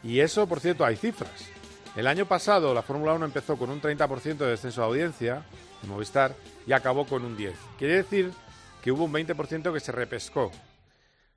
y 0.04 0.20
eso, 0.20 0.46
por 0.46 0.60
cierto, 0.60 0.84
hay 0.84 0.96
cifras. 0.96 1.32
El 1.96 2.06
año 2.06 2.26
pasado 2.26 2.74
la 2.74 2.82
Fórmula 2.82 3.14
1 3.14 3.24
empezó 3.24 3.56
con 3.56 3.70
un 3.70 3.80
30% 3.80 4.36
de 4.36 4.50
descenso 4.50 4.82
de 4.82 4.86
audiencia 4.86 5.44
en 5.82 5.88
Movistar 5.88 6.34
y 6.66 6.72
acabó 6.72 7.06
con 7.06 7.24
un 7.24 7.36
10%. 7.36 7.54
Quiere 7.78 7.96
decir 7.96 8.32
que 8.82 8.92
hubo 8.92 9.04
un 9.04 9.12
20% 9.12 9.72
que 9.72 9.80
se 9.80 9.92
repescó, 9.92 10.50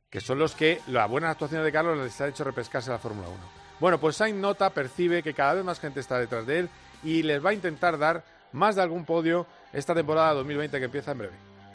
que 0.10 0.20
son 0.20 0.38
los 0.38 0.54
que 0.54 0.82
la 0.88 1.06
buena 1.06 1.30
actuación 1.30 1.64
de 1.64 1.72
Carlos 1.72 1.98
les 1.98 2.20
ha 2.20 2.28
hecho 2.28 2.44
repescarse 2.44 2.92
la 2.92 3.00
Fórmula 3.00 3.30
1. 3.30 3.65
Bueno, 3.80 4.00
pues 4.00 4.16
Sainz 4.16 4.40
nota, 4.40 4.70
percibe 4.70 5.22
que 5.22 5.34
cada 5.34 5.56
vez 5.56 5.66
más 5.66 5.80
gente 5.80 6.00
está 6.00 6.18
detrás 6.18 6.46
de 6.46 6.60
él 6.60 6.70
y 7.04 7.24
les 7.24 7.44
va 7.44 7.50
a 7.50 7.54
intentar 7.54 7.98
dar 7.98 8.24
más 8.52 8.76
de 8.76 8.82
algún 8.82 9.06
podio 9.06 9.46
esta 9.74 9.94
temporada 9.94 10.34
2020 10.34 10.80
que 10.80 10.86
empieza 10.86 11.12
en 11.12 11.18
breve. 11.18 11.34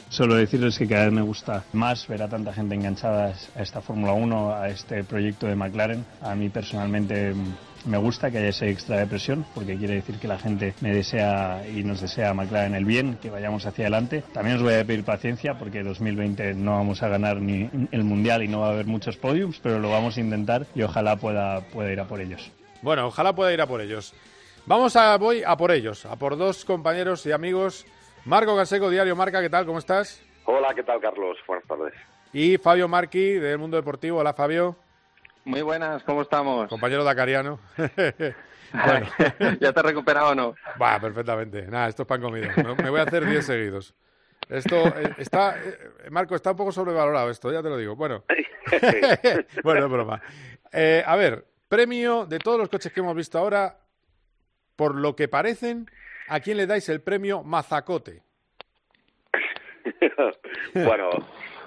Solo 0.09 0.35
decirles 0.35 0.77
que 0.77 0.87
cada 0.87 1.05
vez 1.05 1.13
me 1.13 1.21
gusta 1.21 1.63
más 1.71 2.05
ver 2.07 2.21
a 2.23 2.27
tanta 2.27 2.51
gente 2.51 2.75
enganchada 2.75 3.33
a 3.55 3.61
esta 3.61 3.81
Fórmula 3.81 4.11
1, 4.11 4.53
a 4.53 4.67
este 4.67 5.05
proyecto 5.05 5.47
de 5.47 5.55
McLaren. 5.55 6.05
A 6.21 6.35
mí 6.35 6.49
personalmente 6.49 7.33
me 7.85 7.97
gusta 7.97 8.31
que 8.31 8.37
haya 8.37 8.49
ese 8.49 8.69
extra 8.69 8.97
de 8.97 9.07
presión 9.07 9.45
porque 9.53 9.77
quiere 9.77 9.95
decir 9.95 10.19
que 10.19 10.27
la 10.27 10.37
gente 10.37 10.73
me 10.81 10.93
desea 10.93 11.63
y 11.67 11.83
nos 11.83 12.01
desea 12.01 12.33
McLaren 12.33 12.75
el 12.75 12.85
bien, 12.85 13.17
que 13.21 13.29
vayamos 13.29 13.65
hacia 13.65 13.85
adelante. 13.85 14.23
También 14.33 14.57
os 14.57 14.63
voy 14.63 14.73
a 14.73 14.85
pedir 14.85 15.03
paciencia 15.03 15.57
porque 15.57 15.83
2020 15.83 16.53
no 16.55 16.71
vamos 16.73 17.03
a 17.03 17.07
ganar 17.07 17.37
ni 17.37 17.69
el 17.91 18.03
Mundial 18.03 18.43
y 18.43 18.47
no 18.47 18.61
va 18.61 18.67
a 18.67 18.71
haber 18.71 18.85
muchos 18.85 19.17
podiums, 19.17 19.59
pero 19.59 19.79
lo 19.79 19.89
vamos 19.89 20.17
a 20.17 20.21
intentar 20.21 20.65
y 20.75 20.83
ojalá 20.83 21.15
pueda, 21.15 21.61
pueda 21.61 21.91
ir 21.91 21.99
a 21.99 22.05
por 22.05 22.21
ellos. 22.21 22.51
Bueno, 22.81 23.07
ojalá 23.07 23.33
pueda 23.33 23.53
ir 23.53 23.61
a 23.61 23.67
por 23.67 23.81
ellos. 23.81 24.13
Vamos 24.65 24.95
a, 24.95 25.17
voy 25.17 25.43
a 25.45 25.57
por 25.57 25.71
ellos, 25.71 26.05
a 26.05 26.15
por 26.15 26.37
dos 26.37 26.65
compañeros 26.65 27.25
y 27.25 27.31
amigos. 27.31 27.85
Marco 28.25 28.55
Canseco, 28.55 28.89
Diario 28.89 29.15
Marca, 29.15 29.41
¿qué 29.41 29.49
tal? 29.49 29.65
¿Cómo 29.65 29.79
estás? 29.79 30.21
Hola, 30.45 30.73
¿qué 30.75 30.83
tal, 30.83 30.99
Carlos? 31.01 31.37
Buenas 31.47 31.67
tardes. 31.67 31.93
Y 32.33 32.57
Fabio 32.57 32.87
Marqui, 32.87 33.33
del 33.33 33.57
Mundo 33.57 33.77
Deportivo. 33.77 34.19
Hola, 34.19 34.33
Fabio. 34.33 34.75
Muy 35.43 35.61
buenas, 35.63 36.03
¿cómo 36.03 36.21
estamos? 36.21 36.69
Compañero 36.69 37.03
Dacariano. 37.03 37.59
bueno. 38.85 39.07
¿Ya 39.59 39.73
te 39.73 39.79
has 39.79 39.85
recuperado 39.85 40.29
o 40.29 40.35
no? 40.35 40.55
Va, 40.81 40.99
perfectamente. 40.99 41.63
Nada, 41.67 41.87
esto 41.87 42.03
es 42.03 42.07
pan 42.07 42.21
comido. 42.21 42.49
Me 42.77 42.89
voy 42.89 42.99
a 42.99 43.03
hacer 43.03 43.25
10 43.25 43.45
seguidos. 43.45 43.95
Esto 44.49 44.87
eh, 44.87 45.15
está, 45.17 45.57
eh, 45.57 46.09
Marco, 46.09 46.35
está 46.35 46.51
un 46.51 46.57
poco 46.57 46.71
sobrevalorado 46.71 47.29
esto, 47.29 47.51
ya 47.51 47.63
te 47.63 47.69
lo 47.69 47.77
digo. 47.77 47.95
Bueno, 47.95 48.23
bueno, 49.63 49.85
es 49.85 49.91
broma. 49.91 50.21
Eh, 50.71 51.03
a 51.05 51.15
ver, 51.15 51.45
premio 51.67 52.25
de 52.25 52.39
todos 52.39 52.59
los 52.59 52.69
coches 52.69 52.91
que 52.91 52.99
hemos 52.99 53.15
visto 53.15 53.37
ahora, 53.37 53.77
por 54.75 54.95
lo 54.95 55.15
que 55.15 55.27
parecen, 55.27 55.89
¿a 56.27 56.39
quién 56.39 56.57
le 56.57 56.67
dais 56.67 56.87
el 56.89 57.01
premio 57.01 57.43
Mazacote? 57.43 58.23
bueno, 60.73 61.09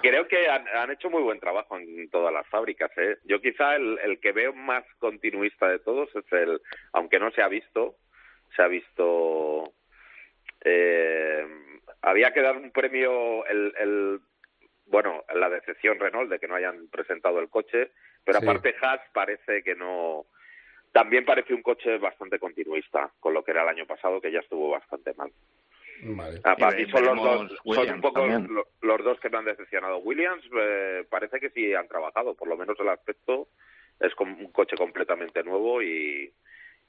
creo 0.05 0.27
que 0.27 0.47
han, 0.47 0.91
hecho 0.91 1.09
muy 1.09 1.23
buen 1.23 1.39
trabajo 1.39 1.77
en 1.77 2.09
todas 2.09 2.31
las 2.31 2.47
fábricas. 2.47 2.91
¿eh? 2.97 3.17
Yo 3.23 3.41
quizá 3.41 3.75
el, 3.75 4.19
que 4.21 4.31
veo 4.31 4.53
más 4.53 4.83
continuista 4.99 5.67
de 5.67 5.79
todos 5.79 6.09
es 6.15 6.31
el, 6.31 6.61
aunque 6.93 7.19
no 7.19 7.31
se 7.31 7.41
ha 7.41 7.47
visto, 7.47 7.95
se 8.55 8.61
ha 8.61 8.67
visto... 8.67 9.73
Eh, 10.63 11.45
había 12.01 12.31
que 12.33 12.41
dar 12.41 12.55
un 12.55 12.71
premio, 12.71 13.45
el, 13.47 13.73
el, 13.79 14.19
bueno, 14.85 15.23
la 15.33 15.49
decepción 15.49 15.99
Renault 15.99 16.29
de 16.29 16.39
que 16.39 16.47
no 16.47 16.55
hayan 16.55 16.87
presentado 16.87 17.39
el 17.39 17.49
coche, 17.49 17.91
pero 18.23 18.39
aparte 18.39 18.75
Haas 18.81 19.01
parece 19.11 19.63
que 19.63 19.75
no... 19.75 20.25
También 20.91 21.25
parece 21.25 21.53
un 21.53 21.61
coche 21.61 21.97
bastante 21.97 22.39
continuista 22.39 23.11
con 23.19 23.33
lo 23.33 23.43
que 23.43 23.51
era 23.51 23.63
el 23.63 23.69
año 23.69 23.85
pasado, 23.85 24.21
que 24.21 24.31
ya 24.31 24.39
estuvo 24.39 24.69
bastante 24.69 25.13
mal. 25.15 25.31
Vale. 26.03 26.41
Ah, 26.43 26.55
para 26.55 26.77
mí 26.77 26.85
son 26.91 27.05
los 27.05 27.15
dos, 27.15 27.61
son 27.75 27.89
un 27.89 28.01
poco 28.01 28.25
los, 28.25 29.03
dos 29.03 29.19
que 29.19 29.29
me 29.29 29.37
han 29.37 29.45
decepcionado. 29.45 29.99
Williams 29.99 30.43
eh, 30.59 31.05
parece 31.09 31.39
que 31.39 31.49
sí 31.51 31.73
han 31.73 31.87
trabajado, 31.87 32.35
por 32.35 32.47
lo 32.47 32.57
menos 32.57 32.77
el 32.79 32.89
aspecto 32.89 33.47
es 33.99 34.13
como 34.15 34.37
un 34.37 34.51
coche 34.51 34.75
completamente 34.75 35.43
nuevo 35.43 35.81
y, 35.81 36.31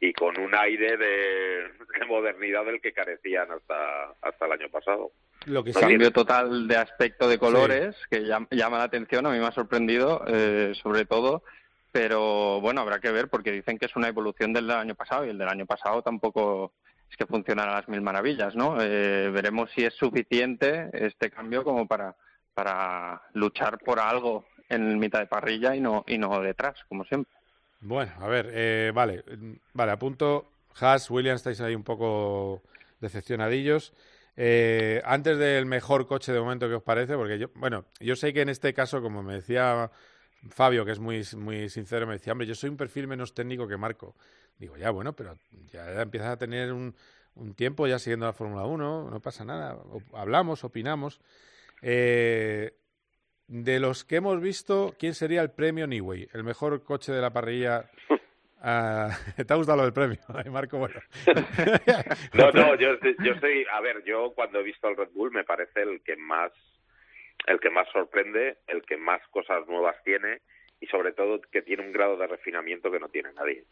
y 0.01 0.13
con 0.13 0.39
un 0.39 0.55
aire 0.55 0.97
de, 0.97 2.07
modernidad 2.09 2.65
del 2.65 2.81
que 2.81 2.93
carecían 2.93 3.51
hasta, 3.51 4.11
hasta 4.23 4.47
el 4.47 4.53
año 4.53 4.69
pasado. 4.71 5.13
Lo 5.47 5.63
que 5.63 5.73
cambio 5.73 6.11
total 6.11 6.67
de 6.67 6.77
aspecto 6.77 7.29
de 7.29 7.39
colores 7.39 7.97
que 8.11 8.21
llama, 8.21 8.79
la 8.79 8.85
atención, 8.85 9.27
a 9.27 9.31
mí 9.31 9.39
me 9.39 9.47
ha 9.47 9.53
sorprendido, 9.53 10.25
eh, 10.27 10.73
sobre 10.83 11.05
todo, 11.05 11.45
pero 11.93 12.61
bueno, 12.61 12.81
habrá 12.81 12.99
que 12.99 13.13
ver 13.13 13.29
porque 13.29 13.53
dicen 13.53 13.79
que 13.79 13.87
es 13.87 13.97
una 13.97 14.09
evolución 14.09 14.53
del 14.53 14.71
año 14.71 14.95
pasado 14.95 15.25
y 15.25 15.31
el 15.31 15.39
del 15.39 15.49
año 15.49 15.67
pasado 15.67 16.03
tampoco 16.03 16.73
que 17.17 17.27
funcionan 17.27 17.69
a 17.69 17.75
las 17.75 17.89
mil 17.89 18.01
maravillas, 18.01 18.55
¿no? 18.55 18.81
Eh, 18.81 19.31
veremos 19.31 19.71
si 19.75 19.85
es 19.85 19.95
suficiente 19.95 20.91
este 20.93 21.31
cambio 21.31 21.65
como 21.65 21.87
para, 21.87 22.15
para 22.55 23.23
luchar 23.33 23.79
por 23.79 23.99
algo 23.99 24.45
en 24.69 24.99
mitad 24.99 25.21
de 25.21 25.27
parrilla 25.27 25.75
y 25.75 25.81
no, 25.81 26.05
y 26.07 26.19
no 26.19 26.41
detrás, 26.41 26.75
como 26.89 27.05
siempre. 27.05 27.33
Bueno, 27.81 28.13
a 28.21 28.27
ver, 28.27 28.51
eh, 28.53 28.93
vale, 28.95 29.23
vale, 29.73 29.93
apunto 29.93 30.51
Haas, 30.81 31.11
Williams, 31.11 31.41
estáis 31.41 31.61
ahí 31.61 31.75
un 31.75 31.85
poco 31.85 32.63
decepcionadillos. 33.01 33.93
Eh, 34.37 35.01
antes 35.05 35.39
del 35.39 35.65
mejor 35.67 36.07
coche 36.07 36.33
de 36.33 36.41
momento, 36.41 36.69
¿qué 36.69 36.75
os 36.75 36.83
parece? 36.83 37.15
Porque 37.15 37.39
yo, 37.39 37.49
bueno, 37.55 37.87
yo 38.01 38.17
sé 38.17 38.33
que 38.33 38.43
en 38.43 38.51
este 38.51 38.75
caso, 38.75 39.01
como 39.01 39.23
me 39.23 39.35
decía 39.35 39.91
Fabio, 40.51 40.85
que 40.85 40.93
es 40.93 40.99
muy, 40.99 41.23
muy 41.37 41.69
sincero, 41.69 42.07
me 42.07 42.15
decía, 42.15 42.33
hombre, 42.33 42.47
yo 42.47 42.55
soy 42.55 42.71
un 42.71 42.77
perfil 42.77 43.07
menos 43.09 43.35
técnico 43.35 43.67
que 43.67 43.77
Marco. 43.77 44.15
Digo, 44.59 44.77
ya, 44.77 44.91
bueno, 44.91 45.15
pero 45.15 45.39
ya 45.71 46.03
empiezas 46.03 46.31
a 46.31 46.39
tener 46.39 46.73
un, 46.73 46.95
un 47.35 47.55
tiempo 47.55 47.87
ya 47.87 47.99
siguiendo 47.99 48.27
la 48.27 48.33
Fórmula 48.33 48.65
1, 48.65 49.11
no 49.11 49.21
pasa 49.21 49.45
nada. 49.45 49.79
hablamos, 50.13 50.65
opinamos. 50.65 51.21
Eh, 51.83 52.75
de 53.49 53.81
los 53.81 54.05
que 54.05 54.17
hemos 54.17 54.41
visto, 54.41 54.95
¿quién 54.99 55.15
sería 55.15 55.43
el 55.43 55.51
premio 55.51 55.87
Niway? 55.87 56.29
El 56.33 56.43
mejor 56.43 56.83
coche 56.83 57.13
de 57.13 57.21
la 57.21 57.33
parrilla 57.33 57.91
Ah, 58.69 59.11
¿Te 59.47 59.53
ha 59.53 59.57
gustado 59.57 59.79
lo 59.79 59.85
del 59.85 59.93
premio, 59.93 60.19
Marco? 60.51 60.79
Bueno. 60.79 61.01
no, 62.35 62.51
no, 62.51 62.75
yo, 62.75 62.99
yo 63.23 63.33
estoy, 63.33 63.65
a 63.73 63.81
ver, 63.81 64.03
yo 64.05 64.33
cuando 64.35 64.61
he 64.61 64.65
visto 64.65 64.89
el 64.89 64.97
Red 64.97 65.11
Bull 65.13 65.31
me 65.31 65.45
parece 65.45 65.83
el 65.83 66.03
que 66.03 66.17
más, 66.17 66.53
el 67.47 67.61
que 67.61 67.71
más 67.71 67.89
sorprende, 67.91 68.59
el 68.67 68.83
que 68.83 68.97
más 68.97 69.27
cosas 69.29 69.67
nuevas 69.67 70.03
tiene 70.05 70.41
y 70.81 70.87
sobre 70.87 71.13
todo 71.13 71.41
que 71.41 71.63
tiene 71.63 71.85
un 71.85 71.93
grado 71.93 72.17
de 72.17 72.27
refinamiento 72.27 72.91
que 72.91 73.01
no 73.01 73.09
tiene 73.09 73.33
nadie. 73.33 73.65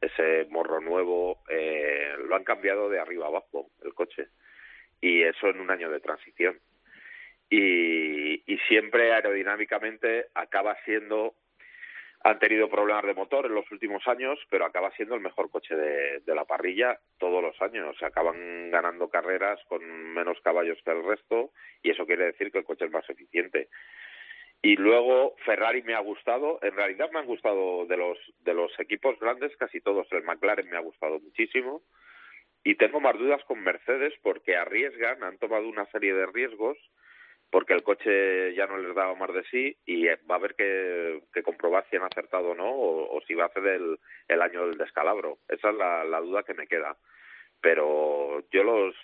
Ese 0.00 0.46
morro 0.48 0.80
nuevo 0.80 1.42
eh, 1.48 2.14
lo 2.26 2.34
han 2.34 2.44
cambiado 2.44 2.88
de 2.88 2.98
arriba 2.98 3.26
abajo 3.26 3.70
el 3.84 3.92
coche 3.94 4.28
y 5.00 5.22
eso 5.22 5.48
en 5.48 5.60
un 5.60 5.70
año 5.70 5.90
de 5.90 6.00
transición. 6.00 6.58
Y, 7.50 8.42
y 8.46 8.58
siempre 8.68 9.12
aerodinámicamente 9.12 10.28
acaba 10.34 10.76
siendo 10.84 11.34
han 12.22 12.38
tenido 12.38 12.68
problemas 12.68 13.04
de 13.04 13.14
motor 13.14 13.46
en 13.46 13.54
los 13.54 13.70
últimos 13.70 14.06
años, 14.06 14.38
pero 14.50 14.66
acaba 14.66 14.90
siendo 14.92 15.14
el 15.14 15.22
mejor 15.22 15.50
coche 15.50 15.74
de, 15.74 16.34
la 16.34 16.44
parrilla 16.44 16.98
todos 17.18 17.42
los 17.42 17.60
años. 17.62 17.96
Se 17.98 18.04
acaban 18.04 18.70
ganando 18.70 19.08
carreras 19.08 19.58
con 19.68 19.82
menos 19.84 20.38
caballos 20.42 20.78
que 20.84 20.90
el 20.90 21.04
resto 21.04 21.52
y 21.82 21.90
eso 21.90 22.06
quiere 22.06 22.26
decir 22.26 22.52
que 22.52 22.58
el 22.58 22.64
coche 22.64 22.84
es 22.84 22.90
más 22.90 23.08
eficiente. 23.08 23.68
Y 24.62 24.76
luego 24.76 25.34
Ferrari 25.46 25.82
me 25.82 25.94
ha 25.94 26.00
gustado, 26.00 26.58
en 26.60 26.76
realidad 26.76 27.10
me 27.10 27.20
han 27.20 27.26
gustado 27.26 27.86
de 27.86 27.96
los 27.96 28.18
de 28.40 28.52
los 28.52 28.78
equipos 28.78 29.18
grandes 29.18 29.56
casi 29.56 29.80
todos, 29.80 30.06
el 30.12 30.22
McLaren 30.22 30.68
me 30.68 30.76
ha 30.76 30.80
gustado 30.80 31.18
muchísimo 31.18 31.80
y 32.62 32.74
tengo 32.74 33.00
más 33.00 33.16
dudas 33.18 33.42
con 33.44 33.60
Mercedes 33.60 34.12
porque 34.22 34.56
arriesgan, 34.56 35.22
han 35.24 35.38
tomado 35.38 35.66
una 35.66 35.86
serie 35.86 36.12
de 36.12 36.26
riesgos 36.26 36.76
porque 37.50 37.74
el 37.74 37.82
coche 37.82 38.54
ya 38.54 38.66
no 38.66 38.78
les 38.78 38.94
daba 38.94 39.14
más 39.14 39.32
de 39.34 39.42
sí 39.50 39.76
y 39.84 40.06
eh, 40.06 40.18
va 40.30 40.36
a 40.36 40.38
haber 40.38 40.54
que, 40.54 41.42
comprobar 41.42 41.84
si 41.90 41.96
han 41.96 42.04
acertado 42.04 42.50
o 42.50 42.54
no 42.54 42.70
o, 42.70 43.20
si 43.26 43.34
va 43.34 43.46
a 43.46 43.52
ser 43.52 43.66
el, 43.66 43.98
el, 44.28 44.42
año 44.42 44.66
del 44.66 44.78
descalabro. 44.78 45.38
Esa 45.48 45.70
es 45.70 45.76
la, 45.76 46.20
duda 46.20 46.44
que 46.44 46.54
me 46.54 46.66
queda. 46.66 46.96
Pero 47.60 48.44
yo 48.50 48.62
los, 48.62 48.94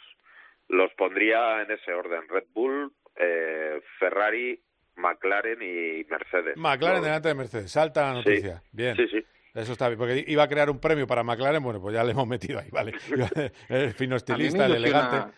los 0.68 0.92
pondría 0.94 1.62
en 1.62 1.72
ese 1.72 1.92
orden. 1.92 2.28
Red 2.28 2.44
Bull, 2.54 2.92
eh, 3.16 3.80
Ferrari, 3.98 4.60
McLaren 4.94 5.60
y 5.60 6.04
Mercedes. 6.04 6.56
McLaren 6.56 7.02
delante 7.02 7.28
de 7.28 7.34
Mercedes. 7.34 7.70
Salta 7.70 8.02
la 8.02 8.14
noticia. 8.14 8.62
bien. 8.72 8.96
Sí, 8.96 9.08
sí. 9.08 9.24
Eso 9.54 9.72
está 9.72 9.88
bien, 9.88 9.98
porque 9.98 10.22
iba 10.28 10.42
a 10.42 10.48
crear 10.48 10.68
un 10.68 10.78
premio 10.78 11.06
para 11.06 11.22
McLaren, 11.22 11.62
bueno, 11.62 11.80
pues 11.80 11.94
ya 11.94 12.04
le 12.04 12.12
hemos 12.12 12.28
metido 12.28 12.60
ahí, 12.60 12.68
¿vale? 12.70 12.92
el 13.70 13.92
fino 13.94 14.16
estilista, 14.16 14.66
el 14.66 14.76
elegante. 14.76 15.32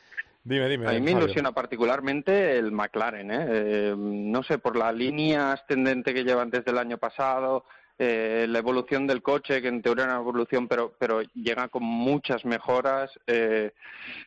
Dime, 0.48 0.66
dime. 0.66 0.88
A 0.88 0.92
mí 0.92 1.00
me 1.02 1.10
ilusiona 1.10 1.52
particularmente 1.52 2.56
el 2.56 2.72
McLaren, 2.72 3.30
¿eh? 3.30 3.46
¿eh? 3.48 3.94
No 3.96 4.42
sé, 4.42 4.56
por 4.56 4.76
la 4.76 4.90
línea 4.90 5.52
ascendente 5.52 6.14
que 6.14 6.24
llevan 6.24 6.48
desde 6.48 6.70
el 6.70 6.78
año 6.78 6.96
pasado, 6.96 7.66
eh, 7.98 8.46
la 8.48 8.60
evolución 8.60 9.06
del 9.06 9.20
coche, 9.20 9.60
que 9.60 9.68
en 9.68 9.82
teoría 9.82 10.04
es 10.04 10.10
una 10.10 10.20
evolución, 10.20 10.66
pero, 10.66 10.94
pero 10.98 11.20
llega 11.34 11.68
con 11.68 11.82
muchas 11.82 12.46
mejoras. 12.46 13.10
Eh, 13.26 13.72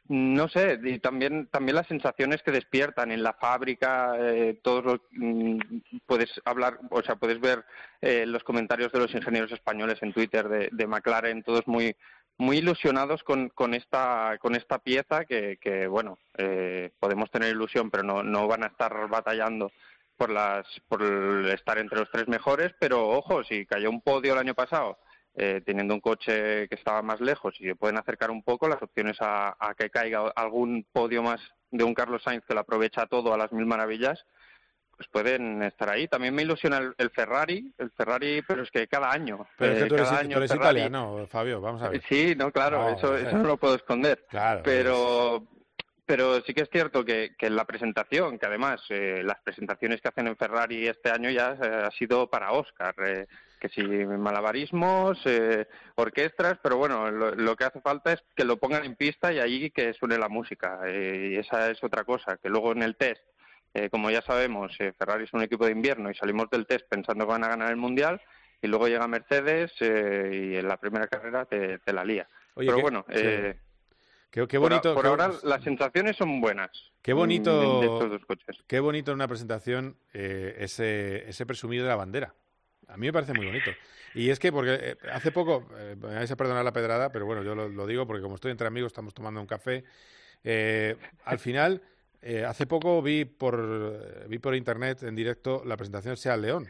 no 0.09 0.47
sé, 0.47 0.79
y 0.83 0.99
también, 0.99 1.47
también 1.47 1.77
las 1.77 1.87
sensaciones 1.87 2.43
que 2.43 2.51
despiertan 2.51 3.11
en 3.11 3.23
la 3.23 3.33
fábrica, 3.33 4.13
eh, 4.19 4.59
todos 4.61 5.01
mm, 5.13 5.57
puedes 6.05 6.29
hablar, 6.45 6.79
o 6.91 7.01
sea, 7.01 7.15
puedes 7.15 7.39
ver 7.39 7.65
eh, 7.99 8.27
los 8.27 8.43
comentarios 8.43 8.91
de 8.91 8.99
los 8.99 9.15
ingenieros 9.15 9.51
españoles 9.51 9.97
en 10.03 10.13
Twitter 10.13 10.47
de, 10.47 10.69
de 10.71 10.87
McLaren, 10.87 11.41
todos 11.41 11.65
muy 11.65 11.95
muy 12.37 12.57
ilusionados 12.57 13.23
con, 13.23 13.49
con, 13.49 13.73
esta, 13.73 14.37
con 14.39 14.55
esta 14.55 14.79
pieza 14.79 15.25
que, 15.25 15.57
que 15.61 15.87
bueno, 15.87 16.17
eh, 16.37 16.91
podemos 16.99 17.29
tener 17.29 17.49
ilusión, 17.49 17.91
pero 17.91 18.03
no, 18.03 18.23
no 18.23 18.47
van 18.47 18.63
a 18.63 18.67
estar 18.67 19.07
batallando 19.07 19.71
por, 20.17 20.29
las, 20.29 20.65
por 20.87 21.03
estar 21.47 21.77
entre 21.77 21.99
los 21.99 22.09
tres 22.11 22.27
mejores, 22.27 22.73
pero 22.79 23.09
ojo, 23.09 23.43
si 23.43 23.65
cayó 23.65 23.89
un 23.89 24.01
podio 24.01 24.33
el 24.33 24.39
año 24.39 24.53
pasado, 24.53 24.99
eh, 25.33 25.61
teniendo 25.65 25.93
un 25.93 26.01
coche 26.01 26.67
que 26.67 26.75
estaba 26.75 27.01
más 27.01 27.21
lejos 27.21 27.55
y 27.59 27.65
se 27.65 27.75
pueden 27.75 27.97
acercar 27.97 28.31
un 28.31 28.43
poco, 28.43 28.67
las 28.67 28.81
opciones 28.81 29.17
a, 29.21 29.55
a 29.59 29.73
que 29.75 29.89
caiga 29.89 30.27
algún 30.35 30.85
podio 30.91 31.23
más 31.23 31.39
de 31.71 31.83
un 31.83 31.93
Carlos 31.93 32.21
Sainz 32.23 32.43
que 32.45 32.53
lo 32.53 32.59
aprovecha 32.59 33.07
todo 33.07 33.33
a 33.33 33.37
las 33.37 33.51
mil 33.51 33.65
maravillas, 33.65 34.25
pues 35.01 35.25
pueden 35.25 35.63
estar 35.63 35.89
ahí. 35.89 36.07
También 36.07 36.33
me 36.33 36.43
ilusiona 36.43 36.93
el, 36.97 37.09
Ferrari, 37.09 37.73
el 37.77 37.91
Ferrari, 37.91 38.43
pero 38.47 38.63
es 38.63 38.69
que 38.69 38.87
cada 38.87 39.11
año. 39.11 39.47
Pero 39.57 39.73
es 39.73 39.79
que 39.79 39.85
eh, 39.85 39.87
tú 39.87 39.95
eres, 39.95 40.09
cada 40.09 40.19
año 40.21 40.43
italiano, 40.43 41.27
Fabio, 41.29 41.61
vamos 41.61 41.81
a 41.81 41.89
ver. 41.89 42.01
Sí, 42.07 42.35
no, 42.37 42.51
claro, 42.51 42.89
eso, 42.89 43.17
eso 43.17 43.37
no 43.37 43.43
lo 43.43 43.57
puedo 43.57 43.75
esconder. 43.75 44.25
Claro. 44.29 44.61
Pero, 44.63 45.47
pero 46.05 46.41
sí 46.41 46.53
que 46.53 46.63
es 46.63 46.69
cierto 46.69 47.03
que, 47.03 47.31
que 47.37 47.47
en 47.47 47.55
la 47.55 47.65
presentación, 47.65 48.37
que 48.37 48.45
además 48.45 48.81
eh, 48.89 49.21
las 49.23 49.39
presentaciones 49.41 50.01
que 50.01 50.09
hacen 50.09 50.27
en 50.27 50.37
Ferrari 50.37 50.87
este 50.87 51.09
año 51.09 51.29
ya 51.29 51.57
eh, 51.61 51.83
ha 51.87 51.91
sido 51.91 52.29
para 52.29 52.51
Oscar. 52.51 52.93
que 52.95 53.69
si 53.69 53.83
malabarismos, 53.83 55.19
orquestas, 55.95 56.57
pero 56.63 56.77
bueno, 56.77 57.11
lo, 57.11 57.35
lo, 57.35 57.55
que 57.55 57.63
hace 57.63 57.79
falta 57.79 58.13
es 58.13 58.23
que 58.35 58.43
lo 58.43 58.57
pongan 58.57 58.83
en 58.85 58.95
pista 58.95 59.31
y 59.31 59.39
allí 59.39 59.69
que 59.69 59.93
suene 59.93 60.17
la 60.17 60.29
música. 60.29 60.79
y 60.87 61.35
esa 61.35 61.69
es 61.69 61.83
otra 61.83 62.03
cosa, 62.03 62.37
que 62.37 62.49
luego 62.49 62.71
en 62.71 62.81
el 62.81 62.95
test 62.95 63.21
eh, 63.73 63.89
como 63.89 64.09
ya 64.09 64.21
sabemos, 64.21 64.75
eh, 64.79 64.91
Ferrari 64.97 65.23
es 65.23 65.33
un 65.33 65.43
equipo 65.43 65.65
de 65.65 65.71
invierno 65.71 66.11
y 66.11 66.15
salimos 66.15 66.49
del 66.49 66.67
test 66.67 66.85
pensando 66.89 67.25
que 67.25 67.31
van 67.31 67.43
a 67.45 67.47
ganar 67.47 67.69
el 67.69 67.77
Mundial 67.77 68.21
y 68.61 68.67
luego 68.67 68.87
llega 68.87 69.07
Mercedes 69.07 69.71
eh, 69.79 70.51
y 70.51 70.55
en 70.57 70.67
la 70.67 70.77
primera 70.77 71.07
carrera 71.07 71.45
te, 71.45 71.79
la 71.93 72.03
lía. 72.03 72.27
Pero 72.53 72.81
bueno, 72.81 73.05
qué, 73.05 74.57
bonito. 74.57 74.93
Por, 74.93 75.07
ahora 75.07 75.31
las 75.43 75.63
sensaciones 75.63 76.17
son 76.17 76.41
buenas. 76.41 76.69
Qué 77.01 77.13
bonito. 77.13 77.81
estos 77.81 78.09
dos 78.09 78.25
coches. 78.25 78.57
Qué 78.67 78.81
bonito 78.81 79.11
en 79.11 79.15
una 79.15 79.27
presentación 79.27 79.95
ese, 80.13 81.29
ese 81.29 81.45
presumido 81.45 81.83
de 81.83 81.89
la 81.89 81.95
bandera. 81.95 82.33
A 82.89 82.97
mí 82.97 83.07
me 83.07 83.13
parece 83.13 83.33
muy 83.33 83.45
bonito. 83.45 83.71
Y 84.13 84.29
es 84.29 84.39
que, 84.39 84.51
porque 84.51 84.97
hace 85.13 85.31
poco, 85.31 85.65
me 85.71 85.95
vais 85.95 86.29
a 86.29 86.35
perdonar 86.35 86.65
la 86.65 86.73
pedrada, 86.73 87.09
pero 87.13 87.25
bueno, 87.25 87.41
yo 87.41 87.55
lo, 87.55 87.69
lo, 87.69 87.87
digo 87.87 88.05
porque 88.05 88.21
como 88.21 88.35
estoy 88.35 88.51
entre 88.51 88.67
amigos, 88.67 88.91
estamos 88.91 89.13
tomando 89.13 89.39
un 89.39 89.47
café. 89.47 89.85
al 90.43 91.39
final, 91.39 91.81
eh, 92.21 92.45
hace 92.45 92.67
poco 92.67 93.01
vi 93.01 93.25
por, 93.25 94.27
vi 94.27 94.37
por 94.37 94.55
internet 94.55 95.03
en 95.03 95.15
directo 95.15 95.63
la 95.65 95.75
presentación 95.75 96.11
del 96.11 96.17
Seat 96.17 96.39
León. 96.39 96.67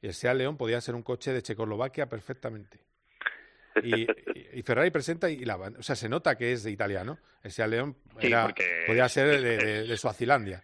Y 0.00 0.06
el 0.06 0.14
Seat 0.14 0.36
León 0.36 0.56
podía 0.56 0.80
ser 0.80 0.94
un 0.94 1.02
coche 1.02 1.32
de 1.32 1.42
Checoslovaquia 1.42 2.08
perfectamente. 2.08 2.78
Y, 3.82 4.62
Ferrari 4.62 4.90
presenta 4.90 5.30
y 5.30 5.44
la, 5.44 5.56
o 5.56 5.82
sea, 5.82 5.96
se 5.96 6.08
nota 6.08 6.36
que 6.36 6.52
es 6.52 6.62
de 6.62 6.70
italiano. 6.70 7.18
El 7.42 7.50
Seat 7.50 7.68
León 7.68 7.96
podía 8.14 9.08
ser 9.08 9.40
de, 9.40 9.86
de, 9.86 9.96
Suazilandia. 9.96 10.62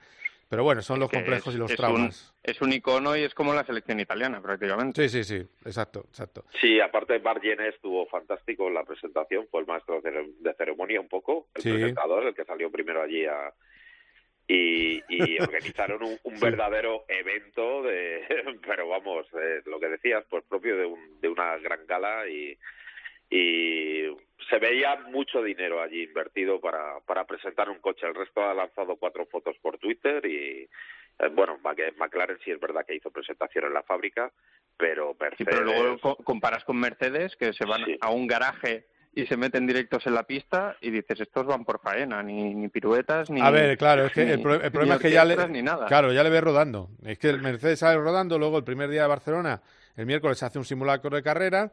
Pero 0.49 0.65
bueno, 0.65 0.81
son 0.81 0.99
los 0.99 1.11
complejos 1.11 1.55
y 1.55 1.59
los 1.59 1.75
traumas. 1.75 2.35
es 2.43 2.61
un 2.63 2.73
icono 2.73 3.15
y 3.15 3.23
es 3.23 3.35
como 3.35 3.53
la 3.53 3.65
selección 3.65 4.01
italiana, 4.01 4.41
prácticamente. 4.41 5.07
Sí, 5.07 5.23
sí, 5.23 5.25
sí, 5.25 5.47
exacto, 5.67 6.07
exacto. 6.09 6.45
Sí, 6.59 6.81
aparte 6.81 7.19
Bargen 7.19 7.61
estuvo 7.61 8.07
fantástico 8.07 8.69
en 8.69 8.75
la 8.75 8.85
presentación, 8.85 9.47
fue 9.51 9.61
el 9.61 9.67
maestro 9.67 10.01
de 10.01 10.55
ceremonia 10.55 11.01
un 11.01 11.09
poco, 11.09 11.49
el 11.55 11.63
presentador, 11.63 12.27
el 12.27 12.35
que 12.35 12.47
salió 12.47 12.71
primero 12.71 13.03
allí 13.03 13.27
a, 13.27 13.53
y, 14.49 15.03
y 15.09 15.39
organizaron 15.41 16.03
un, 16.03 16.41
verdadero 16.41 17.05
evento 17.07 17.83
de 17.83 18.23
pero 18.67 18.89
vamos 18.89 19.27
eh, 19.35 19.63
lo 19.67 19.79
que 19.79 19.89
decías 19.89 20.25
pues 20.29 20.43
propio 20.49 20.77
de, 20.77 20.87
un, 20.87 21.21
de 21.21 21.29
una 21.29 21.57
gran 21.59 21.87
gala 21.87 22.27
y, 22.29 22.59
y 23.31 24.05
se 24.49 24.59
veía 24.59 24.97
mucho 24.97 25.43
dinero 25.43 25.83
allí 25.83 26.03
invertido 26.03 26.61
para, 26.61 27.01
para 27.01 27.27
presentar 27.27 27.69
un 27.69 27.81
coche. 27.81 28.07
El 28.07 28.15
resto 28.15 28.43
ha 28.43 28.55
lanzado 28.55 28.97
cuatro 28.97 29.27
fotos 29.27 29.57
por 29.61 29.77
Twitter 29.77 30.25
y 30.25 30.67
eh, 31.19 31.29
bueno 31.33 31.59
McLaren 31.63 32.39
sí 32.43 32.51
es 32.51 32.61
verdad 32.61 32.87
que 32.87 32.95
hizo 32.95 33.11
presentación 33.11 33.67
en 33.67 33.75
la 33.75 33.83
fábrica 33.83 34.33
pero 34.77 35.15
Mercedes 35.21 35.49
pero 35.51 35.65
luego 35.65 36.17
comparas 36.25 36.65
con 36.65 36.79
Mercedes 36.79 37.37
que 37.37 37.53
se 37.53 37.67
van 37.67 37.83
a 38.01 38.11
un 38.11 38.27
garaje 38.27 38.87
y 39.19 39.27
se 39.27 39.37
meten 39.37 39.67
directos 39.67 40.07
en 40.07 40.15
la 40.15 40.23
pista 40.23 40.77
y 40.81 40.93
dices, 40.93 41.21
estos 41.21 41.45
van 41.45 41.65
por 41.65 41.81
faena, 41.81 42.23
ni, 42.23 42.55
ni 42.55 42.69
piruetas, 42.69 43.29
ni... 43.31 43.41
A 43.41 43.51
ver, 43.51 43.77
claro, 43.77 44.07
es 44.07 44.13
que 44.13 44.33
el, 44.33 44.41
problema 44.41 44.95
es 44.95 45.01
que 45.01 45.11
ya 45.11 45.25
le... 45.25 45.35
Claro, 45.89 46.13
ya 46.13 46.23
le 46.23 46.31
ves 46.31 46.41
rodando. 46.41 46.91
Es 47.05 47.19
que 47.19 47.31
el 47.31 47.43
Mercedes 47.43 47.81
sale 47.81 47.99
rodando, 47.99 48.39
luego 48.39 48.59
el 48.59 48.63
primer 48.63 48.89
día 48.89 49.03
de 49.03 49.09
Barcelona, 49.09 49.61
el 49.97 50.07
miércoles 50.07 50.41
hace 50.45 50.61
un 50.61 50.65
simulacro 50.65 51.11
de 51.11 51.25
carrera 51.25 51.73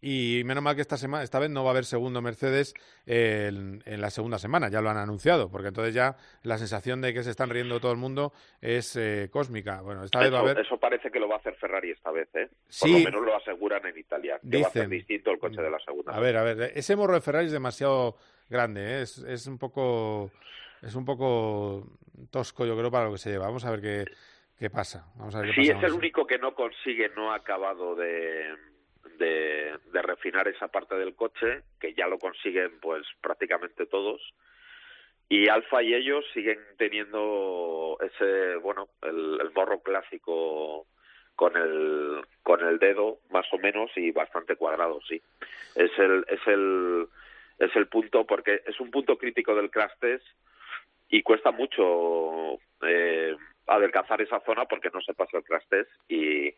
y 0.00 0.42
menos 0.44 0.62
mal 0.62 0.74
que 0.74 0.82
esta 0.82 0.96
semana, 0.96 1.24
esta 1.24 1.38
vez 1.38 1.50
no 1.50 1.62
va 1.62 1.70
a 1.70 1.72
haber 1.72 1.84
segundo 1.84 2.20
Mercedes 2.20 2.74
en, 3.06 3.82
la 3.86 4.10
segunda 4.10 4.38
semana, 4.38 4.68
ya 4.68 4.80
lo 4.80 4.90
han 4.90 4.98
anunciado, 4.98 5.50
porque 5.50 5.68
entonces 5.68 5.94
ya 5.94 6.16
la 6.42 6.58
sensación 6.58 7.00
de 7.00 7.14
que 7.14 7.22
se 7.22 7.30
están 7.30 7.50
riendo 7.50 7.80
todo 7.80 7.92
el 7.92 7.98
mundo 7.98 8.32
es 8.60 8.96
eh, 8.96 9.28
cósmica. 9.30 9.80
Bueno, 9.80 10.04
esta 10.04 10.18
eso, 10.18 10.24
vez 10.24 10.34
va 10.34 10.38
a 10.38 10.42
haber... 10.42 10.58
eso 10.60 10.78
parece 10.78 11.10
que 11.10 11.18
lo 11.18 11.28
va 11.28 11.36
a 11.36 11.38
hacer 11.38 11.54
Ferrari 11.56 11.90
esta 11.90 12.10
vez, 12.10 12.28
¿eh? 12.34 12.48
Por 12.80 12.90
lo 12.90 12.98
menos 12.98 13.22
lo 13.24 13.36
aseguran 13.36 13.86
en 13.86 13.98
Italia, 13.98 14.38
que 14.48 14.60
va 14.60 14.68
a 14.68 14.70
ser 14.70 14.88
distinto 14.88 15.30
el 15.30 15.38
coche 15.38 15.62
de 15.62 15.70
la 15.70 15.78
segunda. 15.78 16.12
A 16.12 16.20
ver, 16.20 16.36
a 16.36 16.42
ver, 16.42 16.72
ese 16.74 16.96
morro 16.96 17.14
de 17.14 17.20
Ferrari 17.20 17.46
es 17.46 17.52
demasiado 17.52 18.16
grande, 18.48 18.98
¿eh? 18.98 19.02
es, 19.02 19.18
es 19.18 19.46
un 19.46 19.58
poco 19.58 20.30
es 20.84 20.94
un 20.94 21.04
poco 21.04 21.86
tosco, 22.30 22.66
yo 22.66 22.76
creo, 22.76 22.90
para 22.90 23.06
lo 23.06 23.12
que 23.12 23.18
se 23.18 23.30
lleva. 23.30 23.46
Vamos 23.46 23.64
a 23.64 23.70
ver 23.70 23.80
qué, 23.80 24.04
qué 24.58 24.68
pasa. 24.68 25.06
Vamos 25.16 25.34
a 25.34 25.40
ver 25.40 25.54
qué 25.54 25.62
sí, 25.62 25.70
es 25.70 25.82
el 25.82 25.92
único 25.92 26.26
que 26.26 26.38
no 26.38 26.54
consigue, 26.54 27.10
no 27.16 27.32
ha 27.32 27.36
acabado 27.36 27.94
de, 27.94 28.54
de, 29.18 29.72
refinar 30.02 30.46
esa 30.48 30.68
parte 30.68 30.94
del 30.96 31.14
coche, 31.14 31.62
que 31.80 31.94
ya 31.94 32.06
lo 32.06 32.18
consiguen 32.18 32.78
pues 32.80 33.06
prácticamente 33.20 33.86
todos. 33.86 34.20
Y 35.28 35.48
Alfa 35.48 35.82
y 35.82 35.94
ellos 35.94 36.24
siguen 36.34 36.58
teniendo 36.76 37.96
ese, 38.00 38.56
bueno, 38.56 38.88
el, 39.02 39.38
el 39.40 39.50
morro 39.52 39.80
clásico 39.80 40.86
con 41.36 41.56
el 41.56 42.22
con 42.42 42.60
el 42.64 42.78
dedo 42.78 43.18
más 43.30 43.46
o 43.52 43.58
menos 43.58 43.90
y 43.96 44.10
bastante 44.10 44.56
cuadrado, 44.56 45.00
sí. 45.08 45.20
Es 45.74 45.90
el 45.98 46.24
es 46.28 46.46
el 46.46 47.08
es 47.58 47.74
el 47.76 47.88
punto 47.88 48.26
porque 48.26 48.62
es 48.66 48.78
un 48.80 48.90
punto 48.90 49.16
crítico 49.16 49.54
del 49.54 49.70
crash 49.70 49.92
test 50.00 50.26
y 51.08 51.22
cuesta 51.22 51.50
mucho 51.50 52.58
eh, 52.82 53.36
adelgazar 53.66 54.20
esa 54.20 54.40
zona 54.40 54.66
porque 54.66 54.90
no 54.92 55.00
se 55.00 55.14
pasa 55.14 55.38
el 55.38 55.44
crash 55.44 55.66
test 55.68 55.90
y 56.08 56.54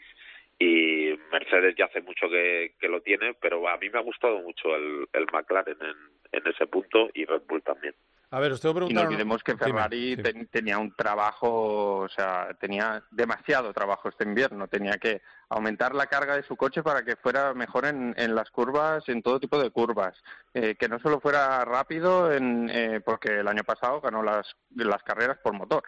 y 0.59 1.19
Mercedes 1.31 1.75
ya 1.77 1.87
hace 1.87 2.01
mucho 2.01 2.29
que, 2.29 2.75
que, 2.79 2.89
lo 2.89 3.03
tiene, 3.03 3.35
pero 3.41 3.69
a 3.69 3.77
mí 3.77 3.91
me 3.91 3.99
ha 3.99 4.03
gustado 4.03 4.41
mucho 4.41 4.75
el, 4.75 5.07
el 5.13 5.27
McLaren 5.33 5.77
en, 5.81 5.97
en 6.33 6.47
ese 6.47 6.67
punto 6.67 7.11
y 7.15 7.25
Red 7.25 7.43
Bull 7.47 7.63
también. 7.63 7.95
A 8.31 8.41
ver, 8.41 8.53
usted 8.53 8.71
Y 8.89 8.93
no 8.93 9.03
olvidemos 9.03 9.43
que 9.45 9.57
Ferrari 9.57 10.17
tenía 10.51 10.79
un 10.79 10.93
trabajo, 10.95 11.99
o 11.99 12.09
sea, 12.09 12.49
tenía 12.59 13.05
demasiado 13.13 13.73
trabajo 13.73 14.09
este 14.09 14.25
invierno. 14.25 14.67
Tenía 14.67 14.99
que 14.99 15.23
aumentar 15.49 15.95
la 15.95 16.07
carga 16.07 16.35
de 16.35 16.43
su 16.43 16.57
coche 16.57 16.83
para 16.83 17.05
que 17.05 17.15
fuera 17.15 17.55
mejor 17.55 17.87
en, 17.87 18.15
en 18.19 18.35
las 18.35 18.51
curvas, 18.51 19.09
en 19.09 19.23
todo 19.23 19.39
tipo 19.39 19.63
de 19.63 19.71
curvas. 19.71 20.21
Eh, 20.55 20.75
que 20.77 20.89
no 20.89 20.99
solo 20.99 21.21
fuera 21.21 21.65
rápido, 21.65 22.33
en, 22.33 22.69
eh, 22.69 23.01
porque 23.05 23.29
el 23.41 23.47
año 23.47 23.63
pasado 23.63 24.01
ganó 24.01 24.25
las, 24.25 24.57
las 24.75 25.03
carreras 25.05 25.39
por 25.39 25.53
motor. 25.53 25.85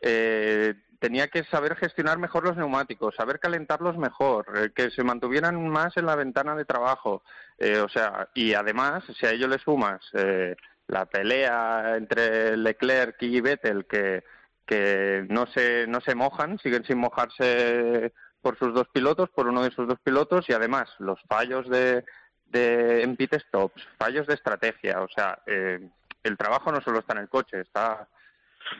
Eh, 0.00 0.74
tenía 1.00 1.28
que 1.28 1.42
saber 1.44 1.74
gestionar 1.76 2.18
mejor 2.18 2.44
los 2.44 2.56
neumáticos, 2.56 3.16
saber 3.16 3.40
calentarlos 3.40 3.96
mejor, 3.96 4.46
eh, 4.54 4.70
que 4.72 4.90
se 4.90 5.02
mantuvieran 5.02 5.66
más 5.68 5.96
en 5.96 6.06
la 6.06 6.14
ventana 6.14 6.54
de 6.54 6.66
trabajo. 6.66 7.24
Eh, 7.58 7.80
o 7.80 7.88
sea, 7.88 8.28
y 8.34 8.54
además, 8.54 9.02
si 9.18 9.26
a 9.26 9.30
ello 9.30 9.48
le 9.48 9.58
sumas 9.58 10.00
eh, 10.12 10.54
la 10.86 11.06
pelea 11.06 11.96
entre 11.96 12.56
Leclerc 12.56 13.16
y 13.22 13.40
Vettel, 13.40 13.86
que, 13.86 14.22
que 14.66 15.26
no, 15.28 15.46
se, 15.46 15.86
no 15.88 16.00
se 16.02 16.14
mojan, 16.14 16.58
siguen 16.58 16.84
sin 16.84 16.98
mojarse 16.98 18.12
por 18.42 18.58
sus 18.58 18.74
dos 18.74 18.88
pilotos, 18.88 19.30
por 19.30 19.48
uno 19.48 19.62
de 19.62 19.70
sus 19.70 19.88
dos 19.88 19.98
pilotos, 20.04 20.48
y 20.48 20.52
además 20.52 20.88
los 20.98 21.18
fallos 21.22 21.68
de, 21.68 22.04
de 22.46 23.02
en 23.02 23.16
pit 23.16 23.34
stops, 23.48 23.82
fallos 23.98 24.26
de 24.26 24.34
estrategia. 24.34 25.00
O 25.00 25.08
sea, 25.08 25.38
el 25.46 26.36
trabajo 26.36 26.72
no 26.72 26.80
solo 26.82 27.00
está 27.00 27.14
en 27.14 27.20
el 27.20 27.28
coche, 27.28 27.60
está 27.60 28.06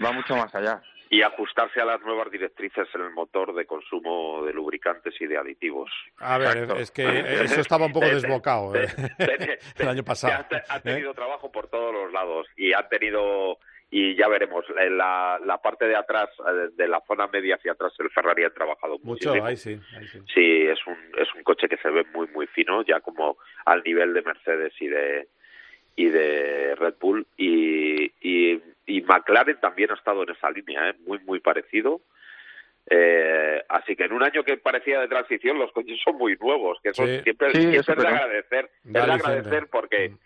va 0.02 0.12
mucho 0.12 0.36
más 0.36 0.54
allá 0.54 0.82
y 1.12 1.22
ajustarse 1.22 1.80
a 1.80 1.84
las 1.84 2.00
nuevas 2.02 2.30
directrices 2.30 2.86
en 2.94 3.00
el 3.00 3.10
motor 3.10 3.52
de 3.52 3.66
consumo 3.66 4.44
de 4.46 4.52
lubricantes 4.52 5.12
y 5.20 5.26
de 5.26 5.36
aditivos. 5.36 5.90
A 6.18 6.38
ver, 6.38 6.70
es 6.78 6.92
que 6.92 7.04
eso 7.42 7.60
estaba 7.60 7.86
un 7.86 7.92
poco 7.92 8.06
desbocado 8.14 8.76
¿eh? 8.76 8.86
el 9.78 9.88
año 9.88 10.04
pasado. 10.04 10.46
Ha, 10.68 10.76
¿eh? 10.76 10.80
tenido 10.84 11.12
trabajo 11.12 11.50
por 11.50 11.66
todos 11.66 11.92
los 11.92 12.12
lados 12.12 12.46
y 12.56 12.72
ha 12.72 12.88
tenido 12.88 13.58
y 13.90 14.14
ya 14.14 14.28
veremos 14.28 14.64
la, 14.68 15.40
la 15.44 15.58
parte 15.58 15.86
de 15.86 15.96
atrás 15.96 16.28
eh, 16.46 16.68
de 16.76 16.86
la 16.86 17.02
zona 17.08 17.26
media 17.26 17.56
hacia 17.56 17.72
atrás 17.72 17.92
el 17.98 18.08
Ferrari 18.10 18.44
ha 18.44 18.50
trabajado 18.50 19.00
mucho 19.02 19.32
ahí 19.32 19.56
sí, 19.56 19.80
ahí 19.96 20.06
sí 20.06 20.20
sí 20.32 20.62
es 20.68 20.78
un 20.86 20.96
es 21.18 21.26
un 21.34 21.42
coche 21.42 21.68
que 21.68 21.76
se 21.78 21.90
ve 21.90 22.04
muy 22.14 22.28
muy 22.28 22.46
fino 22.46 22.84
ya 22.84 23.00
como 23.00 23.36
al 23.64 23.82
nivel 23.82 24.14
de 24.14 24.22
Mercedes 24.22 24.72
y 24.78 24.86
de 24.86 25.26
y 25.96 26.08
de 26.08 26.74
Red 26.76 26.94
Bull. 27.00 27.26
Y, 27.36 28.12
y, 28.20 28.62
y 28.86 29.02
McLaren 29.02 29.60
también 29.60 29.90
ha 29.90 29.94
estado 29.94 30.22
en 30.22 30.30
esa 30.30 30.50
línea, 30.50 30.90
¿eh? 30.90 30.94
muy 31.06 31.18
muy 31.20 31.40
parecido. 31.40 32.00
Eh, 32.88 33.62
así 33.68 33.94
que 33.94 34.04
en 34.04 34.12
un 34.12 34.22
año 34.22 34.42
que 34.42 34.56
parecía 34.56 35.00
de 35.00 35.08
transición 35.08 35.58
los 35.58 35.70
coches 35.70 35.98
son 36.02 36.16
muy 36.16 36.36
nuevos, 36.40 36.78
que 36.82 36.92
son 36.92 37.06
siempre, 37.22 37.52
siempre 37.52 37.78
es 37.78 37.86
de 37.86 37.92
agradecer, 37.92 38.70
es 38.84 38.92
de 38.92 38.98
agradecer 38.98 39.66
porque 39.70 40.08
mm 40.08 40.18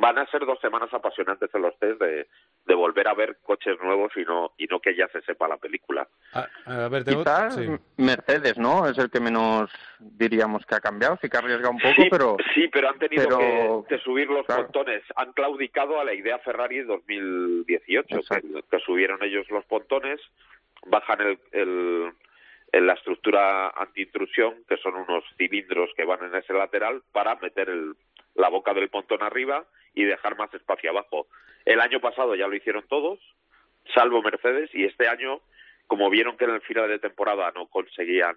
van 0.00 0.18
a 0.18 0.26
ser 0.26 0.46
dos 0.46 0.58
semanas 0.60 0.92
apasionantes 0.92 1.54
en 1.54 1.62
los 1.62 1.78
test 1.78 2.00
de, 2.00 2.26
de 2.66 2.74
volver 2.74 3.06
a 3.06 3.14
ver 3.14 3.36
coches 3.42 3.76
nuevos 3.82 4.10
y 4.16 4.22
no 4.22 4.52
y 4.56 4.66
no 4.66 4.80
que 4.80 4.96
ya 4.96 5.06
se 5.08 5.20
sepa 5.22 5.46
la 5.46 5.58
película. 5.58 6.08
A, 6.32 6.46
a 6.64 6.88
ver, 6.88 7.04
Quizás 7.04 7.58
Mercedes, 7.98 8.56
¿no? 8.56 8.88
Es 8.88 8.96
el 8.96 9.10
que 9.10 9.20
menos 9.20 9.70
diríamos 9.98 10.64
que 10.64 10.74
ha 10.74 10.80
cambiado, 10.80 11.18
sí 11.20 11.28
que 11.28 11.36
ha 11.36 11.40
arriesgado 11.40 11.72
un 11.72 11.78
poco, 11.78 12.02
sí, 12.02 12.08
pero... 12.10 12.36
Sí, 12.54 12.68
pero 12.68 12.88
han 12.88 12.98
tenido 12.98 13.38
que, 13.38 13.96
que, 13.96 13.98
subir 14.02 14.28
los 14.28 14.46
claro. 14.46 14.64
pontones. 14.64 15.02
Han 15.16 15.32
claudicado 15.32 16.00
a 16.00 16.04
la 16.04 16.14
idea 16.14 16.38
Ferrari 16.38 16.82
2018, 16.82 18.20
que, 18.22 18.62
que, 18.70 18.78
subieron 18.80 19.22
ellos 19.22 19.46
los 19.50 19.64
pontones, 19.66 20.18
bajan 20.86 21.20
el, 21.20 21.38
el 21.52 22.12
en 22.72 22.86
la 22.86 22.94
estructura 22.94 23.68
antiintrusión, 23.70 24.54
que 24.68 24.76
son 24.76 24.94
unos 24.94 25.24
cilindros 25.36 25.90
que 25.96 26.04
van 26.04 26.24
en 26.24 26.36
ese 26.36 26.54
lateral, 26.54 27.02
para 27.12 27.34
meter 27.34 27.68
el, 27.68 27.96
la 28.36 28.48
boca 28.48 28.72
del 28.72 28.88
pontón 28.88 29.22
arriba 29.22 29.64
y 29.94 30.04
dejar 30.04 30.36
más 30.36 30.52
espacio 30.54 30.90
abajo. 30.90 31.26
El 31.64 31.80
año 31.80 32.00
pasado 32.00 32.34
ya 32.34 32.46
lo 32.46 32.54
hicieron 32.54 32.86
todos, 32.88 33.18
salvo 33.94 34.22
Mercedes, 34.22 34.70
y 34.72 34.84
este 34.84 35.08
año, 35.08 35.40
como 35.86 36.10
vieron 36.10 36.36
que 36.36 36.44
en 36.44 36.54
el 36.54 36.60
final 36.62 36.88
de 36.88 36.98
temporada 36.98 37.52
no 37.54 37.66
conseguían 37.66 38.36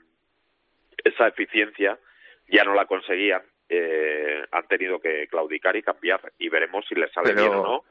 esa 1.04 1.28
eficiencia, 1.28 2.00
ya 2.48 2.64
no 2.64 2.74
la 2.74 2.86
conseguían, 2.86 3.44
eh, 3.70 4.44
han 4.52 4.68
tenido 4.68 5.00
que 5.00 5.28
claudicar 5.28 5.76
y 5.76 5.84
cambiar, 5.84 6.34
y 6.38 6.50
veremos 6.50 6.86
si 6.88 6.96
les 6.96 7.12
sale 7.12 7.34
Pero... 7.34 7.42
bien 7.42 7.54
o 7.54 7.64
no 7.64 7.84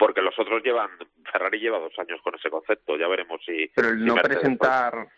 porque 0.00 0.22
los 0.22 0.36
otros 0.38 0.62
llevan 0.64 0.88
Ferrari 1.30 1.60
lleva 1.60 1.78
dos 1.78 1.92
años 1.98 2.22
con 2.22 2.34
ese 2.34 2.48
concepto 2.48 2.96
ya 2.96 3.06
veremos 3.06 3.38
si 3.44 3.70
pero 3.76 3.88
el 3.90 3.98
si 3.98 4.04
no 4.06 4.14
presentar 4.14 5.08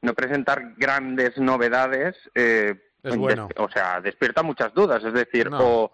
no 0.00 0.14
presentar 0.14 0.72
grandes 0.78 1.36
novedades 1.36 2.16
eh, 2.34 2.74
es 3.02 3.16
bueno. 3.16 3.50
o 3.58 3.68
sea 3.68 4.00
despierta 4.00 4.42
muchas 4.42 4.72
dudas 4.72 5.04
es 5.04 5.12
decir 5.12 5.50
no, 5.50 5.58
o. 5.60 5.92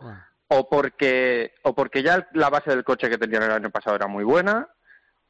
o 0.49 0.69
porque 0.69 1.53
o 1.63 1.75
porque 1.75 2.03
ya 2.03 2.27
la 2.33 2.51
base 2.51 2.71
del 2.71 2.85
coche 2.85 3.09
que 3.09 3.19
tenían 3.19 3.45
el 3.45 3.53
año 3.53 3.71
pasado 3.71 3.97
era 3.97 4.07
muy 4.07 4.25
buena 4.25 4.69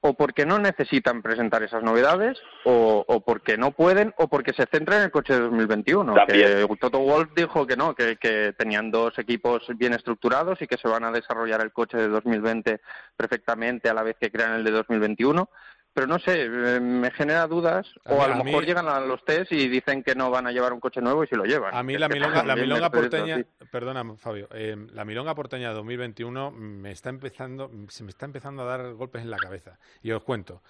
o 0.01 0.15
porque 0.15 0.47
no 0.47 0.59
necesitan 0.59 1.23
presentar 1.23 1.63
esas 1.63 1.83
novedades, 1.83 2.39
o, 2.65 3.05
o, 3.07 3.21
porque 3.21 3.57
no 3.57 3.73
pueden, 3.73 4.15
o 4.17 4.29
porque 4.29 4.53
se 4.53 4.67
centran 4.67 4.99
en 4.99 5.05
el 5.07 5.11
coche 5.11 5.33
de 5.35 5.41
2021. 5.41 6.15
También. 6.15 6.69
Que 6.69 6.77
Toto 6.77 7.01
Wolf 7.01 7.31
dijo 7.35 7.67
que 7.67 7.77
no, 7.77 7.95
que, 7.95 8.17
que, 8.17 8.55
tenían 8.57 8.93
dos 8.93 9.19
equipos 9.19 9.65
bien 9.77 9.95
estructurados 9.95 10.63
y 10.63 10.69
que 10.69 10.79
se 10.79 10.87
van 10.87 11.05
a 11.05 11.11
desarrollar 11.11 11.61
el 11.63 11.73
coche 11.73 11.97
de 11.97 12.09
2020 12.09 12.81
perfectamente 13.17 13.89
a 13.89 13.95
la 13.95 14.05
vez 14.05 14.17
que 14.21 14.31
crean 14.31 14.53
el 14.53 14.65
de 14.65 14.71
2021 14.71 15.49
pero 15.99 16.07
no 16.07 16.21
sé, 16.21 16.45
eh, 16.45 16.79
me 16.81 17.11
genera 17.11 17.49
dudas. 17.49 17.85
A 18.05 18.13
o 18.13 18.19
mí- 18.19 18.23
a 18.23 18.29
lo 18.29 18.35
a 18.35 18.45
mejor 18.45 18.61
mí- 18.61 18.67
llegan 18.69 18.87
a 18.87 19.01
los 19.01 19.25
test 19.25 19.51
y 19.51 19.67
dicen 19.67 20.05
que 20.05 20.15
no 20.15 20.31
van 20.31 20.47
a 20.47 20.53
llevar 20.53 20.73
un 20.73 20.79
coche 20.79 21.01
nuevo 21.01 21.25
y 21.25 21.27
si 21.27 21.35
lo 21.35 21.43
llevan. 21.45 21.75
A 21.75 21.83
mí 21.83 21.99
la 21.99 22.09
milonga, 22.09 22.37
la 22.37 22.55
también 22.55 22.69
milonga 22.69 22.89
porteña, 22.91 23.45
perdona 23.73 24.15
Fabio, 24.17 24.49
eh, 24.53 24.77
la 24.93 25.05
milonga 25.05 25.35
porteña 25.35 25.73
2021 25.73 26.53
me 26.53 26.93
está 26.93 27.09
empezando, 27.11 27.69
se 27.89 28.05
me 28.05 28.11
está 28.11 28.27
empezando 28.27 28.63
a 28.63 28.67
dar 28.67 28.93
golpes 28.93 29.23
en 29.23 29.31
la 29.31 29.39
cabeza. 29.39 29.81
Y 30.03 30.13
os 30.13 30.23
cuento. 30.23 30.63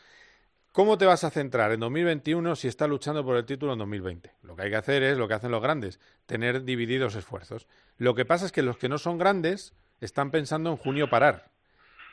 ¿Cómo 0.72 0.96
te 0.96 1.04
vas 1.06 1.24
a 1.24 1.30
centrar 1.30 1.72
en 1.72 1.80
2021 1.80 2.56
si 2.56 2.68
estás 2.68 2.88
luchando 2.88 3.22
por 3.24 3.36
el 3.36 3.44
título 3.44 3.74
en 3.74 3.80
2020? 3.80 4.32
Lo 4.42 4.56
que 4.56 4.62
hay 4.62 4.70
que 4.70 4.76
hacer 4.76 5.02
es 5.02 5.18
lo 5.18 5.28
que 5.28 5.34
hacen 5.34 5.50
los 5.50 5.62
grandes, 5.62 6.00
tener 6.26 6.62
divididos 6.64 7.16
esfuerzos. 7.16 7.66
Lo 7.98 8.14
que 8.14 8.24
pasa 8.24 8.46
es 8.46 8.52
que 8.52 8.62
los 8.62 8.78
que 8.78 8.88
no 8.88 8.96
son 8.96 9.18
grandes 9.18 9.74
están 10.00 10.30
pensando 10.30 10.70
en 10.70 10.76
junio 10.76 11.10
parar, 11.10 11.50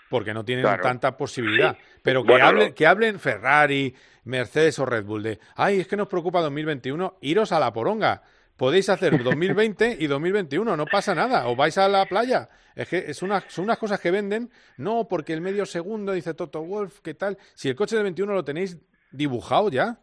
porque 0.09 0.33
no 0.33 0.43
tienen 0.45 0.63
Claro. 0.63 0.83
tanta 0.83 1.15
posibilidad. 1.17 1.77
Pero 2.01 2.23
que, 2.23 2.31
Bueno, 2.33 2.45
hablen, 2.47 2.73
que 2.73 2.85
hablen 2.87 3.19
Ferrari, 3.19 3.95
Mercedes 4.25 4.77
o 4.79 4.85
Red 4.85 5.03
Bull 5.05 5.23
de, 5.23 5.39
ay, 5.55 5.79
es 5.81 5.87
que 5.87 5.97
nos 5.97 6.07
preocupa 6.07 6.41
2021, 6.41 7.17
iros 7.21 7.51
a 7.51 7.59
la 7.59 7.71
poronga. 7.73 8.23
Podéis 8.57 8.87
hacer 8.89 9.11
2020 9.23 9.97
y 9.99 10.07
2021, 10.07 10.77
no 10.77 10.85
pasa 10.85 11.13
nada. 11.13 11.47
O 11.47 11.55
vais 11.55 11.77
a 11.77 11.87
la 11.89 12.05
playa. 12.05 12.49
Es 12.75 12.87
que 12.87 12.97
es 13.07 13.21
una, 13.21 13.43
son 13.49 13.65
unas 13.65 13.77
cosas 13.77 13.99
que 13.99 14.11
venden. 14.11 14.49
No, 14.77 15.07
porque 15.07 15.33
el 15.33 15.41
medio 15.41 15.65
segundo, 15.65 16.11
dice 16.13 16.33
Toto 16.33 16.61
Wolf, 16.63 16.99
¿qué 17.01 17.13
tal? 17.13 17.37
Si 17.53 17.67
el 17.69 17.75
coche 17.75 17.95
del 17.95 18.03
21 18.03 18.33
lo 18.33 18.43
tenéis 18.45 18.77
dibujado 19.11 19.69
ya. 19.69 19.99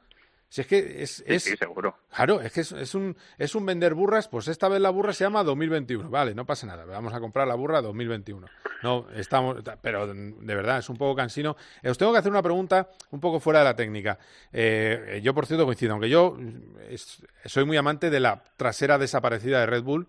Si 0.52 0.60
es 0.60 0.66
que 0.66 1.02
es... 1.02 1.10
Sí, 1.12 1.22
es 1.24 1.44
sí, 1.44 1.56
seguro. 1.56 1.96
Claro, 2.14 2.42
es 2.42 2.52
que 2.52 2.60
es, 2.60 2.72
es 2.72 2.94
un, 2.94 3.16
es 3.38 3.54
un 3.54 3.64
vender 3.64 3.94
burras, 3.94 4.28
pues 4.28 4.48
esta 4.48 4.68
vez 4.68 4.82
la 4.82 4.90
burra 4.90 5.14
se 5.14 5.24
llama 5.24 5.42
2021. 5.44 6.10
Vale, 6.10 6.34
no 6.34 6.44
pasa 6.44 6.66
nada, 6.66 6.84
vamos 6.84 7.14
a 7.14 7.20
comprar 7.20 7.48
la 7.48 7.54
burra 7.54 7.80
2021. 7.80 8.46
No, 8.82 9.06
estamos, 9.14 9.62
pero 9.80 10.12
de 10.12 10.54
verdad 10.54 10.80
es 10.80 10.90
un 10.90 10.98
poco 10.98 11.16
cansino. 11.16 11.56
Eh, 11.82 11.88
Os 11.88 11.96
tengo 11.96 12.12
que 12.12 12.18
hacer 12.18 12.30
una 12.30 12.42
pregunta 12.42 12.90
un 13.12 13.18
poco 13.18 13.40
fuera 13.40 13.60
de 13.60 13.64
la 13.64 13.74
técnica. 13.74 14.18
Eh, 14.52 15.22
yo, 15.24 15.32
por 15.32 15.46
cierto, 15.46 15.64
coincido, 15.64 15.92
aunque 15.92 16.10
yo 16.10 16.36
soy 17.46 17.64
muy 17.64 17.78
amante 17.78 18.10
de 18.10 18.20
la 18.20 18.44
trasera 18.58 18.98
desaparecida 18.98 19.58
de 19.60 19.64
Red 19.64 19.84
Bull 19.84 20.06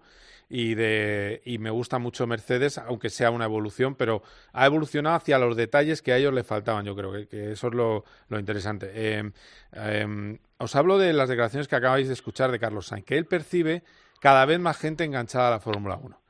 y, 0.56 0.76
de, 0.76 1.42
y 1.46 1.58
me 1.58 1.72
gusta 1.72 1.98
mucho 1.98 2.28
Mercedes, 2.28 2.78
aunque 2.78 3.10
sea 3.10 3.32
una 3.32 3.46
evolución, 3.46 3.96
pero 3.96 4.22
ha 4.52 4.68
evolucionado 4.68 5.16
hacia 5.16 5.40
los 5.40 5.58
detalles 5.58 6.04
que 6.04 6.14
a 6.14 6.18
ellos 6.18 6.32
le 6.32 6.44
faltaban, 6.44 6.86
yo 6.86 6.96
creo 6.96 7.12
que, 7.28 7.54
eso 7.54 7.70
es 7.70 7.74
lo, 7.74 8.04
interesante. 8.30 8.92
Eh, 8.94 9.32
eh, 9.72 10.38
os 10.60 10.76
hablo 10.76 11.00
de 11.00 11.12
las 11.12 11.28
declaraciones 11.28 11.68
que 11.68 11.76
acabáis 11.76 12.08
de 12.08 12.14
escuchar 12.14 12.52
de 12.52 12.60
Carlos 12.60 12.86
Sainz, 12.86 13.04
que 13.04 13.18
él 13.18 13.26
percibe 13.26 13.82
cada 14.20 14.46
vez 14.46 14.60
más 14.60 14.78
gente 14.78 15.04
enganchada 15.04 15.48
a 15.48 15.52
la 15.52 15.60
Fórmula 15.60 15.98
1. 16.00 16.22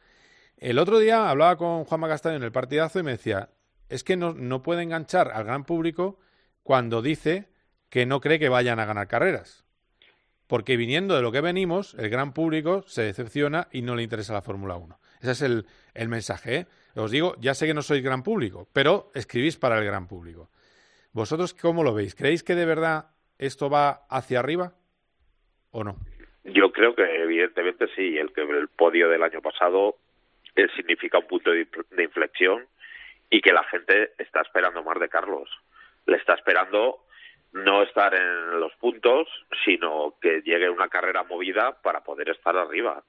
El 0.56 0.80
otro 0.80 1.00
día 1.00 1.30
hablaba 1.30 1.58
con 1.58 1.84
Juan 1.84 2.02
Castaño 2.04 2.38
en 2.38 2.44
el 2.44 2.54
partidazo 2.54 3.00
y 3.00 3.04
me 3.04 3.12
decía, 3.12 3.50
es 3.90 4.06
que 4.06 4.16
no, 4.16 4.34
no 4.34 4.64
puede 4.64 4.84
enganchar 4.84 5.34
al 5.34 5.44
gran 5.44 5.66
público 5.66 6.18
cuando 6.64 7.02
dice 7.02 7.50
que 7.90 8.06
no 8.06 8.22
cree 8.22 8.40
que 8.40 8.48
vayan 8.48 8.80
a 8.80 8.86
ganar 8.86 9.10
carreras 9.10 9.63
porque 10.54 10.78
viniendo 10.78 11.16
de 11.16 11.24
lo 11.24 11.32
que 11.32 11.42
venimos, 11.42 11.96
el 11.96 12.12
gran 12.12 12.32
público 12.32 12.84
se 12.86 13.02
decepciona 13.02 13.70
y 13.72 13.82
no 13.82 13.96
le 13.96 14.04
interesa 14.04 14.34
la 14.34 14.44
Fórmula 14.44 14.76
1. 14.76 15.00
Ese 15.20 15.32
es 15.32 15.42
el, 15.42 15.66
el 15.96 16.10
mensaje. 16.10 16.56
¿eh? 16.56 16.66
Os 16.94 17.10
digo, 17.10 17.34
ya 17.40 17.56
sé 17.56 17.66
que 17.66 17.74
no 17.74 17.82
sois 17.82 18.04
gran 18.04 18.22
público, 18.22 18.68
pero 18.72 19.10
escribís 19.16 19.58
para 19.58 19.80
el 19.80 19.84
gran 19.84 20.08
público. 20.08 20.52
¿Vosotros 21.12 21.56
cómo 21.56 21.82
lo 21.82 21.96
veis? 21.96 22.14
¿Creéis 22.14 22.44
que 22.44 22.54
de 22.54 22.68
verdad 22.68 23.08
esto 23.40 23.68
va 23.68 24.06
hacia 24.12 24.42
arriba 24.42 24.74
o 25.72 25.84
no? 25.84 25.96
Yo 26.44 26.72
creo 26.72 26.94
que 26.94 27.02
evidentemente 27.02 27.88
sí. 27.96 28.16
El 28.16 28.32
el 28.38 28.68
podio 28.68 29.10
del 29.10 29.24
año 29.24 29.42
pasado 29.42 29.96
eh, 30.56 30.68
significa 30.76 31.18
un 31.18 31.26
punto 31.26 31.50
de 31.50 32.04
inflexión 32.04 32.68
y 33.32 33.42
que 33.42 33.54
la 33.54 33.64
gente 33.64 34.12
está 34.20 34.42
esperando 34.42 34.84
más 34.84 35.00
de 35.00 35.10
Carlos. 35.10 35.50
Le 36.06 36.18
está 36.18 36.36
esperando 36.36 37.03
no 37.54 37.84
estar 37.84 38.14
en 38.14 38.60
los 38.60 38.74
puntos, 38.76 39.28
sino 39.64 40.16
que 40.22 40.42
llegue 40.42 40.70
una 40.70 40.90
carrera 40.90 41.24
movida 41.24 41.78
para 41.82 42.04
poder 42.04 42.30
estar 42.30 42.58
arriba. 42.58 43.04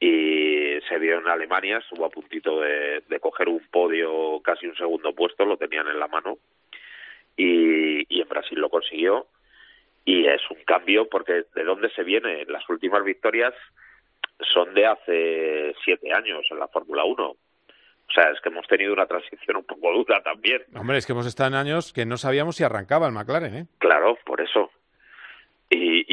Y 0.00 0.78
se 0.88 0.98
vio 0.98 1.18
en 1.18 1.28
Alemania, 1.28 1.78
estuvo 1.78 2.06
a 2.06 2.10
puntito 2.10 2.60
de, 2.60 3.02
coger 3.20 3.48
un 3.48 3.66
podio, 3.70 4.40
casi 4.42 4.66
un 4.66 4.76
segundo 4.76 5.12
puesto, 5.14 5.44
lo 5.44 5.56
tenían 5.56 5.88
en 5.88 5.98
la 5.98 6.08
mano. 6.08 6.38
Y, 7.36 8.04
y 8.08 8.20
en 8.22 8.28
Brasil 8.28 8.58
lo 8.58 8.70
consiguió. 8.70 9.26
Y 10.04 10.26
es 10.26 10.40
un 10.50 10.64
cambio 10.64 11.08
porque 11.08 11.44
de 11.54 11.64
dónde 11.64 11.90
se 11.90 12.04
viene. 12.04 12.46
Las 12.46 12.66
últimas 12.70 13.04
victorias 13.04 13.54
son 14.54 14.72
de 14.72 14.86
hace 14.86 15.74
siete 15.84 16.12
años 16.12 16.46
en 16.50 16.58
la 16.58 16.68
Fórmula 16.68 17.04
1 17.04 17.36
o 18.08 18.12
sea, 18.12 18.30
es 18.30 18.40
que 18.40 18.48
hemos 18.48 18.66
tenido 18.66 18.92
una 18.92 19.06
transición 19.06 19.58
un 19.58 19.64
poco 19.64 19.92
dura 19.92 20.22
también. 20.22 20.62
Hombre, 20.74 20.96
es 20.96 21.06
que 21.06 21.12
hemos 21.12 21.26
estado 21.26 21.48
en 21.48 21.54
años 21.56 21.92
que 21.92 22.06
no 22.06 22.16
sabíamos 22.16 22.56
si 22.56 22.64
arrancaba 22.64 23.06
el 23.06 23.12
McLaren, 23.12 23.54
¿eh? 23.54 23.66
Claro, 23.78 24.16
por 24.24 24.40
eso. 24.40 24.70
Y, 25.70 26.06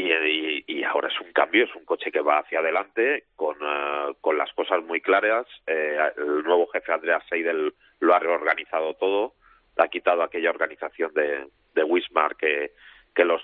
y, 0.67 0.83
ahora 0.83 1.07
es 1.07 1.19
un 1.21 1.31
cambio, 1.31 1.63
es 1.63 1.75
un 1.75 1.85
coche 1.85 2.11
que 2.11 2.19
va 2.19 2.39
hacia 2.39 2.59
adelante 2.59 3.25
con, 3.35 3.55
eh, 3.61 4.13
con 4.19 4.37
las 4.37 4.51
cosas 4.53 4.83
muy 4.83 4.99
claras. 4.99 5.47
Eh, 5.65 5.97
el 6.17 6.43
nuevo 6.43 6.67
jefe 6.67 6.91
Andreas 6.91 7.23
Seidel 7.29 7.73
lo 7.99 8.13
ha 8.13 8.19
reorganizado 8.19 8.93
todo, 8.95 9.33
ha 9.77 9.87
quitado 9.87 10.23
aquella 10.23 10.49
organización 10.49 11.13
de, 11.13 11.47
de 11.73 11.83
Wismar 11.83 12.35
que, 12.35 12.71
que 13.15 13.23
los 13.23 13.41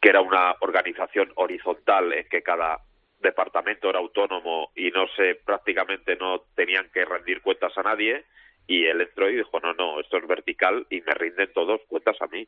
que 0.00 0.10
era 0.10 0.20
una 0.20 0.54
organización 0.60 1.32
horizontal 1.34 2.12
en 2.12 2.28
que 2.28 2.42
cada 2.42 2.78
departamento 3.24 3.90
era 3.90 3.98
autónomo 3.98 4.70
y 4.76 4.90
no 4.92 5.08
sé, 5.16 5.40
prácticamente 5.44 6.14
no 6.14 6.42
tenían 6.54 6.88
que 6.90 7.04
rendir 7.04 7.42
cuentas 7.42 7.76
a 7.76 7.82
nadie 7.82 8.24
y 8.66 8.86
él 8.86 9.00
entró 9.00 9.28
y 9.28 9.36
dijo, 9.36 9.58
no, 9.60 9.74
no, 9.74 10.00
esto 10.00 10.18
es 10.18 10.26
vertical 10.26 10.86
y 10.90 11.00
me 11.00 11.12
rinden 11.14 11.52
todos 11.52 11.80
cuentas 11.88 12.16
a 12.20 12.26
mí. 12.28 12.46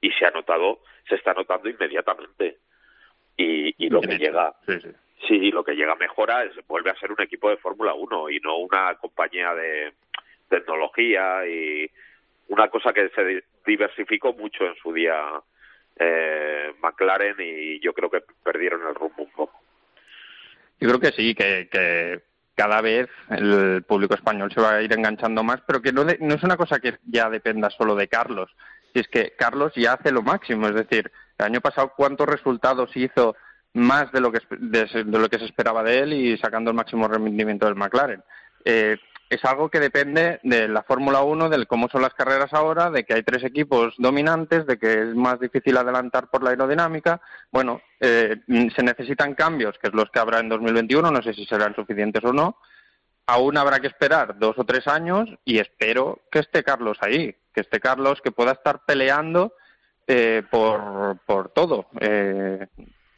Y 0.00 0.10
se 0.12 0.26
ha 0.26 0.30
notado, 0.30 0.80
se 1.08 1.16
está 1.16 1.34
notando 1.34 1.68
inmediatamente. 1.68 2.58
Y, 3.36 3.74
y 3.84 3.90
lo 3.90 4.00
que 4.00 4.16
llega, 4.18 4.54
sí, 4.66 4.78
sí. 5.26 5.50
lo 5.50 5.64
que 5.64 5.74
llega 5.74 5.94
mejora 5.96 6.44
es, 6.44 6.52
vuelve 6.66 6.90
a 6.90 6.98
ser 6.98 7.12
un 7.12 7.20
equipo 7.20 7.50
de 7.50 7.56
Fórmula 7.56 7.94
1 7.94 8.30
y 8.30 8.40
no 8.40 8.58
una 8.58 8.94
compañía 8.94 9.54
de 9.54 9.92
tecnología 10.48 11.46
y 11.46 11.90
una 12.48 12.68
cosa 12.68 12.92
que 12.92 13.08
se 13.10 13.44
diversificó 13.66 14.32
mucho 14.32 14.64
en 14.64 14.76
su 14.76 14.92
día 14.92 15.42
eh, 15.98 16.72
McLaren 16.80 17.36
y 17.40 17.80
yo 17.80 17.92
creo 17.92 18.10
que 18.10 18.22
perdieron 18.42 18.86
el 18.86 18.94
rumbo 18.94 19.24
un 19.24 19.32
poco. 19.32 19.65
Yo 20.78 20.88
creo 20.88 21.00
que 21.00 21.12
sí, 21.12 21.34
que, 21.34 21.68
que 21.70 22.22
cada 22.56 22.80
vez 22.80 23.08
el 23.30 23.84
público 23.84 24.14
español 24.14 24.50
se 24.52 24.60
va 24.60 24.74
a 24.74 24.82
ir 24.82 24.92
enganchando 24.92 25.44
más, 25.44 25.60
pero 25.66 25.80
que 25.80 25.92
no, 25.92 26.04
no 26.04 26.34
es 26.34 26.42
una 26.42 26.56
cosa 26.56 26.80
que 26.80 26.98
ya 27.04 27.28
dependa 27.28 27.70
solo 27.70 27.94
de 27.94 28.08
Carlos. 28.08 28.50
Si 28.92 29.00
es 29.00 29.08
que 29.08 29.34
Carlos 29.38 29.72
ya 29.76 29.92
hace 29.92 30.10
lo 30.10 30.22
máximo, 30.22 30.66
es 30.68 30.74
decir, 30.74 31.12
el 31.38 31.44
año 31.44 31.60
pasado 31.60 31.92
cuántos 31.94 32.26
resultados 32.26 32.96
hizo 32.96 33.36
más 33.74 34.10
de 34.10 34.20
lo 34.20 34.32
que 34.32 34.40
de, 34.58 35.04
lo 35.04 35.28
que 35.28 35.38
se 35.38 35.44
esperaba 35.44 35.82
de 35.82 35.98
él 35.98 36.12
y 36.14 36.38
sacando 36.38 36.70
el 36.70 36.76
máximo 36.76 37.06
rendimiento 37.06 37.66
del 37.66 37.74
McLaren. 37.74 38.22
Eh, 38.64 38.96
es 39.28 39.44
algo 39.44 39.68
que 39.68 39.80
depende 39.80 40.38
de 40.44 40.68
la 40.68 40.82
Fórmula 40.82 41.22
1, 41.22 41.48
de 41.48 41.66
cómo 41.66 41.88
son 41.88 42.02
las 42.02 42.14
carreras 42.14 42.52
ahora, 42.52 42.90
de 42.90 43.04
que 43.04 43.14
hay 43.14 43.22
tres 43.22 43.42
equipos 43.42 43.94
dominantes, 43.98 44.66
de 44.66 44.78
que 44.78 45.02
es 45.02 45.14
más 45.14 45.40
difícil 45.40 45.76
adelantar 45.76 46.28
por 46.30 46.44
la 46.44 46.50
aerodinámica. 46.50 47.20
Bueno, 47.50 47.80
eh, 48.00 48.36
se 48.74 48.82
necesitan 48.82 49.34
cambios, 49.34 49.78
que 49.78 49.88
es 49.88 49.94
los 49.94 50.10
que 50.10 50.20
habrá 50.20 50.38
en 50.38 50.48
2021, 50.48 51.10
no 51.10 51.22
sé 51.22 51.34
si 51.34 51.44
serán 51.44 51.74
suficientes 51.74 52.22
o 52.24 52.32
no. 52.32 52.58
Aún 53.26 53.56
habrá 53.56 53.80
que 53.80 53.88
esperar 53.88 54.38
dos 54.38 54.56
o 54.58 54.64
tres 54.64 54.86
años 54.86 55.28
y 55.44 55.58
espero 55.58 56.22
que 56.30 56.38
esté 56.38 56.62
Carlos 56.62 56.98
ahí, 57.00 57.34
que 57.52 57.62
esté 57.62 57.80
Carlos, 57.80 58.20
que 58.22 58.30
pueda 58.30 58.52
estar 58.52 58.84
peleando 58.86 59.54
eh, 60.06 60.44
por, 60.48 61.18
por 61.26 61.48
todo. 61.48 61.88
Eh, 61.98 62.68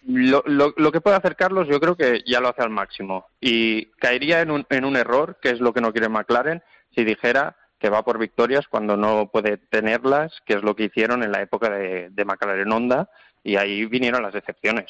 lo, 0.08 0.42
lo, 0.46 0.92
que 0.92 1.02
puede 1.02 1.16
hacer 1.16 1.36
Carlos 1.36 1.68
yo 1.68 1.78
creo 1.80 1.94
que 1.94 2.22
ya 2.26 2.40
lo 2.40 2.48
hace 2.48 2.62
al 2.62 2.70
máximo 2.70 3.26
y 3.42 3.86
caería 3.98 4.40
en 4.40 4.50
un, 4.50 4.66
en 4.70 4.86
un 4.86 4.96
error, 4.96 5.36
que 5.42 5.50
es 5.50 5.60
lo 5.60 5.74
que 5.74 5.82
no 5.82 5.92
quiere 5.92 6.08
McLaren, 6.08 6.62
si 6.94 7.04
dijera 7.04 7.56
que 7.78 7.90
va 7.90 8.02
por 8.02 8.18
victorias 8.18 8.66
cuando 8.68 8.96
no 8.96 9.30
puede 9.30 9.58
tenerlas, 9.58 10.32
que 10.46 10.54
es 10.54 10.62
lo 10.62 10.74
que 10.74 10.84
hicieron 10.84 11.22
en 11.22 11.30
la 11.30 11.42
época 11.42 11.68
de, 11.68 12.24
McLaren 12.24 12.72
Honda, 12.72 13.10
y 13.44 13.56
ahí 13.56 13.84
vinieron 13.84 14.22
las 14.22 14.32
decepciones. 14.32 14.86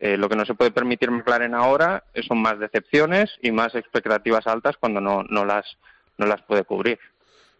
Eh, 0.00 0.16
lo 0.16 0.28
que 0.28 0.36
no 0.36 0.44
se 0.44 0.54
puede 0.54 0.72
permitir 0.72 1.10
McLaren 1.10 1.54
ahora 1.54 2.04
son 2.26 2.42
más 2.42 2.58
decepciones 2.58 3.30
y 3.40 3.52
más 3.52 3.74
expectativas 3.76 4.46
altas 4.46 4.76
cuando 4.76 5.00
no, 5.00 5.22
no, 5.22 5.44
las, 5.44 5.64
no 6.18 6.26
las 6.26 6.42
puede 6.42 6.64
cubrir. 6.64 6.98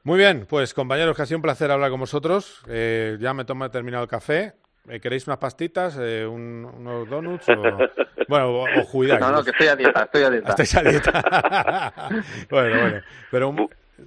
Muy 0.02 0.18
bien, 0.18 0.46
pues 0.48 0.74
compañeros, 0.74 1.16
que 1.16 1.22
ha 1.22 1.26
sido 1.26 1.38
un 1.38 1.42
placer 1.42 1.70
hablar 1.70 1.90
con 1.90 2.00
vosotros. 2.00 2.62
Eh, 2.68 3.16
ya 3.20 3.34
me 3.34 3.44
toma 3.44 3.70
terminado 3.70 4.02
el 4.02 4.10
café. 4.10 4.54
Eh, 4.88 5.00
¿Queréis 5.00 5.26
unas 5.26 5.38
pastitas, 5.38 5.98
eh, 6.00 6.26
unos 6.26 7.08
donuts? 7.08 7.48
O, 7.50 7.54
bueno, 8.28 8.50
o, 8.50 8.64
o 8.64 9.04
No, 9.18 9.32
no, 9.32 9.44
que 9.44 9.50
estoy 9.50 9.68
a 9.68 9.76
dieta, 9.76 10.04
estoy 10.04 10.22
a 10.22 10.30
dieta. 10.30 10.48
Estáis 10.50 10.76
a 10.76 10.82
dieta. 10.82 11.92
bueno, 12.50 12.80
bueno. 12.80 13.02
Pero 13.30 13.54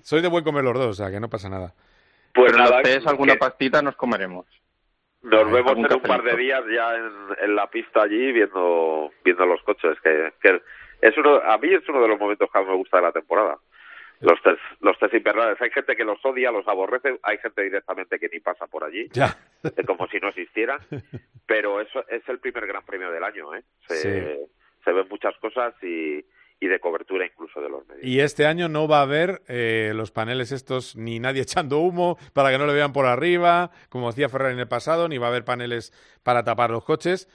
soy 0.02 0.22
de 0.22 0.28
buen 0.28 0.44
comer 0.44 0.64
los 0.64 0.74
dos, 0.74 0.88
o 0.88 0.94
sea, 0.94 1.12
que 1.12 1.20
no 1.20 1.30
pasa 1.30 1.50
nada. 1.50 1.74
Pues 2.34 2.56
nada, 2.56 2.82
si 2.84 3.08
alguna 3.08 3.36
pastita, 3.36 3.82
nos 3.82 3.96
comeremos. 3.96 4.46
Nos 5.22 5.52
vemos 5.52 5.78
en 5.78 5.94
un 5.94 6.02
par 6.02 6.24
de 6.24 6.36
días 6.36 6.64
ya 6.74 6.96
en, 6.96 7.12
en, 7.44 7.56
la 7.56 7.68
pista 7.68 8.02
allí 8.02 8.32
viendo 8.32 9.12
viendo 9.24 9.46
los 9.46 9.62
coches, 9.62 9.96
que, 10.02 10.34
que 10.42 10.62
es 11.02 11.18
uno, 11.18 11.36
a 11.36 11.58
mí 11.60 11.72
es 11.72 11.88
uno 11.88 12.02
de 12.02 12.08
los 12.08 12.20
momentos 12.20 12.50
que 12.52 12.58
más 12.58 12.68
me 12.68 12.76
gusta 12.76 12.98
de 12.98 13.04
la 13.04 13.12
temporada 13.12 13.58
los 14.22 14.42
test, 14.42 14.60
los 14.80 14.98
test 15.00 15.14
invernales. 15.14 15.62
Hay 15.62 15.72
gente 15.72 15.96
que 15.96 16.04
los 16.04 16.24
odia, 16.24 16.52
los 16.52 16.68
aborrece, 16.68 17.20
hay 17.24 17.38
gente 17.38 17.64
directamente 17.64 18.20
que 18.20 18.30
ni 18.32 18.40
pasa 18.40 18.68
por 18.68 18.84
allí, 18.84 19.10
como 19.86 20.08
si 20.08 20.20
no 20.20 20.30
existieran, 20.30 20.80
pero 21.46 21.82
eso 21.82 22.06
es 22.08 22.28
el 22.30 22.40
primer 22.40 22.68
gran 22.68 22.86
premio 22.86 23.12
del 23.12 23.24
año, 23.24 23.54
¿eh? 23.56 23.64
Se, 23.88 24.48
se 24.84 24.92
ven 24.92 25.08
muchas 25.10 25.36
cosas 25.38 25.74
y, 25.84 26.24
y 26.62 26.68
de 26.68 26.80
cobertura 26.80 27.26
incluso 27.26 27.60
de 27.60 27.70
los 27.70 27.86
medios. 27.88 28.06
Y 28.06 28.20
este 28.20 28.46
año 28.46 28.70
no 28.70 28.88
va 28.88 29.00
a 29.00 29.02
haber 29.02 29.42
eh, 29.48 29.94
los 29.96 30.12
paneles 30.12 30.52
estos, 30.52 30.96
ni 30.96 31.20
nadie 31.20 31.42
echando 31.42 31.80
humo 31.80 32.18
para 32.34 32.52
que 32.52 32.60
no 32.60 32.68
le 32.68 32.74
vean 32.74 32.94
por 32.94 33.08
arriba, 33.08 33.72
como 33.90 34.12
decía 34.12 34.30
Ferrari 34.30 34.54
en 34.54 34.60
el 34.60 34.68
pasado, 34.68 35.10
ni 35.10 35.18
va 35.18 35.26
a 35.26 35.30
haber 35.32 35.44
paneles 35.44 35.92
para 36.24 36.44
tapar 36.44 36.70
los 36.70 36.86
coches. 36.86 37.28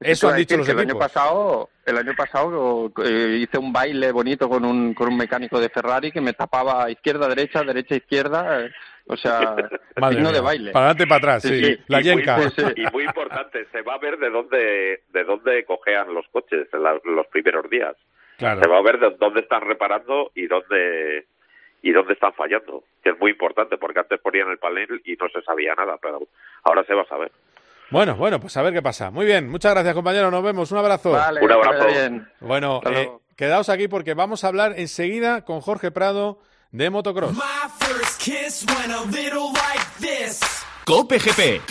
Eso 0.00 0.28
han 0.28 0.36
dicho 0.36 0.56
los 0.56 0.66
equipos. 0.66 0.82
El 0.82 0.90
año 0.90 0.98
pasado, 0.98 1.70
el 1.84 1.98
año 1.98 2.12
pasado 2.16 2.92
eh, 3.04 3.38
hice 3.42 3.58
un 3.58 3.70
baile 3.70 4.10
bonito 4.12 4.48
con 4.48 4.64
un, 4.64 4.94
con 4.94 5.08
un 5.08 5.16
mecánico 5.16 5.60
de 5.60 5.68
Ferrari 5.68 6.10
que 6.10 6.22
me 6.22 6.32
tapaba 6.32 6.90
izquierda, 6.90 7.28
derecha, 7.28 7.62
derecha, 7.62 7.96
izquierda. 7.96 8.64
Eh, 8.64 8.70
o 9.06 9.16
sea, 9.16 9.56
signo 10.10 10.32
de 10.32 10.40
baile. 10.40 10.72
Para 10.72 10.86
adelante 10.86 11.02
y 11.02 11.06
para 11.06 11.18
atrás, 11.18 11.42
sí. 11.42 11.78
La 11.88 12.00
yenca. 12.00 12.38
y 12.76 12.84
muy 12.92 13.04
importante, 13.04 13.66
se 13.70 13.82
va 13.82 13.94
a 13.94 13.98
ver 13.98 14.18
de 14.18 14.30
dónde, 14.30 15.02
de 15.12 15.24
dónde 15.24 15.64
cojean 15.64 16.14
los 16.14 16.26
coches 16.28 16.68
en 16.72 17.14
los 17.14 17.26
primeros 17.26 17.68
días. 17.68 17.94
Claro. 18.38 18.62
Se 18.62 18.68
va 18.68 18.78
a 18.78 18.82
ver 18.82 18.98
de 18.98 19.10
dónde 19.18 19.40
están 19.40 19.60
reparando 19.62 20.30
y 20.34 20.46
dónde 20.46 21.26
y 21.82 21.92
dónde 21.92 22.12
están 22.12 22.32
fallando, 22.34 22.84
que 23.02 23.10
es 23.10 23.18
muy 23.18 23.30
importante, 23.32 23.78
porque 23.78 24.00
antes 24.00 24.20
ponían 24.20 24.50
el 24.50 24.58
panel 24.58 25.00
y 25.04 25.14
no 25.14 25.28
se 25.28 25.42
sabía 25.42 25.74
nada, 25.74 25.96
pero 26.00 26.20
ahora 26.64 26.84
se 26.84 26.94
va 26.94 27.02
a 27.02 27.08
saber. 27.08 27.32
Bueno, 27.90 28.14
bueno, 28.16 28.40
pues 28.40 28.56
a 28.56 28.62
ver 28.62 28.72
qué 28.72 28.82
pasa. 28.82 29.10
Muy 29.10 29.26
bien, 29.26 29.48
muchas 29.50 29.72
gracias 29.72 29.94
compañero, 29.94 30.30
nos 30.30 30.42
vemos, 30.42 30.70
un 30.70 30.78
abrazo. 30.78 31.10
un 31.42 31.52
abrazo. 31.52 31.86
Bueno, 32.40 32.80
eh, 32.86 33.10
quedaos 33.36 33.68
aquí 33.68 33.88
porque 33.88 34.14
vamos 34.14 34.44
a 34.44 34.48
hablar 34.48 34.74
enseguida 34.78 35.44
con 35.44 35.60
Jorge 35.60 35.90
Prado 35.90 36.38
de 36.70 36.88
motocross. 36.90 37.32
Cope 40.84 41.18
GP. 41.18 41.66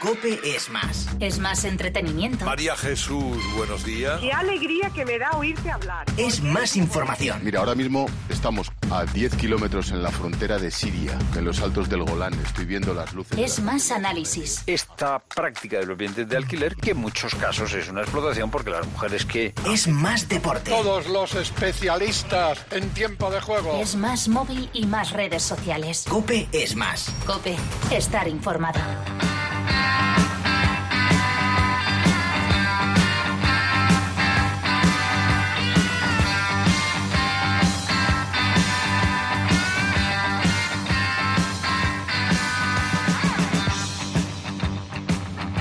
Cope 0.00 0.38
es 0.44 0.70
más. 0.70 1.08
Es 1.18 1.40
más 1.40 1.64
entretenimiento. 1.64 2.44
María 2.44 2.76
Jesús, 2.76 3.36
buenos 3.56 3.84
días. 3.84 4.20
Qué 4.20 4.30
alegría 4.32 4.90
que 4.90 5.04
me 5.04 5.18
da 5.18 5.32
oírte 5.32 5.72
hablar. 5.72 6.06
Es 6.16 6.40
más 6.40 6.76
información. 6.76 7.40
Mira, 7.42 7.58
ahora 7.58 7.74
mismo 7.74 8.06
estamos 8.28 8.70
a 8.92 9.04
10 9.04 9.34
kilómetros 9.34 9.90
en 9.90 10.02
la 10.04 10.10
frontera 10.12 10.58
de 10.58 10.70
Siria, 10.70 11.18
en 11.36 11.44
los 11.44 11.60
altos 11.60 11.88
del 11.88 12.04
Golán. 12.04 12.32
Estoy 12.34 12.64
viendo 12.66 12.94
las 12.94 13.12
luces. 13.12 13.36
Es 13.36 13.60
más 13.60 13.90
análisis. 13.90 14.62
Esta 14.66 15.18
práctica 15.18 15.80
de 15.80 15.86
los 15.86 15.98
bienes 15.98 16.28
de 16.28 16.36
alquiler, 16.36 16.76
que 16.76 16.92
en 16.92 16.98
muchos 16.98 17.34
casos 17.34 17.72
es 17.72 17.88
una 17.88 18.02
explotación 18.02 18.52
porque 18.52 18.70
las 18.70 18.86
mujeres 18.86 19.24
que... 19.24 19.52
Es 19.66 19.88
más 19.88 20.28
deporte. 20.28 20.70
Todos 20.70 21.08
los 21.08 21.34
especialistas 21.34 22.64
en 22.70 22.88
tiempo 22.90 23.32
de 23.32 23.40
juego. 23.40 23.80
Es 23.80 23.96
más 23.96 24.28
móvil 24.28 24.70
y 24.72 24.86
más 24.86 25.10
redes 25.10 25.42
sociales. 25.42 26.04
Cope 26.08 26.46
es 26.52 26.76
más. 26.76 27.12
Cope, 27.26 27.56
estar 27.90 28.28
informado. 28.28 28.78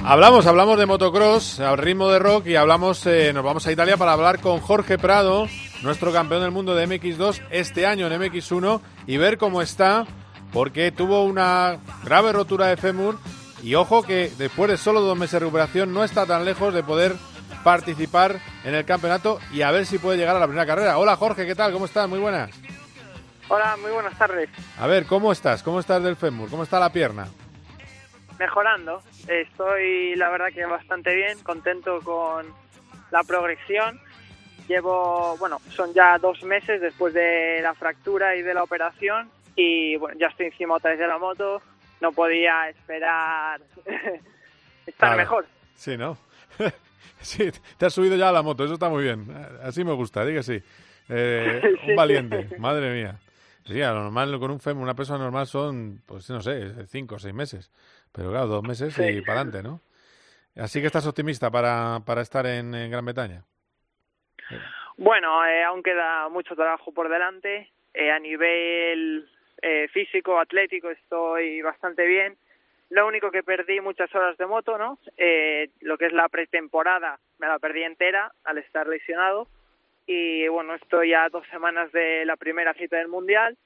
Hablamos, 0.10 0.46
hablamos 0.46 0.80
de 0.80 0.86
motocross 0.86 1.60
al 1.60 1.78
ritmo 1.78 2.08
de 2.08 2.18
rock 2.18 2.48
y 2.48 2.56
hablamos, 2.56 3.06
eh, 3.06 3.34
nos 3.34 3.44
vamos 3.44 3.68
a 3.68 3.74
Italia 3.74 3.98
para 3.98 4.14
hablar 4.14 4.40
con 4.40 4.62
Jorge 4.62 4.98
Prado, 4.98 5.48
nuestro 5.82 6.14
campeón 6.14 6.44
del 6.44 6.52
mundo 6.52 6.74
de 6.76 6.88
MX2 6.88 7.42
este 7.50 7.86
año 7.86 8.08
en 8.08 8.14
MX1 8.14 8.80
y 9.06 9.18
ver 9.18 9.38
cómo 9.38 9.62
está, 9.62 10.06
porque 10.54 10.94
tuvo 10.94 11.26
una 11.26 11.80
grave 12.06 12.32
rotura 12.32 12.68
de 12.68 12.78
fémur 12.78 13.20
y 13.62 13.76
ojo 13.76 14.02
que 14.02 14.32
después 14.38 14.72
de 14.72 14.78
solo 14.78 15.02
dos 15.02 15.18
meses 15.18 15.34
de 15.34 15.40
recuperación 15.40 15.94
no 15.94 16.06
está 16.06 16.26
tan 16.26 16.46
lejos 16.46 16.74
de 16.74 16.84
poder 16.84 17.14
participar 17.66 18.40
en 18.64 18.76
el 18.76 18.86
campeonato 18.86 19.40
y 19.52 19.62
a 19.64 19.72
ver 19.72 19.86
si 19.86 19.98
puede 19.98 20.18
llegar 20.18 20.38
a 20.38 20.40
la 20.40 20.48
primera 20.48 20.66
carrera. 20.66 21.00
Hola 21.00 21.18
Jorge, 21.18 21.46
¿qué 21.46 21.54
tal? 21.54 21.74
¿Cómo 21.74 21.84
estás? 21.84 22.08
Muy 22.08 22.20
buenas. 22.20 22.50
Hola, 23.50 23.76
muy 23.82 23.92
buenas 23.92 24.18
tardes. 24.18 24.50
A 24.80 24.88
ver, 24.88 25.06
¿cómo 25.06 25.34
estás? 25.34 25.64
¿Cómo 25.64 25.82
estás 25.82 26.02
del 26.02 26.16
fémur? 26.16 26.50
¿Cómo 26.50 26.64
está 26.64 26.80
la 26.80 26.94
pierna? 26.94 27.28
Mejorando. 28.40 29.02
Estoy, 29.28 30.16
la 30.16 30.30
verdad, 30.30 30.48
que 30.54 30.66
bastante 30.66 31.16
bien, 31.16 31.40
contento 31.44 32.00
con 32.02 32.46
la 33.12 33.24
progresión. 33.24 34.00
Llevo, 34.68 35.38
bueno, 35.38 35.60
son 35.70 35.94
ya 35.94 36.18
dos 36.18 36.44
meses 36.44 36.82
después 36.82 37.14
de 37.14 37.60
la 37.62 37.74
fractura 37.74 38.36
y 38.36 38.42
de 38.42 38.54
la 38.54 38.64
operación 38.64 39.30
y 39.56 39.96
bueno, 39.96 40.18
ya 40.20 40.28
estoy 40.28 40.48
encima 40.48 40.76
otra 40.76 40.92
vez 40.92 41.00
de 41.00 41.08
la 41.08 41.18
moto. 41.18 41.62
No 42.02 42.12
podía 42.12 42.70
esperar 42.70 43.62
estar 44.86 44.94
Claro. 44.98 45.18
mejor. 45.18 45.46
Sí, 45.76 45.98
¿no? 45.98 46.18
sí, 47.22 47.50
te 47.78 47.86
has 47.86 47.94
subido 47.94 48.16
ya 48.18 48.30
a 48.30 48.32
la 48.34 48.42
moto, 48.42 48.66
eso 48.66 48.74
está 48.74 48.90
muy 48.90 49.04
bien. 49.04 49.26
Así 49.64 49.84
me 49.84 49.94
gusta, 49.94 50.26
diga 50.26 50.44
sí. 50.44 50.62
Eh, 51.10 51.62
un 51.88 51.96
valiente, 51.96 52.50
madre 52.60 52.94
mía. 52.94 53.18
Sí, 53.66 53.82
a 53.82 53.92
lo 53.92 54.04
normal 54.04 54.40
con 54.40 54.52
un 54.52 54.60
fémur, 54.60 54.84
una 54.84 54.94
persona 54.96 55.20
normal 55.24 55.46
son, 55.48 56.02
pues 56.06 56.30
no 56.30 56.42
sé, 56.42 56.86
cinco 56.88 57.16
o 57.16 57.20
seis 57.20 57.34
meses. 57.34 57.70
Pero 58.18 58.32
claro, 58.32 58.48
dos 58.48 58.64
meses 58.64 58.94
Sí. 58.94 59.04
y 59.04 59.22
para 59.22 59.42
adelante, 59.42 59.64
¿no? 59.64 59.80
Así 60.62 60.82
que 60.82 60.88
estás 60.88 61.06
optimista 61.08 61.50
para, 61.52 62.00
para 62.06 62.22
estar 62.22 62.46
en, 62.48 62.74
en 62.74 62.90
Gran 62.92 63.06
Bretaña. 63.06 63.44
Bueno, 64.98 65.46
eh, 65.46 65.64
aún 65.64 65.84
queda 65.84 66.28
mucho 66.30 66.56
trabajo 66.56 66.92
por 66.92 67.10
delante. 67.10 67.72
Eh, 67.94 68.12
a 68.12 68.20
nivel 68.20 69.30
eh, 69.62 69.88
físico, 69.94 70.40
atlético, 70.40 70.90
estoy 70.90 71.62
bastante 71.62 72.06
bien. 72.06 72.36
Lo 72.90 73.06
único 73.06 73.30
que 73.32 73.44
perdí 73.44 73.82
muchas 73.82 74.14
horas 74.16 74.38
de 74.38 74.46
moto, 74.48 74.78
¿no? 74.78 74.98
Eh, 75.18 75.70
lo 75.82 75.98
que 75.98 76.08
es 76.08 76.14
la 76.14 76.30
pretemporada 76.30 77.20
me 77.38 77.48
la 77.48 77.60
perdí 77.60 77.84
entera 77.84 78.32
al 78.44 78.58
estar 78.58 78.88
lesionado. 78.88 79.48
Y 80.08 80.48
bueno, 80.48 80.74
estoy 80.74 81.14
a 81.14 81.28
dos 81.30 81.46
semanas 81.52 81.92
de 81.92 82.26
la 82.26 82.38
primera 82.38 82.74
cita 82.74 82.98
del 82.98 83.10
Mundial. 83.10 83.58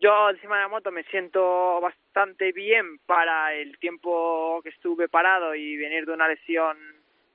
Yo 0.00 0.30
encima 0.30 0.56
de 0.56 0.62
la 0.62 0.68
moto 0.68 0.92
me 0.92 1.02
siento 1.04 1.80
bastante 1.80 2.52
bien 2.52 2.98
para 3.06 3.52
el 3.54 3.78
tiempo 3.78 4.60
que 4.62 4.68
estuve 4.68 5.08
parado 5.08 5.54
y 5.54 5.76
venir 5.76 6.06
de 6.06 6.12
una 6.12 6.28
lesión 6.28 6.76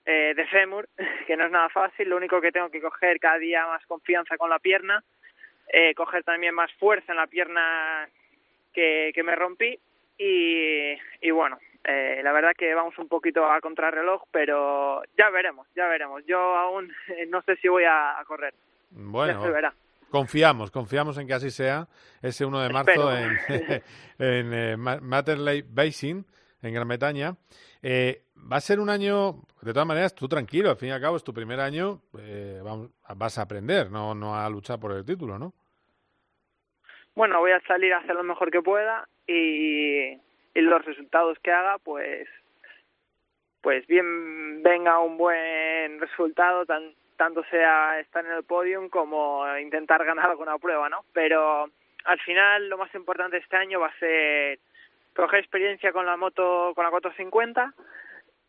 eh, 0.06 0.34
de 0.36 0.48
fémur, 0.48 0.88
que 1.28 1.36
no 1.36 1.46
es 1.46 1.52
nada 1.52 1.70
fácil. 1.70 2.10
Lo 2.10 2.18
único 2.18 2.40
que 2.40 2.52
tengo 2.52 2.70
que 2.70 2.82
coger 2.82 3.20
cada 3.20 3.38
día 3.38 3.66
más 3.68 3.86
confianza 3.86 4.38
con 4.38 4.50
la 4.50 4.60
pierna, 4.60 5.04
eh, 5.68 5.94
coger 5.94 6.24
también 6.24 6.56
más 6.56 6.72
fuerza 6.74 7.12
en 7.12 7.18
la 7.18 7.28
pierna 7.28 8.08
que, 8.74 9.12
que 9.14 9.24
me 9.24 9.36
rompí 9.36 9.78
y, 10.18 10.94
y 11.22 11.32
bueno, 11.32 11.60
eh, 11.84 12.22
la 12.24 12.32
verdad 12.32 12.54
que 12.58 12.74
vamos 12.74 12.98
un 12.98 13.10
poquito 13.10 13.46
a 13.46 13.60
contrarreloj, 13.60 14.24
pero 14.32 15.04
ya 15.18 15.30
veremos, 15.30 15.68
ya 15.76 15.88
veremos. 15.88 16.26
Yo 16.26 16.40
aún 16.40 16.94
no 17.28 17.42
sé 17.42 17.58
si 17.58 17.68
voy 17.68 17.84
a, 17.84 18.18
a 18.18 18.24
correr. 18.26 18.54
ya 18.54 18.58
Bueno, 18.92 19.44
se 19.44 19.52
verá. 19.52 19.74
Confiamos, 20.14 20.70
confiamos 20.70 21.18
en 21.18 21.26
que 21.26 21.34
así 21.34 21.50
sea 21.50 21.88
ese 22.22 22.46
1 22.46 22.62
de 22.62 22.70
marzo 22.70 23.12
en, 23.18 23.32
Espero. 23.32 23.84
en 24.20 24.54
eh, 24.54 24.78
Ma- 24.78 25.00
Matterley 25.02 25.64
Basin, 25.68 26.24
en 26.62 26.74
Gran 26.74 26.88
Bretaña. 26.88 27.36
Eh, 27.82 28.22
va 28.52 28.58
a 28.58 28.62
ser 28.62 28.80
un 28.80 28.90
año, 28.92 29.42
de 29.64 29.74
todas 29.74 29.88
maneras, 29.88 30.14
tú 30.14 30.28
tranquilo, 30.30 30.70
al 30.70 30.78
fin 30.78 30.90
y 30.90 30.92
al 30.92 31.02
cabo 31.02 31.18
es 31.18 31.24
tu 31.24 31.34
primer 31.34 31.60
año, 31.60 32.00
eh, 32.20 32.62
vamos- 32.64 32.92
vas 33.16 33.40
a 33.40 33.42
aprender, 33.42 33.90
no, 33.90 34.14
no 34.14 34.36
a 34.36 34.48
luchar 34.52 34.80
por 34.80 34.92
el 34.92 35.04
título, 35.04 35.40
¿no? 35.40 35.52
Bueno, 37.16 37.40
voy 37.40 37.52
a 37.52 37.62
salir 37.62 37.92
a 37.94 37.98
hacer 37.98 38.14
lo 38.16 38.24
mejor 38.24 38.52
que 38.52 38.62
pueda 38.62 39.08
y, 39.28 40.12
y 40.14 40.62
los 40.62 40.86
resultados 40.86 41.38
que 41.44 41.52
haga, 41.52 41.78
pues, 41.80 42.28
pues 43.62 43.86
bien 43.88 44.62
venga 44.62 45.00
un 45.00 45.18
buen 45.18 46.00
resultado, 46.00 46.66
tan, 46.68 46.94
tanto 47.24 47.44
sea 47.50 48.00
estar 48.02 48.26
en 48.26 48.34
el 48.34 48.44
podium 48.44 48.90
como 48.90 49.46
intentar 49.58 50.04
ganar 50.04 50.30
alguna 50.30 50.58
prueba, 50.58 50.90
¿no? 50.90 51.06
Pero 51.14 51.70
al 52.04 52.20
final 52.20 52.68
lo 52.68 52.78
más 52.78 52.94
importante 52.96 53.38
este 53.38 53.56
año 53.56 53.80
va 53.80 53.88
a 53.88 54.00
ser 54.00 54.60
coger 55.16 55.40
experiencia 55.40 55.94
con 55.94 56.06
la 56.06 56.18
moto, 56.18 56.74
con 56.76 56.84
la 56.84 56.90
450 56.90 57.74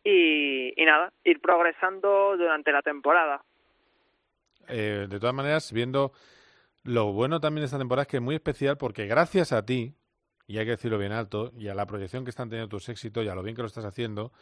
y, 0.03 0.73
y 0.75 0.85
nada, 0.85 1.13
ir 1.23 1.39
progresando 1.39 2.35
durante 2.35 2.73
la 2.73 2.81
temporada. 2.81 3.41
Eh, 4.67 5.07
de 5.09 5.19
todas 5.19 5.35
maneras, 5.35 5.71
viendo 5.71 6.11
lo 6.83 7.13
bueno 7.13 7.39
también 7.39 7.61
de 7.61 7.67
esta 7.67 7.77
temporada 7.77 8.03
es 8.03 8.09
que 8.09 8.17
es 8.17 8.23
muy 8.23 8.35
especial 8.35 8.77
porque 8.77 9.05
gracias 9.07 9.53
a 9.53 9.65
ti, 9.65 9.95
y 10.47 10.57
hay 10.57 10.65
que 10.65 10.71
decirlo 10.71 10.97
bien 10.97 11.13
alto, 11.13 11.53
y 11.57 11.69
a 11.69 11.75
la 11.75 11.85
proyección 11.85 12.25
que 12.25 12.29
están 12.29 12.49
teniendo 12.49 12.67
tus 12.67 12.89
éxitos 12.89 13.23
y 13.23 13.29
a 13.29 13.35
lo 13.35 13.41
bien 13.41 13.55
que 13.55 13.61
lo 13.61 13.67
estás 13.67 13.85
haciendo, 13.85 14.33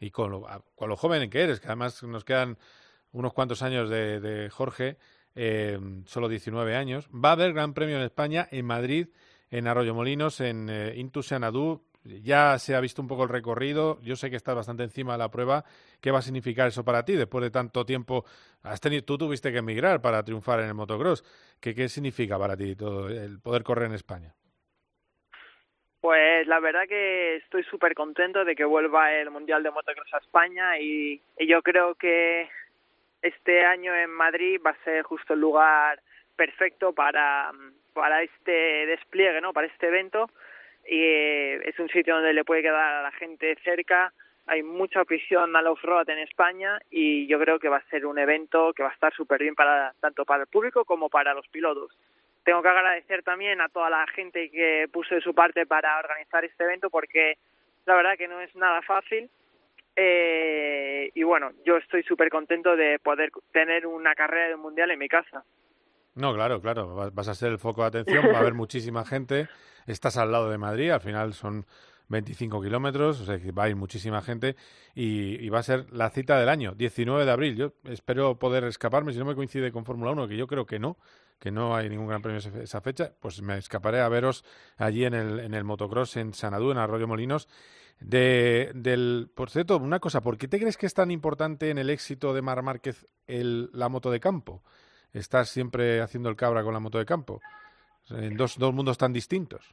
y 0.00 0.10
con 0.10 0.30
lo, 0.30 0.46
con 0.74 0.88
lo 0.88 0.96
joven 0.96 1.28
que 1.28 1.42
eres, 1.42 1.60
que 1.60 1.66
además 1.66 2.02
nos 2.02 2.24
quedan 2.24 2.56
unos 3.14 3.32
cuantos 3.32 3.62
años 3.62 3.88
de, 3.88 4.20
de 4.20 4.50
Jorge, 4.50 4.98
eh, 5.36 5.78
solo 6.04 6.28
19 6.28 6.76
años, 6.76 7.08
va 7.12 7.30
a 7.30 7.32
haber 7.32 7.52
Gran 7.52 7.74
Premio 7.74 7.96
en 7.96 8.02
España, 8.02 8.46
en 8.50 8.66
Madrid, 8.66 9.08
en 9.50 9.66
Arroyomolinos, 9.66 10.40
en 10.40 10.68
eh. 10.68 11.06
Ya 12.04 12.58
se 12.58 12.74
ha 12.74 12.80
visto 12.80 13.00
un 13.00 13.08
poco 13.08 13.22
el 13.22 13.30
recorrido. 13.30 13.98
Yo 14.02 14.14
sé 14.14 14.28
que 14.28 14.36
estás 14.36 14.54
bastante 14.54 14.82
encima 14.82 15.12
de 15.12 15.18
la 15.18 15.30
prueba. 15.30 15.64
¿Qué 16.02 16.10
va 16.10 16.18
a 16.18 16.22
significar 16.22 16.68
eso 16.68 16.84
para 16.84 17.04
ti 17.04 17.14
después 17.14 17.42
de 17.42 17.50
tanto 17.50 17.86
tiempo? 17.86 18.24
Has 18.62 18.80
tenido, 18.80 19.04
tú 19.04 19.16
tuviste 19.16 19.50
que 19.50 19.58
emigrar 19.58 20.02
para 20.02 20.22
triunfar 20.22 20.60
en 20.60 20.66
el 20.66 20.74
motocross. 20.74 21.24
¿Qué, 21.60 21.74
¿Qué 21.74 21.88
significa 21.88 22.38
para 22.38 22.56
ti 22.56 22.76
todo 22.76 23.08
el 23.08 23.40
poder 23.40 23.62
correr 23.62 23.86
en 23.86 23.94
España? 23.94 24.34
Pues 26.02 26.46
la 26.46 26.60
verdad 26.60 26.82
que 26.86 27.36
estoy 27.36 27.64
súper 27.64 27.94
contento 27.94 28.44
de 28.44 28.54
que 28.54 28.66
vuelva 28.66 29.14
el 29.14 29.30
Mundial 29.30 29.62
de 29.62 29.70
Motocross 29.70 30.12
a 30.12 30.18
España 30.18 30.78
y 30.78 31.22
yo 31.48 31.62
creo 31.62 31.94
que 31.94 32.50
este 33.24 33.64
año 33.64 33.94
en 33.94 34.10
Madrid 34.10 34.60
va 34.64 34.70
a 34.70 34.84
ser 34.84 35.02
justo 35.02 35.34
el 35.34 35.40
lugar 35.40 36.00
perfecto 36.36 36.92
para, 36.92 37.50
para 37.92 38.22
este 38.22 38.86
despliegue, 38.86 39.40
¿no? 39.40 39.52
Para 39.52 39.66
este 39.66 39.88
evento 39.88 40.30
y 40.86 41.00
eh, 41.02 41.68
es 41.68 41.78
un 41.78 41.88
sitio 41.88 42.14
donde 42.14 42.32
le 42.32 42.44
puede 42.44 42.62
quedar 42.62 42.94
a 42.94 43.02
la 43.02 43.12
gente 43.12 43.56
cerca. 43.64 44.12
Hay 44.46 44.62
mucha 44.62 45.00
afición 45.00 45.56
al 45.56 45.66
off-road 45.66 46.08
en 46.10 46.18
España 46.18 46.78
y 46.90 47.26
yo 47.26 47.38
creo 47.40 47.58
que 47.58 47.70
va 47.70 47.78
a 47.78 47.90
ser 47.90 48.04
un 48.04 48.18
evento 48.18 48.72
que 48.74 48.82
va 48.82 48.90
a 48.90 48.92
estar 48.92 49.14
súper 49.14 49.40
bien 49.40 49.54
para 49.54 49.94
tanto 50.00 50.24
para 50.24 50.42
el 50.42 50.48
público 50.48 50.84
como 50.84 51.08
para 51.08 51.32
los 51.32 51.48
pilotos 51.48 51.96
tengo 52.44 52.62
que 52.62 52.68
agradecer 52.68 53.22
también 53.22 53.60
a 53.60 53.68
toda 53.68 53.90
la 53.90 54.06
gente 54.08 54.50
que 54.50 54.86
puso 54.92 55.14
de 55.14 55.22
su 55.22 55.34
parte 55.34 55.66
para 55.66 55.98
organizar 55.98 56.44
este 56.44 56.64
evento 56.64 56.90
porque 56.90 57.38
la 57.86 57.94
verdad 57.94 58.16
que 58.16 58.28
no 58.28 58.40
es 58.40 58.54
nada 58.54 58.82
fácil 58.82 59.30
eh, 59.96 61.10
y 61.14 61.22
bueno, 61.22 61.50
yo 61.64 61.76
estoy 61.76 62.02
súper 62.02 62.28
contento 62.30 62.76
de 62.76 62.98
poder 62.98 63.30
tener 63.52 63.86
una 63.86 64.14
carrera 64.14 64.48
del 64.48 64.58
mundial 64.58 64.90
en 64.90 64.98
mi 64.98 65.08
casa. 65.08 65.44
No, 66.14 66.32
claro, 66.34 66.60
claro. 66.60 66.94
va- 66.94 67.10
Vas 67.10 67.28
a 67.28 67.34
ser 67.34 67.50
el 67.52 67.58
foco 67.58 67.82
de 67.82 67.88
atención. 67.88 68.24
Va 68.32 68.38
a 68.38 68.40
haber 68.40 68.54
muchísima 68.54 69.04
gente. 69.04 69.48
Estás 69.86 70.16
al 70.16 70.30
lado 70.32 70.50
de 70.50 70.58
Madrid. 70.58 70.90
Al 70.90 71.00
final 71.00 71.32
son 71.34 71.66
25 72.08 72.62
kilómetros. 72.62 73.20
O 73.20 73.24
sea 73.24 73.38
que 73.40 73.50
va 73.52 73.64
a 73.64 73.68
ir 73.68 73.76
muchísima 73.76 74.22
gente. 74.22 74.54
Y, 74.94 75.44
y 75.44 75.48
va 75.48 75.58
a 75.58 75.62
ser 75.64 75.92
la 75.92 76.10
cita 76.10 76.38
del 76.38 76.48
año, 76.48 76.72
19 76.74 77.24
de 77.24 77.30
abril. 77.32 77.56
Yo 77.56 77.72
espero 77.84 78.38
poder 78.38 78.62
escaparme. 78.64 79.12
Si 79.12 79.18
no 79.18 79.24
me 79.24 79.34
coincide 79.34 79.72
con 79.72 79.84
Fórmula 79.84 80.12
1, 80.12 80.28
que 80.28 80.36
yo 80.36 80.46
creo 80.46 80.66
que 80.66 80.78
no. 80.78 80.96
que 81.40 81.50
no 81.50 81.74
hay 81.74 81.88
ningún 81.88 82.06
gran 82.06 82.22
premio 82.22 82.38
esa 82.38 82.80
fecha, 82.80 83.12
pues 83.20 83.42
me 83.42 83.58
escaparé 83.58 84.00
a 84.00 84.08
veros 84.08 84.44
allí 84.76 85.04
en 85.04 85.14
el, 85.14 85.40
en 85.40 85.52
el 85.52 85.64
motocross 85.64 86.16
en 86.16 86.32
Sanadú, 86.32 86.70
en 86.70 86.78
Arroyo 86.78 87.08
Molinos. 87.08 87.48
De, 88.00 88.70
del, 88.74 89.28
por 89.34 89.50
cierto, 89.50 89.78
una 89.78 90.00
cosa, 90.00 90.20
¿por 90.20 90.36
qué 90.36 90.48
te 90.48 90.58
crees 90.58 90.76
que 90.76 90.86
es 90.86 90.94
tan 90.94 91.10
importante 91.10 91.70
en 91.70 91.78
el 91.78 91.90
éxito 91.90 92.34
de 92.34 92.42
Mar 92.42 92.62
Márquez 92.62 93.06
el, 93.26 93.70
la 93.72 93.88
moto 93.88 94.10
de 94.10 94.20
campo? 94.20 94.62
Estás 95.12 95.48
siempre 95.48 96.00
haciendo 96.00 96.28
el 96.28 96.36
cabra 96.36 96.62
con 96.62 96.74
la 96.74 96.80
moto 96.80 96.98
de 96.98 97.06
campo, 97.06 97.40
en 98.10 98.36
dos, 98.36 98.58
dos 98.58 98.74
mundos 98.74 98.98
tan 98.98 99.12
distintos. 99.12 99.72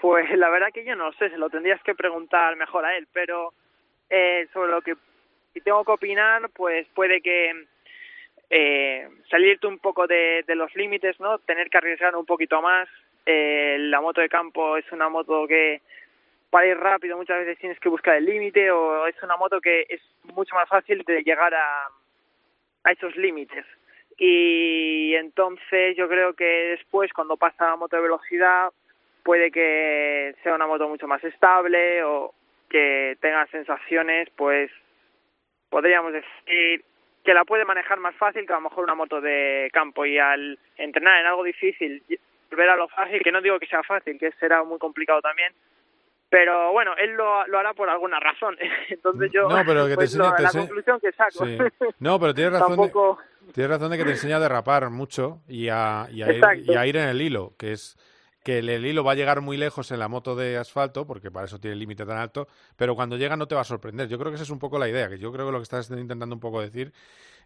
Pues 0.00 0.30
la 0.36 0.50
verdad 0.50 0.68
que 0.72 0.84
yo 0.84 0.94
no 0.94 1.12
sé, 1.14 1.30
se 1.30 1.38
lo 1.38 1.50
tendrías 1.50 1.82
que 1.82 1.94
preguntar 1.94 2.56
mejor 2.56 2.84
a 2.84 2.96
él, 2.96 3.08
pero 3.12 3.52
eh, 4.08 4.46
sobre 4.52 4.70
lo 4.70 4.82
que 4.82 4.96
tengo 5.62 5.84
que 5.84 5.92
opinar, 5.92 6.48
pues 6.54 6.86
puede 6.94 7.20
que 7.20 7.66
eh, 8.50 9.08
salirte 9.30 9.66
un 9.66 9.78
poco 9.78 10.06
de, 10.06 10.44
de 10.46 10.54
los 10.54 10.74
límites, 10.76 11.18
¿no? 11.20 11.38
Tener 11.40 11.70
que 11.70 11.78
arriesgar 11.78 12.14
un 12.16 12.26
poquito 12.26 12.60
más. 12.62 12.88
Eh, 13.26 13.76
la 13.80 14.00
moto 14.00 14.20
de 14.20 14.28
campo 14.28 14.76
es 14.76 14.84
una 14.92 15.08
moto 15.08 15.46
que 15.48 15.80
para 16.54 16.68
ir 16.68 16.78
rápido 16.78 17.16
muchas 17.16 17.40
veces 17.40 17.58
tienes 17.58 17.80
que 17.80 17.88
buscar 17.88 18.14
el 18.14 18.26
límite 18.26 18.70
o 18.70 19.08
es 19.08 19.20
una 19.24 19.36
moto 19.36 19.60
que 19.60 19.86
es 19.88 20.00
mucho 20.22 20.54
más 20.54 20.68
fácil 20.68 21.02
de 21.04 21.24
llegar 21.24 21.52
a, 21.52 21.88
a 22.84 22.92
esos 22.92 23.16
límites. 23.16 23.66
Y 24.16 25.16
entonces 25.16 25.96
yo 25.96 26.08
creo 26.08 26.34
que 26.34 26.76
después 26.78 27.12
cuando 27.12 27.36
pasa 27.36 27.72
a 27.72 27.76
moto 27.76 27.96
de 27.96 28.02
velocidad 28.02 28.70
puede 29.24 29.50
que 29.50 30.36
sea 30.44 30.54
una 30.54 30.68
moto 30.68 30.88
mucho 30.88 31.08
más 31.08 31.24
estable 31.24 32.04
o 32.04 32.32
que 32.70 33.18
tenga 33.20 33.48
sensaciones, 33.48 34.28
pues 34.36 34.70
podríamos 35.70 36.12
decir 36.12 36.84
que 37.24 37.34
la 37.34 37.44
puede 37.44 37.64
manejar 37.64 37.98
más 37.98 38.14
fácil 38.14 38.46
que 38.46 38.52
a 38.52 38.60
lo 38.62 38.68
mejor 38.68 38.84
una 38.84 38.94
moto 38.94 39.20
de 39.20 39.70
campo 39.72 40.06
y 40.06 40.18
al 40.18 40.56
entrenar 40.76 41.18
en 41.18 41.26
algo 41.26 41.42
difícil 41.42 42.00
volver 42.48 42.70
a 42.70 42.76
lo 42.76 42.86
fácil, 42.86 43.20
que 43.24 43.32
no 43.32 43.40
digo 43.40 43.58
que 43.58 43.66
sea 43.66 43.82
fácil, 43.82 44.20
que 44.20 44.30
será 44.38 44.62
muy 44.62 44.78
complicado 44.78 45.20
también, 45.20 45.52
pero 46.34 46.72
bueno, 46.72 46.90
él 47.00 47.12
lo, 47.12 47.46
lo 47.46 47.58
hará 47.60 47.74
por 47.74 47.88
alguna 47.88 48.18
razón. 48.18 48.56
Entonces 48.90 49.30
yo, 49.32 49.48
No, 49.48 49.62
pero 49.64 49.84
que 49.84 49.90
te 49.90 49.94
pues, 49.94 50.14
enseña- 50.16 50.30
lo- 50.30 50.34
te 50.36 50.42
la 50.42 50.48
enseña- 50.48 50.66
conclusión 50.66 50.98
que 51.00 51.12
saco. 51.12 51.46
Sí. 51.46 51.58
No, 52.00 52.18
pero 52.18 52.34
tienes 52.34 52.52
razón, 52.58 52.68
Tampoco... 52.70 53.18
de, 53.46 53.52
tienes 53.52 53.70
razón 53.70 53.90
de 53.92 53.98
que 53.98 54.04
te 54.04 54.10
enseña 54.10 54.36
a 54.38 54.40
derrapar 54.40 54.90
mucho 54.90 55.42
y 55.46 55.68
a, 55.68 56.08
y 56.10 56.22
a 56.22 56.32
ir, 56.32 56.42
y 56.64 56.74
a 56.74 56.86
ir 56.88 56.96
en 56.96 57.08
el 57.08 57.22
hilo, 57.22 57.52
que 57.56 57.70
es 57.70 57.96
que 58.42 58.58
el, 58.58 58.68
el 58.68 58.84
hilo 58.84 59.04
va 59.04 59.12
a 59.12 59.14
llegar 59.14 59.40
muy 59.42 59.56
lejos 59.56 59.92
en 59.92 60.00
la 60.00 60.08
moto 60.08 60.34
de 60.34 60.56
asfalto, 60.58 61.06
porque 61.06 61.30
para 61.30 61.46
eso 61.46 61.60
tiene 61.60 61.74
el 61.74 61.78
límite 61.78 62.04
tan 62.04 62.18
alto, 62.18 62.48
pero 62.76 62.96
cuando 62.96 63.16
llega 63.16 63.36
no 63.36 63.46
te 63.46 63.54
va 63.54 63.60
a 63.60 63.64
sorprender. 63.64 64.08
Yo 64.08 64.18
creo 64.18 64.32
que 64.32 64.34
esa 64.34 64.42
es 64.44 64.50
un 64.50 64.58
poco 64.58 64.76
la 64.78 64.88
idea, 64.88 65.08
que 65.08 65.18
yo 65.18 65.30
creo 65.32 65.46
que 65.46 65.52
lo 65.52 65.58
que 65.58 65.62
estás 65.62 65.88
intentando 65.90 66.34
un 66.34 66.40
poco 66.40 66.60
decir. 66.60 66.92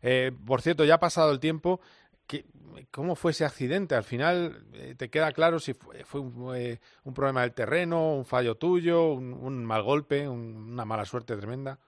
Eh, 0.00 0.32
por 0.46 0.62
cierto, 0.62 0.84
ya 0.86 0.94
ha 0.94 0.98
pasado 1.00 1.30
el 1.30 1.40
tiempo. 1.40 1.80
¿Qué- 2.28 2.44
¿Cómo 2.92 3.16
fue 3.16 3.32
ese 3.32 3.44
accidente? 3.44 3.96
Al 3.96 4.04
final, 4.04 4.62
eh, 4.72 4.94
¿te 4.96 5.10
queda 5.10 5.32
claro 5.32 5.58
si 5.58 5.74
fue, 5.74 6.04
fue 6.04 6.20
un, 6.20 6.54
eh, 6.56 6.78
un 7.04 7.12
problema 7.14 7.42
del 7.42 7.52
terreno, 7.54 8.14
un 8.14 8.24
fallo 8.24 8.54
tuyo, 8.54 9.10
un, 9.12 9.32
un 9.34 9.64
mal 9.64 9.82
golpe, 9.82 10.28
un- 10.28 10.72
una 10.72 10.84
mala 10.84 11.04
suerte 11.04 11.36
tremenda? 11.36 11.78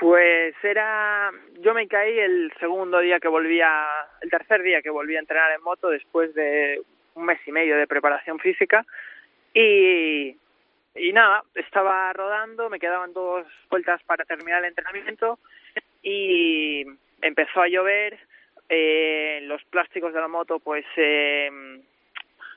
Pues 0.00 0.54
era, 0.62 1.32
yo 1.60 1.74
me 1.74 1.88
caí 1.88 2.16
el 2.18 2.52
segundo 2.60 3.00
día 3.00 3.18
que 3.18 3.26
volví 3.26 3.60
a, 3.60 4.06
el 4.20 4.30
tercer 4.30 4.62
día 4.62 4.80
que 4.80 4.90
volví 4.90 5.16
a 5.16 5.20
entrenar 5.20 5.50
en 5.50 5.62
moto 5.62 5.88
después 5.88 6.32
de 6.34 6.80
un 7.14 7.24
mes 7.24 7.40
y 7.46 7.50
medio 7.50 7.76
de 7.76 7.88
preparación 7.88 8.38
física 8.38 8.86
y, 9.52 10.36
y 10.94 11.12
nada, 11.12 11.42
estaba 11.54 12.12
rodando, 12.12 12.70
me 12.70 12.78
quedaban 12.78 13.12
dos 13.12 13.44
vueltas 13.70 14.00
para 14.04 14.24
terminar 14.24 14.60
el 14.60 14.68
entrenamiento 14.68 15.40
y 16.00 16.84
empezó 17.20 17.60
a 17.60 17.68
llover, 17.68 18.20
eh, 18.68 19.40
los 19.42 19.62
plásticos 19.64 20.12
de 20.12 20.20
la 20.20 20.28
moto 20.28 20.58
pues 20.58 20.84
eh, 20.96 21.50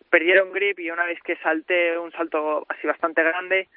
perdieron 0.10 0.52
grip 0.52 0.80
y 0.80 0.92
una 0.92 1.06
vez 1.06 1.22
que 1.24 1.38
salté 1.38 1.98
un 1.98 2.12
salto 2.12 2.66
así 2.70 2.86
bastante 2.88 3.24
grande, 3.24 3.68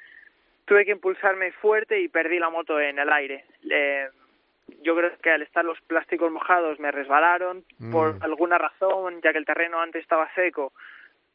tuve 0.65 0.85
que 0.85 0.91
impulsarme 0.91 1.51
fuerte 1.53 1.99
y 1.99 2.09
perdí 2.09 2.39
la 2.39 2.49
moto 2.49 2.79
en 2.79 2.99
el 2.99 3.11
aire. 3.11 3.45
Eh, 3.69 4.07
yo 4.81 4.95
creo 4.95 5.11
que 5.21 5.31
al 5.31 5.43
estar 5.43 5.63
los 5.63 5.79
plásticos 5.81 6.31
mojados 6.31 6.79
me 6.79 6.91
resbalaron 6.91 7.63
Mm. 7.79 7.91
por 7.91 8.15
alguna 8.21 8.57
razón, 8.57 9.21
ya 9.21 9.31
que 9.31 9.37
el 9.37 9.45
terreno 9.45 9.79
antes 9.79 10.01
estaba 10.01 10.33
seco. 10.33 10.73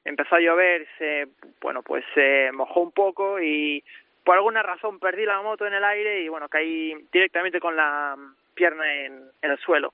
Empezó 0.05 0.37
a 0.37 0.41
llover, 0.41 0.87
se, 0.99 1.29
bueno, 1.61 1.83
pues 1.83 2.05
se 2.15 2.51
mojó 2.53 2.81
un 2.81 2.93
poco 2.93 3.41
y 3.41 3.85
por 4.25 4.37
alguna 4.37 4.63
razón 4.63 4.99
perdí 4.99 5.25
la 5.25 5.41
moto 5.43 5.67
en 5.67 5.75
el 5.75 5.85
aire 5.85 6.23
y 6.23 6.29
bueno, 6.29 6.49
caí 6.49 6.95
directamente 7.13 7.61
con 7.61 7.77
la 7.77 8.17
pierna 8.55 8.93
en, 8.95 9.23
en 9.43 9.51
el 9.51 9.59
suelo. 9.59 9.93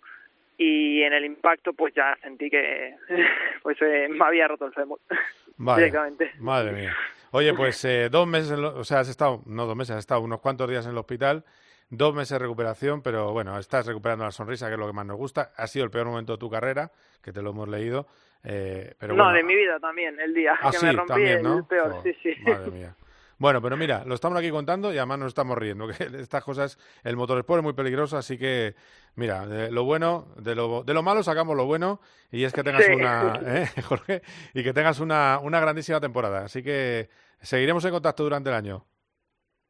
Y 0.58 1.02
en 1.02 1.12
el 1.12 1.24
impacto 1.24 1.72
pues 1.74 1.92
ya 1.94 2.16
sentí 2.22 2.48
que 2.50 2.94
pues 3.62 3.76
eh, 3.82 4.08
me 4.10 4.24
había 4.24 4.48
roto 4.48 4.66
el 4.66 4.72
fémur 4.72 4.98
Vaya, 5.58 5.78
directamente. 5.86 6.32
Madre 6.38 6.72
mía. 6.72 6.96
Oye, 7.32 7.52
pues 7.54 7.84
eh, 7.84 8.08
dos 8.10 8.26
meses, 8.26 8.52
en 8.52 8.62
lo- 8.62 8.76
o 8.78 8.84
sea, 8.84 9.00
has 9.00 9.08
estado, 9.08 9.42
no 9.46 9.66
dos 9.66 9.76
meses, 9.76 9.92
has 9.96 10.00
estado 10.00 10.20
unos 10.22 10.40
cuantos 10.40 10.68
días 10.70 10.86
en 10.86 10.92
el 10.92 10.98
hospital, 10.98 11.44
dos 11.90 12.14
meses 12.14 12.30
de 12.30 12.38
recuperación, 12.38 13.02
pero 13.02 13.32
bueno, 13.32 13.58
estás 13.58 13.86
recuperando 13.86 14.24
la 14.24 14.30
sonrisa, 14.30 14.68
que 14.68 14.74
es 14.74 14.78
lo 14.78 14.86
que 14.86 14.92
más 14.94 15.04
nos 15.06 15.16
gusta. 15.16 15.52
Ha 15.56 15.66
sido 15.66 15.84
el 15.84 15.90
peor 15.90 16.06
momento 16.06 16.32
de 16.32 16.38
tu 16.38 16.48
carrera, 16.50 16.90
que 17.22 17.32
te 17.32 17.42
lo 17.42 17.50
hemos 17.50 17.68
leído, 17.68 18.06
eh, 18.44 18.94
pero 18.98 19.14
no, 19.14 19.24
bueno. 19.24 19.36
de 19.36 19.42
mi 19.44 19.54
vida 19.56 19.78
también, 19.80 20.18
el 20.20 20.32
día 20.32 20.54
Ah, 20.62 20.70
que 20.70 20.78
sí, 20.78 20.86
me 20.86 20.92
rompí 20.92 21.08
también, 21.08 21.44
el 21.46 21.64
peor, 21.64 22.02
sí, 22.02 22.14
sí. 22.22 22.34
Madre 22.42 22.70
mía. 22.70 22.94
Bueno, 23.38 23.60
pero 23.60 23.76
mira, 23.76 24.02
lo 24.06 24.14
estamos 24.14 24.38
aquí 24.38 24.50
contando 24.50 24.92
y 24.94 24.96
además 24.96 25.18
nos 25.18 25.28
estamos 25.28 25.58
riendo, 25.58 25.86
que 25.88 26.04
estas 26.20 26.42
cosas, 26.42 26.78
el 27.04 27.16
motorsport 27.16 27.58
es 27.58 27.64
muy 27.64 27.72
peligroso, 27.74 28.16
así 28.16 28.38
que, 28.38 28.74
mira, 29.14 29.46
de 29.46 29.70
lo 29.70 29.84
bueno, 29.84 30.28
de 30.36 30.54
lo, 30.54 30.82
de 30.84 30.94
lo 30.94 31.02
malo 31.02 31.22
sacamos 31.22 31.54
lo 31.56 31.66
bueno 31.66 32.00
y 32.30 32.44
es 32.44 32.52
que 32.52 32.62
tengas 32.62 32.84
Sí. 32.84 32.92
una, 32.92 33.38
¿eh, 33.44 33.68
Jorge? 33.82 34.22
Y 34.54 34.62
que 34.64 34.72
tengas 34.72 35.00
una, 35.00 35.38
una 35.42 35.60
grandísima 35.60 36.00
temporada. 36.00 36.44
Así 36.46 36.62
que 36.62 37.10
seguiremos 37.40 37.84
en 37.84 37.90
contacto 37.90 38.22
durante 38.22 38.48
el 38.48 38.56
año. 38.56 38.86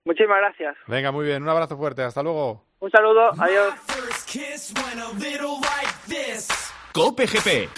Muchísimas 0.04 0.38
gracias. 0.38 0.76
Venga, 0.86 1.10
muy 1.10 1.26
bien, 1.26 1.42
un 1.42 1.48
abrazo 1.48 1.76
fuerte, 1.76 2.02
hasta 2.02 2.22
luego. 2.22 2.64
Un 2.78 2.90
saludo, 2.90 3.30
adiós. 3.38 3.74
Cope 6.92 7.26
GP. 7.26 7.70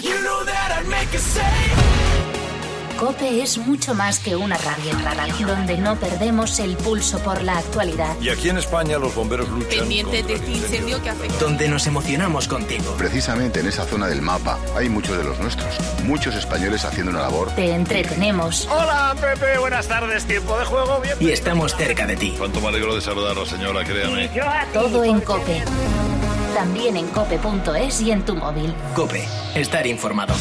Cope 2.98 3.42
es 3.42 3.58
mucho 3.58 3.94
más 3.94 4.18
que 4.18 4.34
una 4.34 4.58
radio, 4.58 5.46
donde 5.46 5.78
no 5.78 5.94
perdemos 5.94 6.58
el 6.58 6.76
pulso 6.76 7.20
por 7.20 7.42
la 7.42 7.58
actualidad. 7.58 8.16
Y 8.20 8.28
aquí 8.28 8.48
en 8.48 8.58
España 8.58 8.98
los 8.98 9.14
bomberos 9.14 9.48
luchan 9.50 9.68
Pendiente 9.78 10.24
de 10.24 10.34
este 10.34 10.50
incendio 10.50 11.00
que 11.00 11.10
afecta. 11.10 11.38
Donde 11.38 11.68
nos 11.68 11.86
emocionamos 11.86 12.48
contigo. 12.48 12.96
Precisamente 12.98 13.60
en 13.60 13.68
esa 13.68 13.84
zona 13.84 14.08
del 14.08 14.20
mapa 14.20 14.58
hay 14.76 14.88
muchos 14.88 15.16
de 15.16 15.22
los 15.22 15.38
nuestros. 15.38 15.78
Muchos 16.02 16.34
españoles 16.34 16.84
haciendo 16.84 17.12
una 17.12 17.20
labor. 17.20 17.52
Te 17.54 17.72
entretenemos, 17.72 18.66
Hola, 18.68 19.14
Pepe, 19.20 19.58
buenas 19.58 19.86
tardes, 19.86 20.24
tiempo 20.24 20.58
de 20.58 20.64
juego, 20.64 21.00
bien. 21.00 21.14
Y 21.20 21.30
estamos 21.30 21.76
cerca 21.76 22.04
de 22.04 22.16
ti. 22.16 22.34
Cuánto 22.36 22.60
me 22.60 22.66
alegro 22.66 22.96
de 22.96 23.00
saludarla, 23.00 23.46
señora, 23.46 23.84
créame. 23.84 24.28
todo 24.72 25.04
en 25.04 25.20
Cope. 25.20 25.62
También 26.52 26.96
en 26.96 27.06
cope.es 27.08 28.00
y 28.00 28.10
en 28.10 28.24
tu 28.24 28.34
móvil. 28.34 28.74
Cope, 28.96 29.24
estar 29.54 29.86
informado. 29.86 30.34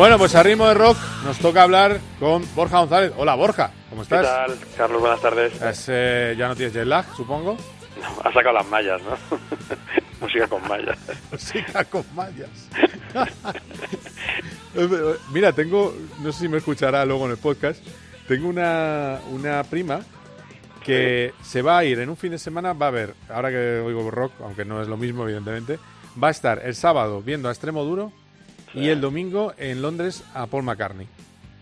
Bueno, 0.00 0.16
pues 0.16 0.34
a 0.34 0.42
ritmo 0.42 0.66
de 0.66 0.72
rock 0.72 0.96
nos 1.24 1.38
toca 1.40 1.62
hablar 1.62 2.00
con 2.18 2.42
Borja 2.54 2.78
González. 2.78 3.12
Hola, 3.18 3.34
Borja, 3.34 3.70
¿cómo 3.90 4.00
¿Qué 4.00 4.14
estás? 4.14 4.26
tal, 4.26 4.58
Carlos? 4.74 4.98
Buenas 5.02 5.20
tardes. 5.20 5.60
Es, 5.60 5.84
eh, 5.88 6.34
ya 6.38 6.48
no 6.48 6.56
tienes 6.56 6.72
jet 6.72 6.86
lag, 6.86 7.04
supongo. 7.14 7.54
No, 8.00 8.22
has 8.24 8.32
sacado 8.32 8.54
las 8.54 8.66
mallas, 8.68 8.98
¿no? 9.02 9.18
Música 10.22 10.48
con 10.48 10.66
mallas. 10.66 10.98
Música 11.30 11.84
con 11.84 12.02
mallas. 12.14 12.48
Mira, 15.34 15.52
tengo, 15.52 15.94
no 16.22 16.32
sé 16.32 16.38
si 16.38 16.48
me 16.48 16.56
escuchará 16.56 17.04
luego 17.04 17.26
en 17.26 17.32
el 17.32 17.36
podcast, 17.36 17.84
tengo 18.26 18.48
una, 18.48 19.20
una 19.30 19.62
prima 19.64 20.00
que 20.82 21.34
se 21.42 21.60
va 21.60 21.76
a 21.76 21.84
ir 21.84 22.00
en 22.00 22.08
un 22.08 22.16
fin 22.16 22.30
de 22.30 22.38
semana, 22.38 22.72
va 22.72 22.86
a 22.86 22.90
ver, 22.90 23.14
ahora 23.28 23.50
que 23.50 23.82
oigo 23.84 24.10
rock, 24.10 24.32
aunque 24.40 24.64
no 24.64 24.80
es 24.80 24.88
lo 24.88 24.96
mismo, 24.96 25.24
evidentemente, 25.24 25.78
va 26.16 26.28
a 26.28 26.30
estar 26.30 26.62
el 26.64 26.74
sábado 26.74 27.20
viendo 27.20 27.50
a 27.50 27.52
Extremo 27.52 27.84
Duro 27.84 28.12
y 28.74 28.88
el 28.88 29.00
domingo 29.00 29.52
en 29.58 29.82
Londres 29.82 30.24
a 30.34 30.46
Paul 30.46 30.62
McCartney. 30.64 31.06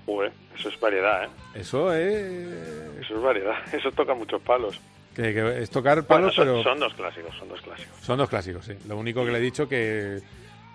Joder, 0.06 0.32
Eso 0.58 0.68
es 0.68 0.80
variedad, 0.80 1.24
¿eh? 1.24 1.28
Eso 1.54 1.92
es... 1.92 3.02
Eso 3.02 3.16
es 3.16 3.22
variedad, 3.22 3.54
eso 3.72 3.90
toca 3.92 4.14
muchos 4.14 4.40
palos. 4.42 4.80
Que, 5.14 5.34
que 5.34 5.62
es 5.62 5.70
tocar 5.70 6.04
palos, 6.04 6.34
son, 6.34 6.44
pero... 6.46 6.62
son 6.62 6.78
dos 6.78 6.94
clásicos, 6.94 7.34
son 7.36 7.48
dos 7.48 7.60
clásicos. 7.60 7.96
Son 8.00 8.18
dos 8.18 8.28
clásicos, 8.28 8.64
sí. 8.64 8.74
Lo 8.86 8.96
único 8.96 9.24
que 9.24 9.32
le 9.32 9.38
he 9.38 9.40
dicho 9.42 9.68
que, 9.68 10.20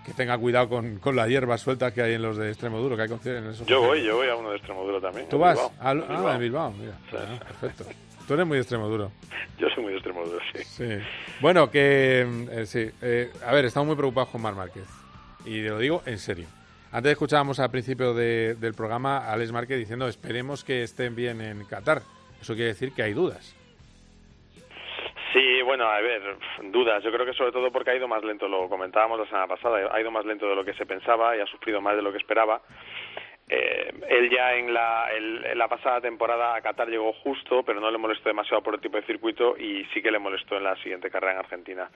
que 0.05 0.13
tenga 0.13 0.37
cuidado 0.37 0.67
con, 0.69 0.97
con 0.99 1.15
las 1.15 1.29
hierbas 1.29 1.61
sueltas 1.61 1.93
que 1.93 2.01
hay 2.01 2.13
en 2.15 2.21
los 2.21 2.35
de 2.37 2.49
extremo 2.49 2.79
duro, 2.79 2.95
que 2.97 3.03
hay 3.03 3.09
en 3.37 3.47
esos 3.47 3.65
Yo 3.65 3.79
voy, 3.81 4.03
yo 4.03 4.17
voy 4.17 4.27
a 4.27 4.35
uno 4.35 4.49
de 4.51 4.57
extremo 4.57 4.83
duro 4.83 4.99
también. 4.99 5.29
¿Tú 5.29 5.37
vas? 5.39 5.55
Bilbao. 5.55 5.71
Al- 5.79 5.97
En 5.99 6.03
ah, 6.03 6.15
Bilbao. 6.17 6.33
en 6.33 6.39
Bilbao, 6.39 6.71
mira. 6.71 6.93
Ah, 7.13 7.39
perfecto. 7.61 7.85
Tú 8.27 8.33
eres 8.33 8.45
muy 8.45 8.55
de 8.57 8.61
extremo 8.61 8.87
duro. 8.89 9.11
Yo 9.57 9.67
soy 9.69 9.83
muy 9.83 9.91
de 9.93 9.97
extremo 9.99 10.25
duro, 10.25 10.39
sí. 10.53 10.63
Sí. 10.63 10.89
Bueno, 11.39 11.71
que 11.71 12.27
eh, 12.51 12.65
sí. 12.65 12.89
eh, 13.01 13.31
a 13.45 13.53
ver, 13.53 13.65
estamos 13.65 13.87
muy 13.87 13.95
preocupados 13.95 14.29
con 14.29 14.41
Mar 14.41 14.55
Márquez. 14.55 14.83
Y 15.45 15.61
lo 15.61 15.77
digo 15.79 16.01
en 16.05 16.17
serio. 16.17 16.47
Antes 16.91 17.11
escuchábamos 17.13 17.59
al 17.59 17.71
principio 17.71 18.13
de- 18.13 18.53
del 18.55 18.73
programa 18.75 19.17
a 19.17 19.33
Alex 19.33 19.51
Márquez 19.51 19.77
diciendo 19.79 20.07
esperemos 20.07 20.63
que 20.63 20.83
estén 20.83 21.15
bien 21.15 21.41
en 21.41 21.65
Qatar. 21.65 22.01
Eso 22.41 22.53
quiere 22.53 22.69
decir 22.69 22.93
que 22.93 23.01
hay 23.03 23.13
dudas. 23.13 23.55
Sí, 25.33 25.61
bueno, 25.63 25.85
a 25.85 25.99
ver, 26.01 26.21
dudas. 26.71 27.03
Yo 27.03 27.11
creo 27.11 27.25
que 27.25 27.33
sobre 27.33 27.51
todo 27.51 27.71
porque 27.71 27.89
ha 27.89 27.95
ido 27.95 28.07
más 28.07 28.23
lento, 28.23 28.47
lo 28.47 28.69
comentábamos 28.69 29.19
la 29.19 29.25
semana 29.25 29.47
pasada, 29.47 29.89
ha 29.91 29.99
ido 29.99 30.11
más 30.11 30.25
lento 30.25 30.47
de 30.47 30.55
lo 30.55 30.63
que 30.63 30.73
se 30.75 30.85
pensaba 30.85 31.35
y 31.35 31.39
ha 31.39 31.47
sufrido 31.47 31.81
más 31.81 31.95
de 31.95 32.03
lo 32.03 32.11
que 32.11 32.19
esperaba. 32.19 32.61
Eh, 33.49 33.91
él 34.09 34.29
ya 34.29 34.53
en 34.55 34.73
la, 34.73 35.07
en 35.15 35.57
la 35.57 35.67
pasada 35.67 35.99
temporada 36.01 36.55
a 36.55 36.61
Qatar 36.61 36.87
llegó 36.87 37.11
justo, 37.13 37.63
pero 37.63 37.79
no 37.81 37.89
le 37.89 37.97
molestó 37.97 38.29
demasiado 38.29 38.61
por 38.61 38.75
el 38.75 38.81
tipo 38.81 38.97
de 38.97 39.03
circuito 39.07 39.57
y 39.57 39.83
sí 39.93 40.01
que 40.01 40.11
le 40.11 40.19
molestó 40.19 40.55
en 40.57 40.63
la 40.63 40.75
siguiente 40.77 41.09
carrera 41.09 41.33
en 41.33 41.39
Argentina. 41.39 41.89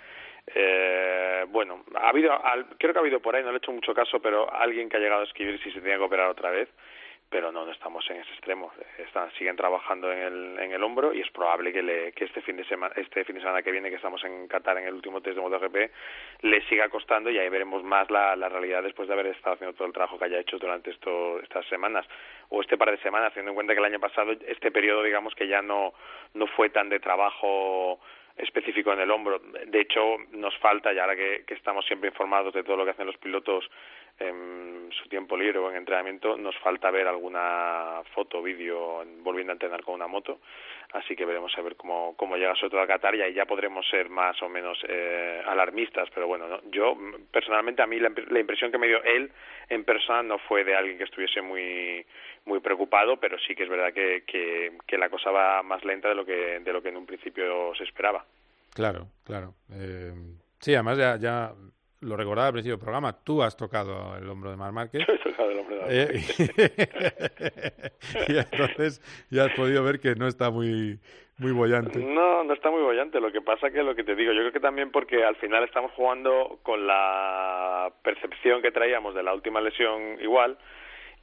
Eh, 0.53 1.45
bueno, 1.49 1.83
ha 1.95 2.09
habido, 2.09 2.31
al- 2.43 2.65
creo 2.77 2.93
que 2.93 2.99
ha 2.99 3.01
habido 3.01 3.19
por 3.19 3.35
ahí, 3.35 3.43
no 3.43 3.49
le 3.51 3.55
he 3.55 3.57
hecho 3.57 3.71
mucho 3.71 3.93
caso, 3.93 4.19
pero 4.21 4.51
alguien 4.53 4.89
que 4.89 4.97
ha 4.97 4.99
llegado 4.99 5.21
a 5.21 5.25
escribir 5.25 5.61
si 5.61 5.71
se 5.71 5.81
tenía 5.81 5.97
que 5.97 6.03
operar 6.03 6.29
otra 6.29 6.49
vez 6.51 6.69
pero 7.29 7.51
no, 7.51 7.65
no 7.65 7.73
estamos 7.73 8.09
en 8.09 8.21
ese 8.21 8.31
extremo. 8.31 8.71
Están, 8.99 9.29
siguen 9.33 9.57
trabajando 9.57 10.09
en 10.09 10.19
el, 10.19 10.59
en 10.59 10.71
el 10.71 10.81
hombro 10.81 11.13
y 11.13 11.19
es 11.19 11.29
probable 11.31 11.73
que, 11.73 11.83
le, 11.83 12.13
que 12.13 12.23
este 12.23 12.41
fin 12.41 12.55
de 12.55 12.63
semana, 12.63 12.93
este 12.95 13.25
fin 13.25 13.35
de 13.35 13.41
semana 13.41 13.61
que 13.61 13.69
viene, 13.71 13.89
que 13.89 13.97
estamos 13.97 14.23
en 14.23 14.47
Qatar 14.47 14.77
en 14.77 14.87
el 14.87 14.93
último 14.93 15.19
test 15.19 15.35
de 15.35 15.41
MotoGP, 15.41 15.75
le 16.43 16.61
siga 16.69 16.87
costando 16.87 17.29
y 17.29 17.37
ahí 17.37 17.49
veremos 17.49 17.83
más 17.83 18.09
la, 18.09 18.33
la 18.37 18.47
realidad 18.47 18.81
después 18.81 19.09
de 19.09 19.13
haber 19.13 19.27
estado 19.27 19.55
haciendo 19.55 19.75
todo 19.75 19.87
el 19.87 19.93
trabajo 19.93 20.17
que 20.17 20.23
haya 20.23 20.39
hecho 20.39 20.57
durante 20.57 20.89
esto, 20.91 21.41
estas 21.41 21.65
semanas 21.65 22.05
o 22.47 22.61
este 22.61 22.77
par 22.77 22.91
de 22.91 22.97
semanas, 22.99 23.33
teniendo 23.33 23.51
en 23.51 23.55
cuenta 23.55 23.73
que 23.73 23.79
el 23.79 23.85
año 23.85 23.99
pasado 23.99 24.31
este 24.47 24.71
periodo, 24.71 25.03
digamos 25.03 25.35
que 25.35 25.49
ya 25.49 25.61
no 25.61 25.93
no 26.33 26.47
fue 26.47 26.69
tan 26.69 26.87
de 26.87 27.01
trabajo 27.01 27.99
específico 28.37 28.93
en 28.93 28.99
el 28.99 29.11
hombro. 29.11 29.39
De 29.39 29.81
hecho, 29.81 30.17
nos 30.31 30.55
falta, 30.57 30.93
y 30.93 30.99
ahora 30.99 31.15
que, 31.15 31.43
que 31.45 31.53
estamos 31.53 31.85
siempre 31.85 32.09
informados 32.09 32.53
de 32.53 32.63
todo 32.63 32.77
lo 32.77 32.85
que 32.85 32.91
hacen 32.91 33.07
los 33.07 33.17
pilotos 33.17 33.69
en 34.19 34.89
su 34.91 35.07
tiempo 35.09 35.37
libre 35.37 35.59
o 35.59 35.69
en 35.69 35.77
entrenamiento, 35.77 36.37
nos 36.37 36.57
falta 36.57 36.89
ver 36.89 37.07
alguna 37.07 38.01
foto, 38.15 38.41
vídeo 38.41 39.03
volviendo 39.19 39.51
a 39.51 39.55
entrenar 39.55 39.83
con 39.83 39.95
una 39.95 40.07
moto. 40.07 40.39
Así 40.93 41.15
que 41.15 41.25
veremos 41.25 41.55
a 41.57 41.61
ver 41.61 41.75
cómo, 41.75 42.15
cómo 42.17 42.35
llega 42.37 42.55
sobre 42.55 42.71
todo 42.71 42.81
a 42.81 42.87
Qatar 42.87 43.13
y 43.15 43.21
ahí 43.21 43.33
ya 43.33 43.45
podremos 43.45 43.87
ser 43.89 44.09
más 44.09 44.41
o 44.41 44.49
menos 44.49 44.79
eh, 44.87 45.41
alarmistas. 45.45 46.09
Pero 46.13 46.27
bueno, 46.27 46.47
¿no? 46.47 46.61
yo 46.71 46.97
personalmente 47.31 47.81
a 47.81 47.87
mí 47.87 47.99
la, 47.99 48.11
la 48.29 48.39
impresión 48.39 48.71
que 48.71 48.77
me 48.77 48.87
dio 48.87 49.03
él 49.03 49.31
en 49.69 49.83
persona 49.83 50.23
no 50.23 50.39
fue 50.39 50.63
de 50.63 50.75
alguien 50.75 50.97
que 50.97 51.03
estuviese 51.03 51.41
muy 51.41 52.05
muy 52.47 52.61
preocupado, 52.61 53.17
pero 53.17 53.37
sí 53.39 53.53
que 53.53 53.63
es 53.63 53.69
verdad 53.69 53.93
que, 53.93 54.23
que, 54.25 54.77
que 54.87 54.97
la 54.97 55.09
cosa 55.09 55.29
va 55.29 55.61
más 55.61 55.83
lenta 55.83 56.09
de 56.09 56.15
lo 56.15 56.25
que 56.25 56.59
de 56.59 56.73
lo 56.73 56.81
que 56.81 56.89
en 56.89 56.97
un 56.97 57.05
principio 57.05 57.75
se 57.75 57.83
esperaba. 57.83 58.25
Claro, 58.73 59.07
claro. 59.23 59.53
Eh, 59.73 60.13
sí, 60.59 60.73
además 60.73 60.97
ya, 60.97 61.17
ya 61.17 61.51
lo 62.01 62.15
recordaba 62.15 62.47
al 62.47 62.53
principio 62.53 62.75
del 62.75 62.83
programa, 62.83 63.13
tú 63.23 63.41
has 63.41 63.57
tocado 63.57 64.15
el 64.17 64.29
hombro 64.29 64.51
de 64.51 64.57
Mar 64.57 64.71
Márquez. 64.71 65.05
Yo 65.07 65.13
he 65.13 65.17
tocado 65.17 65.51
el 65.51 65.59
hombro 65.59 65.75
de 65.75 65.81
Mar 65.81 65.91
Eh, 65.91 66.21
y 68.27 68.37
entonces 68.37 69.01
ya 69.29 69.45
has 69.45 69.53
podido 69.53 69.83
ver 69.83 69.99
que 69.99 70.15
no 70.15 70.27
está 70.27 70.51
muy, 70.51 70.99
muy 71.39 71.51
bollante. 71.51 71.99
No, 71.99 72.43
no 72.43 72.53
está 72.53 72.69
muy 72.69 72.81
bollante. 72.81 73.19
Lo 73.19 73.31
que 73.31 73.41
pasa 73.41 73.71
que 73.71 73.83
lo 73.83 73.95
que 73.95 74.03
te 74.03 74.15
digo, 74.15 74.31
yo 74.31 74.41
creo 74.41 74.53
que 74.53 74.59
también 74.59 74.91
porque 74.91 75.23
al 75.23 75.35
final 75.37 75.63
estamos 75.63 75.91
jugando 75.93 76.59
con 76.63 76.85
la 76.85 77.91
percepción 78.03 78.61
que 78.61 78.71
traíamos 78.71 79.15
de 79.15 79.23
la 79.23 79.33
última 79.33 79.59
lesión 79.59 80.21
igual 80.21 80.57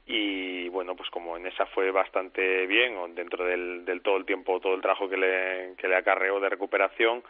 y 0.05 0.69
bueno, 0.69 0.95
pues 0.95 1.09
como 1.09 1.35
en 1.35 1.47
esa 1.47 1.65
fue 1.67 1.89
bastante 1.91 2.67
bien 2.67 3.15
dentro 3.15 3.43
del, 3.45 3.85
del 3.85 4.01
todo 4.01 4.17
el 4.17 4.25
tiempo, 4.25 4.59
todo 4.59 4.75
el 4.75 4.81
trabajo 4.81 5.09
que 5.09 5.17
le, 5.17 5.73
que 5.77 5.87
le 5.87 5.95
acarreó 5.95 6.39
de 6.39 6.49
recuperación, 6.49 7.23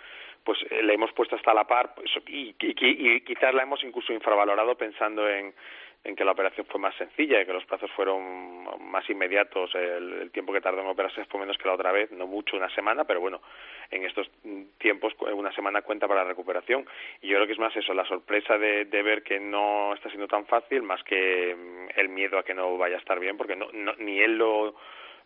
pues 0.43 0.59
eh, 0.69 0.83
le 0.83 0.93
hemos 0.93 1.11
puesto 1.13 1.35
hasta 1.35 1.53
la 1.53 1.65
par 1.65 1.95
pues, 1.95 2.11
y, 2.27 2.55
y, 2.59 2.75
y 3.15 3.21
quizás 3.21 3.53
la 3.53 3.63
hemos 3.63 3.83
incluso 3.83 4.11
infravalorado 4.11 4.75
pensando 4.75 5.27
en 5.29 5.53
en 6.05 6.15
que 6.15 6.23
la 6.23 6.31
operación 6.31 6.67
fue 6.67 6.79
más 6.79 6.95
sencilla 6.95 7.41
y 7.41 7.45
que 7.45 7.53
los 7.53 7.65
plazos 7.65 7.89
fueron 7.91 8.63
más 8.89 9.09
inmediatos, 9.09 9.73
el, 9.73 10.13
el, 10.21 10.31
tiempo 10.31 10.53
que 10.53 10.61
tardó 10.61 10.81
en 10.81 10.87
operarse 10.87 11.25
fue 11.25 11.39
menos 11.39 11.57
que 11.57 11.67
la 11.67 11.73
otra 11.73 11.91
vez, 11.91 12.11
no 12.11 12.27
mucho, 12.27 12.55
una 12.55 12.69
semana, 12.75 13.05
pero 13.05 13.19
bueno, 13.19 13.41
en 13.89 14.05
estos 14.05 14.29
tiempos 14.77 15.13
una 15.33 15.51
semana 15.53 15.81
cuenta 15.81 16.07
para 16.07 16.21
la 16.21 16.29
recuperación. 16.29 16.85
Y 17.21 17.29
yo 17.29 17.37
creo 17.37 17.47
que 17.47 17.53
es 17.53 17.59
más 17.59 17.75
eso, 17.75 17.93
la 17.93 18.05
sorpresa 18.05 18.57
de, 18.57 18.85
de 18.85 19.01
ver 19.01 19.23
que 19.23 19.39
no 19.39 19.95
está 19.95 20.09
siendo 20.09 20.27
tan 20.27 20.45
fácil, 20.45 20.83
más 20.83 21.03
que 21.03 21.55
mm, 21.55 21.99
el 21.99 22.09
miedo 22.09 22.37
a 22.37 22.43
que 22.43 22.53
no 22.53 22.77
vaya 22.77 22.97
a 22.97 22.99
estar 22.99 23.19
bien, 23.19 23.35
porque 23.35 23.55
no, 23.55 23.67
no, 23.73 23.93
ni 23.97 24.19
él 24.19 24.37
lo, 24.37 24.75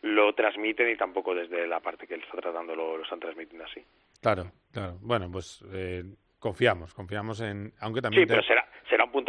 lo 0.04 0.34
transmite 0.34 0.86
ni 0.86 0.96
tampoco 0.96 1.36
desde 1.36 1.68
la 1.68 1.82
parte 1.82 2.08
que 2.08 2.14
él 2.14 2.24
está 2.24 2.40
tratando 2.40 2.74
lo, 2.74 2.96
lo 2.96 3.04
están 3.04 3.20
transmitiendo 3.20 3.66
así. 3.66 3.84
Claro, 4.22 4.52
claro. 4.72 4.98
Bueno, 5.02 5.30
pues 5.30 5.62
eh, 5.74 6.04
confiamos, 6.40 6.94
confiamos 6.94 7.42
en, 7.42 7.74
aunque 7.82 8.02
también 8.02 8.24
sí, 8.24 8.28
te... 8.28 8.34
pero 8.34 8.48
será 8.48 8.66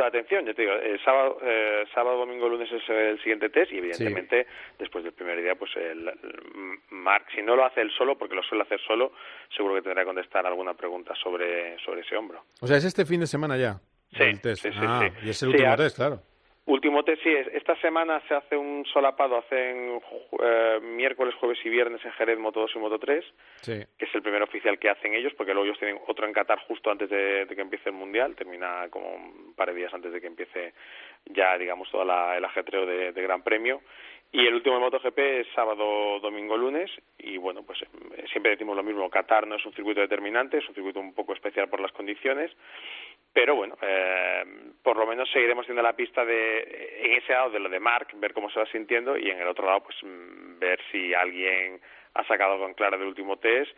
punto 0.01 0.03
de 0.03 0.19
atención. 0.19 0.47
Yo 0.47 0.55
te 0.55 0.63
digo, 0.63 0.75
el 0.75 1.03
sábado, 1.05 1.39
eh, 1.43 1.85
sábado, 1.95 2.19
domingo, 2.19 2.49
lunes 2.49 2.71
es 2.71 2.89
el 2.89 3.19
siguiente 3.19 3.51
test 3.51 3.73
y 3.73 3.79
evidentemente 3.79 4.45
sí. 4.45 4.75
después 4.79 5.05
del 5.05 5.13
primer 5.13 5.41
día, 5.43 5.55
pues 5.55 5.71
el, 5.77 6.09
el 6.09 6.79
Mark, 6.91 7.27
si 7.35 7.43
no 7.43 7.57
lo 7.57 7.65
hace 7.65 7.83
él 7.83 7.91
solo, 7.97 8.17
porque 8.17 8.35
lo 8.35 8.43
suele 8.43 8.63
hacer 8.63 8.81
solo, 8.87 9.13
seguro 9.55 9.75
que 9.75 9.83
tendrá 9.83 10.03
que 10.03 10.07
contestar 10.07 10.47
alguna 10.47 10.75
pregunta 10.75 11.15
sobre 11.23 11.79
sobre 11.85 12.01
ese 12.01 12.17
hombro. 12.17 12.45
O 12.61 12.67
sea, 12.67 12.77
es 12.77 12.85
este 12.85 13.05
fin 13.05 13.21
de 13.21 13.27
semana 13.27 13.57
ya. 13.57 13.81
Sí, 14.13 14.23
el 14.23 14.41
test. 14.41 14.63
sí, 14.63 14.71
sí, 14.73 14.79
ah, 14.81 15.01
sí. 15.03 15.27
Y 15.27 15.31
es 15.31 15.43
el 15.43 15.51
último 15.51 15.77
test, 15.77 15.97
claro. 15.97 16.23
Último 16.67 17.03
test, 17.03 17.23
sí. 17.23 17.31
Esta 17.53 17.75
semana 17.81 18.21
se 18.29 18.35
hace 18.35 18.57
un 18.57 18.85
solapado, 18.85 19.39
hacen 19.39 20.01
eh, 20.43 20.79
miércoles, 20.83 21.35
jueves 21.35 21.59
y 21.65 21.71
viernes 21.71 22.05
en 22.05 22.13
Jerez 22.13 22.39
Moto 22.39 22.61
2 22.61 22.73
y 22.75 22.79
Moto 22.79 22.99
3, 22.99 23.25
sí. 23.63 23.85
que 23.99 24.05
es 24.05 24.15
el 24.15 24.23
primer 24.23 24.43
oficial 24.43 24.79
que 24.79 24.91
hacen 24.91 25.15
ellos, 25.15 25.33
porque 25.37 25.53
luego 25.53 25.67
ellos 25.67 25.79
tienen 25.79 25.99
otro 26.07 26.27
en 26.27 26.33
Qatar 26.33 26.59
justo 26.69 26.91
antes 26.91 27.09
de, 27.09 27.47
de, 27.47 27.57
que 27.57 27.63
empiece 27.63 27.89
el 27.89 27.95
Mundial, 27.95 28.37
termina 28.37 28.89
como 28.91 29.15
un 29.15 29.55
par 29.55 29.69
de 29.69 29.75
días 29.75 29.93
antes 29.93 30.13
de 30.13 30.21
que 30.21 30.27
empiece 30.27 30.75
ya, 31.27 31.57
digamos, 31.57 31.91
todo 31.91 32.05
la, 32.05 32.37
el 32.37 32.45
ajetreo 32.45 32.87
de, 32.87 33.13
de, 33.13 33.23
Gran 33.23 33.43
Premio. 33.43 33.81
Y 34.33 34.47
el 34.47 34.55
último 34.55 34.77
de 34.77 34.81
MotoGP 34.83 35.19
es 35.19 35.47
sábado, 35.55 36.21
domingo, 36.21 36.57
lunes, 36.57 36.91
y 37.19 37.37
bueno, 37.37 37.65
pues 37.65 37.81
siempre 38.31 38.53
decimos 38.53 38.77
lo 38.77 38.83
mismo, 38.85 39.11
Qatar 39.11 39.47
no 39.47 39.57
es 39.57 39.67
un 39.67 39.73
circuito 39.73 40.01
determinante, 40.01 40.59
es 40.59 40.69
un 40.69 40.75
circuito 40.75 41.01
un 41.01 41.15
poco 41.15 41.33
especial 41.33 41.69
por 41.69 41.81
las 41.81 41.91
condiciones, 41.91 42.53
pero 43.33 43.55
bueno, 43.55 43.77
eh, 43.81 44.45
por 44.83 44.97
lo 44.97 45.07
menos 45.07 45.31
seguiremos 45.31 45.65
teniendo 45.67 45.83
la 45.83 45.95
pista 45.95 46.25
de 46.25 47.01
en 47.03 47.13
ese 47.13 47.33
lado 47.33 47.51
de 47.51 47.61
lo 47.61 47.69
de 47.69 47.79
Mark, 47.79 48.09
ver 48.15 48.33
cómo 48.33 48.51
se 48.51 48.59
va 48.59 48.67
sintiendo. 48.67 49.17
Y 49.17 49.31
en 49.31 49.41
el 49.41 49.47
otro 49.47 49.67
lado 49.67 49.85
pues 49.85 49.97
ver 50.59 50.81
si 50.91 51.15
alguien 51.15 51.81
ha 52.15 52.25
sacado 52.25 52.59
con 52.59 52.75
clara 52.75 52.99
del 52.99 53.07
último 53.07 53.37
test 53.39 53.71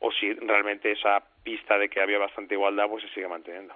o 0.00 0.10
si 0.10 0.32
realmente 0.32 0.92
esa 0.92 1.22
pista 1.42 1.78
de 1.78 1.88
que 1.88 2.00
había 2.00 2.18
bastante 2.18 2.54
igualdad 2.54 2.88
pues 2.88 3.04
se 3.04 3.10
sigue 3.10 3.28
manteniendo. 3.28 3.74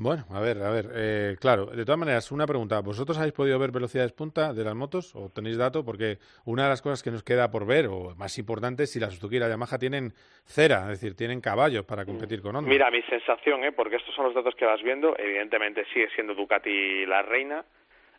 Bueno, 0.00 0.22
a 0.32 0.40
ver, 0.40 0.62
a 0.62 0.70
ver, 0.70 0.86
eh, 0.94 1.36
claro, 1.40 1.66
de 1.66 1.84
todas 1.84 1.98
maneras, 1.98 2.30
una 2.30 2.46
pregunta, 2.46 2.78
¿vosotros 2.78 3.18
habéis 3.18 3.32
podido 3.32 3.58
ver 3.58 3.72
velocidades 3.72 4.12
punta 4.12 4.52
de 4.52 4.62
las 4.62 4.76
motos 4.76 5.12
o 5.16 5.28
tenéis 5.28 5.58
dato? 5.58 5.84
Porque 5.84 6.18
una 6.44 6.62
de 6.62 6.68
las 6.68 6.80
cosas 6.80 7.02
que 7.02 7.10
nos 7.10 7.24
queda 7.24 7.50
por 7.50 7.66
ver, 7.66 7.88
o 7.88 8.14
más 8.14 8.38
importante, 8.38 8.84
es 8.84 8.92
si 8.92 9.00
la 9.00 9.10
Suzuki 9.10 9.34
y 9.34 9.38
la 9.40 9.48
Yamaha 9.48 9.76
tienen 9.76 10.12
cera, 10.44 10.82
es 10.82 11.00
decir, 11.00 11.16
tienen 11.16 11.40
caballos 11.40 11.84
para 11.84 12.04
competir 12.04 12.40
con 12.40 12.54
Honda. 12.54 12.70
Mira, 12.70 12.92
mi 12.92 13.02
sensación, 13.02 13.64
¿eh? 13.64 13.72
porque 13.72 13.96
estos 13.96 14.14
son 14.14 14.26
los 14.26 14.34
datos 14.34 14.54
que 14.54 14.66
vas 14.66 14.80
viendo, 14.84 15.18
evidentemente 15.18 15.84
sigue 15.92 16.08
siendo 16.14 16.32
Ducati 16.32 17.04
la 17.04 17.22
reina, 17.22 17.64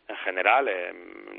en 0.06 0.16
general, 0.16 0.68
eh, 0.68 0.92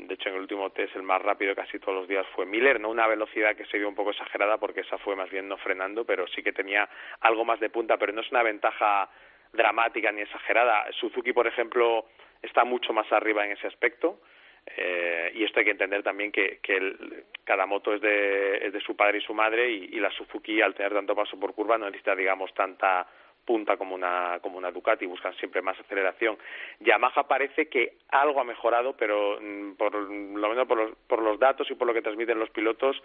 de 0.08 0.14
hecho 0.14 0.28
en 0.28 0.34
el 0.34 0.40
último 0.40 0.70
test 0.70 0.96
el 0.96 1.04
más 1.04 1.22
rápido 1.22 1.54
casi 1.54 1.78
todos 1.78 1.94
los 1.94 2.08
días 2.08 2.26
fue 2.34 2.46
Miller, 2.46 2.80
no 2.80 2.90
una 2.90 3.06
velocidad 3.06 3.54
que 3.54 3.66
se 3.66 3.78
vio 3.78 3.88
un 3.88 3.94
poco 3.94 4.10
exagerada 4.10 4.58
porque 4.58 4.80
esa 4.80 4.98
fue 4.98 5.14
más 5.14 5.30
bien 5.30 5.46
no 5.46 5.56
frenando, 5.58 6.04
pero 6.04 6.26
sí 6.26 6.42
que 6.42 6.52
tenía 6.52 6.88
algo 7.20 7.44
más 7.44 7.60
de 7.60 7.70
punta, 7.70 7.96
pero 7.96 8.12
no 8.12 8.22
es 8.22 8.30
una 8.32 8.42
ventaja 8.42 9.08
dramática 9.52 10.10
ni 10.12 10.22
exagerada. 10.22 10.86
Suzuki, 10.92 11.32
por 11.32 11.46
ejemplo, 11.46 12.06
está 12.42 12.64
mucho 12.64 12.92
más 12.92 13.10
arriba 13.12 13.44
en 13.44 13.52
ese 13.52 13.66
aspecto. 13.66 14.20
Eh, 14.64 15.32
y 15.34 15.44
esto 15.44 15.58
hay 15.58 15.64
que 15.64 15.72
entender 15.72 16.02
también 16.02 16.30
que, 16.30 16.60
que 16.62 16.76
el, 16.76 17.24
cada 17.44 17.66
moto 17.66 17.94
es 17.94 18.00
de, 18.00 18.80
su 18.86 18.94
padre 18.94 19.18
y 19.18 19.20
su 19.20 19.34
madre 19.34 19.68
y, 19.68 19.90
y, 19.92 19.98
la 19.98 20.10
Suzuki 20.10 20.62
al 20.62 20.74
tener 20.74 20.92
tanto 20.92 21.16
paso 21.16 21.38
por 21.38 21.52
curva 21.52 21.76
no 21.78 21.86
necesita 21.86 22.14
digamos 22.14 22.54
tanta 22.54 23.04
punta 23.44 23.76
como 23.76 23.96
una 23.96 24.38
como 24.40 24.58
una 24.58 24.70
Ducati 24.70 25.04
buscan 25.04 25.34
siempre 25.34 25.62
más 25.62 25.78
aceleración 25.80 26.38
Yamaha 26.78 27.26
parece 27.26 27.68
que 27.68 27.96
algo 28.10 28.40
ha 28.40 28.44
mejorado 28.44 28.96
pero 28.96 29.40
mm, 29.40 29.72
por 29.72 29.94
lo 29.94 30.48
menos 30.48 30.68
por 30.68 30.78
los, 30.78 30.96
por 31.08 31.20
los 31.20 31.40
datos 31.40 31.68
y 31.68 31.74
por 31.74 31.88
lo 31.88 31.94
que 31.94 32.02
transmiten 32.02 32.38
los 32.38 32.50
pilotos 32.50 33.02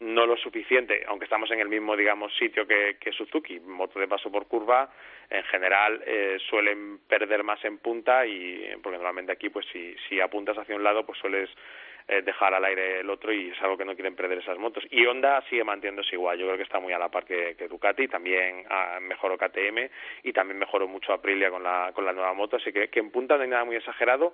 no 0.00 0.26
lo 0.26 0.36
suficiente, 0.36 1.04
aunque 1.08 1.24
estamos 1.24 1.50
en 1.50 1.60
el 1.60 1.68
mismo, 1.68 1.96
digamos, 1.96 2.32
sitio 2.36 2.66
que, 2.66 2.96
Suzuki, 3.12 3.58
moto 3.60 3.98
de 3.98 4.06
paso 4.06 4.30
por 4.30 4.46
curva, 4.46 4.90
en 5.28 5.42
general 5.44 6.02
eh, 6.06 6.38
suelen 6.48 7.00
perder 7.08 7.42
más 7.42 7.64
en 7.64 7.78
punta 7.78 8.24
y 8.24 8.70
porque 8.82 8.96
normalmente 8.96 9.32
aquí, 9.32 9.48
pues 9.50 9.66
si, 9.72 9.96
si 10.08 10.20
apuntas 10.20 10.56
hacia 10.56 10.76
un 10.76 10.84
lado, 10.84 11.04
pues 11.04 11.18
sueles 11.18 11.50
eh, 12.06 12.22
dejar 12.22 12.54
al 12.54 12.64
aire 12.64 13.00
el 13.00 13.10
otro 13.10 13.32
y 13.32 13.50
es 13.50 13.60
algo 13.60 13.76
que 13.76 13.84
no 13.84 13.94
quieren 13.94 14.14
perder 14.14 14.38
esas 14.38 14.56
motos. 14.56 14.82
Y 14.90 15.04
Honda 15.04 15.42
sigue 15.50 15.64
manteniéndose 15.64 16.14
igual, 16.14 16.38
yo 16.38 16.46
creo 16.46 16.56
que 16.56 16.62
está 16.62 16.78
muy 16.78 16.92
a 16.92 16.98
la 16.98 17.10
par 17.10 17.24
que, 17.26 17.54
Ducati, 17.68 18.08
también 18.08 18.64
ah, 18.70 18.98
mejoró 19.00 19.36
KTM 19.36 19.90
y 20.22 20.32
también 20.32 20.58
mejoró 20.58 20.88
mucho 20.88 21.12
Aprilia 21.12 21.50
con 21.50 21.62
la, 21.62 21.90
con 21.92 22.06
la 22.06 22.12
nueva 22.12 22.32
moto, 22.32 22.56
así 22.56 22.72
que 22.72 22.88
en 22.92 23.10
punta 23.10 23.36
no 23.36 23.42
hay 23.42 23.50
nada 23.50 23.64
muy 23.64 23.76
exagerado, 23.76 24.32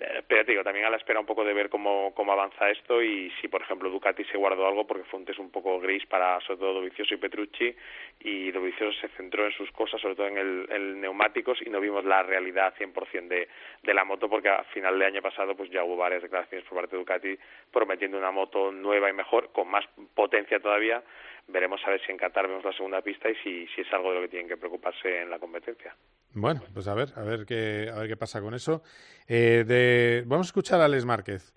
eh, 0.00 0.22
pero 0.26 0.44
digo, 0.44 0.64
también 0.64 0.86
a 0.86 0.90
la 0.90 0.96
espera 0.96 1.20
un 1.20 1.26
poco 1.26 1.44
de 1.44 1.52
ver 1.52 1.68
cómo, 1.68 2.12
cómo 2.14 2.32
avanza 2.32 2.70
esto 2.70 3.02
y 3.02 3.30
si, 3.40 3.48
por 3.48 3.60
ejemplo, 3.60 3.90
Ducati 3.90 4.24
se 4.24 4.38
guardó 4.38 4.66
algo 4.66 4.86
porque 4.86 5.04
fue 5.04 5.20
un 5.20 5.26
un 5.38 5.50
poco 5.50 5.78
gris 5.80 6.06
para, 6.06 6.40
sobre 6.40 6.60
todo, 6.60 6.74
Dovizioso 6.74 7.14
y 7.14 7.18
Petrucci 7.18 7.74
y 8.20 8.50
Dovizioso 8.50 8.98
se 9.00 9.08
centró 9.10 9.44
en 9.44 9.52
sus 9.52 9.70
cosas, 9.72 10.00
sobre 10.00 10.14
todo 10.14 10.28
en 10.28 10.38
el, 10.38 11.00
neumáticos 11.00 11.60
y 11.64 11.70
no 11.70 11.80
vimos 11.80 12.04
la 12.04 12.22
realidad 12.22 12.74
100% 12.78 13.28
de, 13.28 13.48
de 13.82 13.94
la 13.94 14.04
moto 14.04 14.28
porque 14.28 14.48
a 14.48 14.64
final 14.64 14.98
de 14.98 15.06
año 15.06 15.22
pasado 15.22 15.54
pues 15.54 15.70
ya 15.70 15.84
hubo 15.84 15.96
varias 15.96 16.22
declaraciones 16.22 16.66
por 16.66 16.78
parte 16.78 16.96
de 16.96 17.00
Ducati 17.00 17.38
prometiendo 17.70 18.18
una 18.18 18.30
moto 18.30 18.72
nueva 18.72 19.10
y 19.10 19.12
mejor, 19.12 19.52
con 19.52 19.68
más 19.68 19.84
potencia 20.14 20.58
todavía. 20.58 21.02
Veremos 21.48 21.80
a 21.86 21.90
ver 21.90 22.00
si 22.04 22.12
en 22.12 22.18
Qatar 22.18 22.48
vemos 22.48 22.64
la 22.64 22.72
segunda 22.72 23.02
pista 23.02 23.28
y 23.28 23.34
si, 23.36 23.66
si 23.74 23.82
es 23.82 23.92
algo 23.92 24.10
de 24.10 24.16
lo 24.16 24.22
que 24.22 24.28
tienen 24.28 24.48
que 24.48 24.56
preocuparse 24.56 25.22
en 25.22 25.30
la 25.30 25.38
competencia. 25.38 25.94
Bueno, 26.32 26.62
pues 26.72 26.88
a 26.88 26.94
ver, 26.94 27.12
a 27.16 27.22
ver 27.22 27.44
qué, 27.44 27.90
a 27.92 27.98
ver 27.98 28.08
qué 28.08 28.16
pasa 28.16 28.40
con 28.40 28.54
eso. 28.54 28.82
Eh, 29.28 29.64
de, 29.66 30.24
vamos 30.26 30.46
a 30.46 30.48
escuchar 30.48 30.80
a 30.80 30.86
Alex 30.86 31.04
Márquez. 31.04 31.52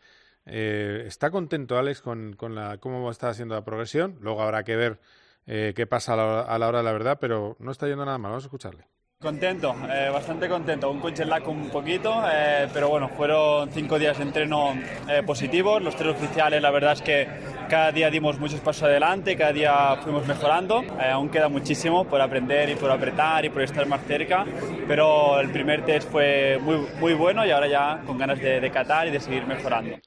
Eh, 0.45 1.03
¿Está 1.07 1.31
contento 1.31 1.77
Alex 1.77 2.01
con, 2.01 2.33
con 2.33 2.55
la, 2.55 2.77
cómo 2.77 3.09
está 3.09 3.29
haciendo 3.29 3.55
la 3.55 3.63
progresión? 3.63 4.17
Luego 4.21 4.41
habrá 4.41 4.63
que 4.63 4.75
ver 4.75 4.99
eh, 5.47 5.73
qué 5.75 5.87
pasa 5.87 6.13
a 6.13 6.17
la, 6.17 6.41
a 6.41 6.59
la, 6.59 6.67
hora 6.67 6.79
de 6.79 6.83
la 6.83 6.93
verdad, 6.93 7.17
pero 7.19 7.55
no 7.59 7.71
está 7.71 7.87
yendo 7.87 8.05
nada 8.05 8.17
mal. 8.17 8.31
Vamos 8.31 8.43
a 8.43 8.47
escucharle. 8.47 8.85
Contento, 9.21 9.73
eh, 9.89 10.09
bastante 10.11 10.47
contento. 10.47 10.91
Un 10.91 10.99
coche 10.99 11.25
lag 11.25 11.47
un 11.47 11.69
poquito, 11.69 12.21
eh, 12.29 12.67
pero 12.73 12.89
bueno, 12.89 13.09
fueron 13.09 13.71
cinco 13.71 13.97
días 13.97 14.17
de 14.17 14.23
entreno 14.23 14.77
eh, 15.09 15.23
positivos. 15.23 15.81
Los 15.81 15.95
tres 15.95 16.13
oficiales, 16.13 16.61
la 16.61 16.69
verdad 16.69 16.93
es 16.93 17.01
que 17.01 17.27
cada 17.67 17.91
día 17.91 18.09
dimos 18.09 18.39
muchos 18.39 18.59
pasos 18.59 18.83
adelante, 18.83 19.35
cada 19.35 19.53
día 19.53 19.95
fuimos 20.03 20.25
mejorando. 20.27 20.83
aún 20.99 21.29
queda 21.29 21.49
muchísimo 21.49 22.05
por 22.05 22.21
aprender 22.21 22.69
y 22.69 22.75
por 22.75 22.91
apretar 22.91 23.45
y 23.45 23.49
por 23.49 23.61
estar 23.61 23.85
más 23.87 24.01
cerca, 24.05 24.45
pero 24.87 25.39
el 25.39 25.51
primer 25.51 25.83
test 25.85 26.09
fue 26.09 26.59
muy, 26.61 26.77
muy 26.99 27.13
bueno 27.13 27.45
y 27.45 27.51
ahora 27.51 27.67
ya 27.67 28.01
con 28.05 28.17
ganas 28.17 28.39
de, 28.39 28.59
de 28.59 28.71
catar 28.71 29.07
y 29.07 29.11
de 29.11 29.19
seguir 29.19 29.45
mejorando. 29.45 29.97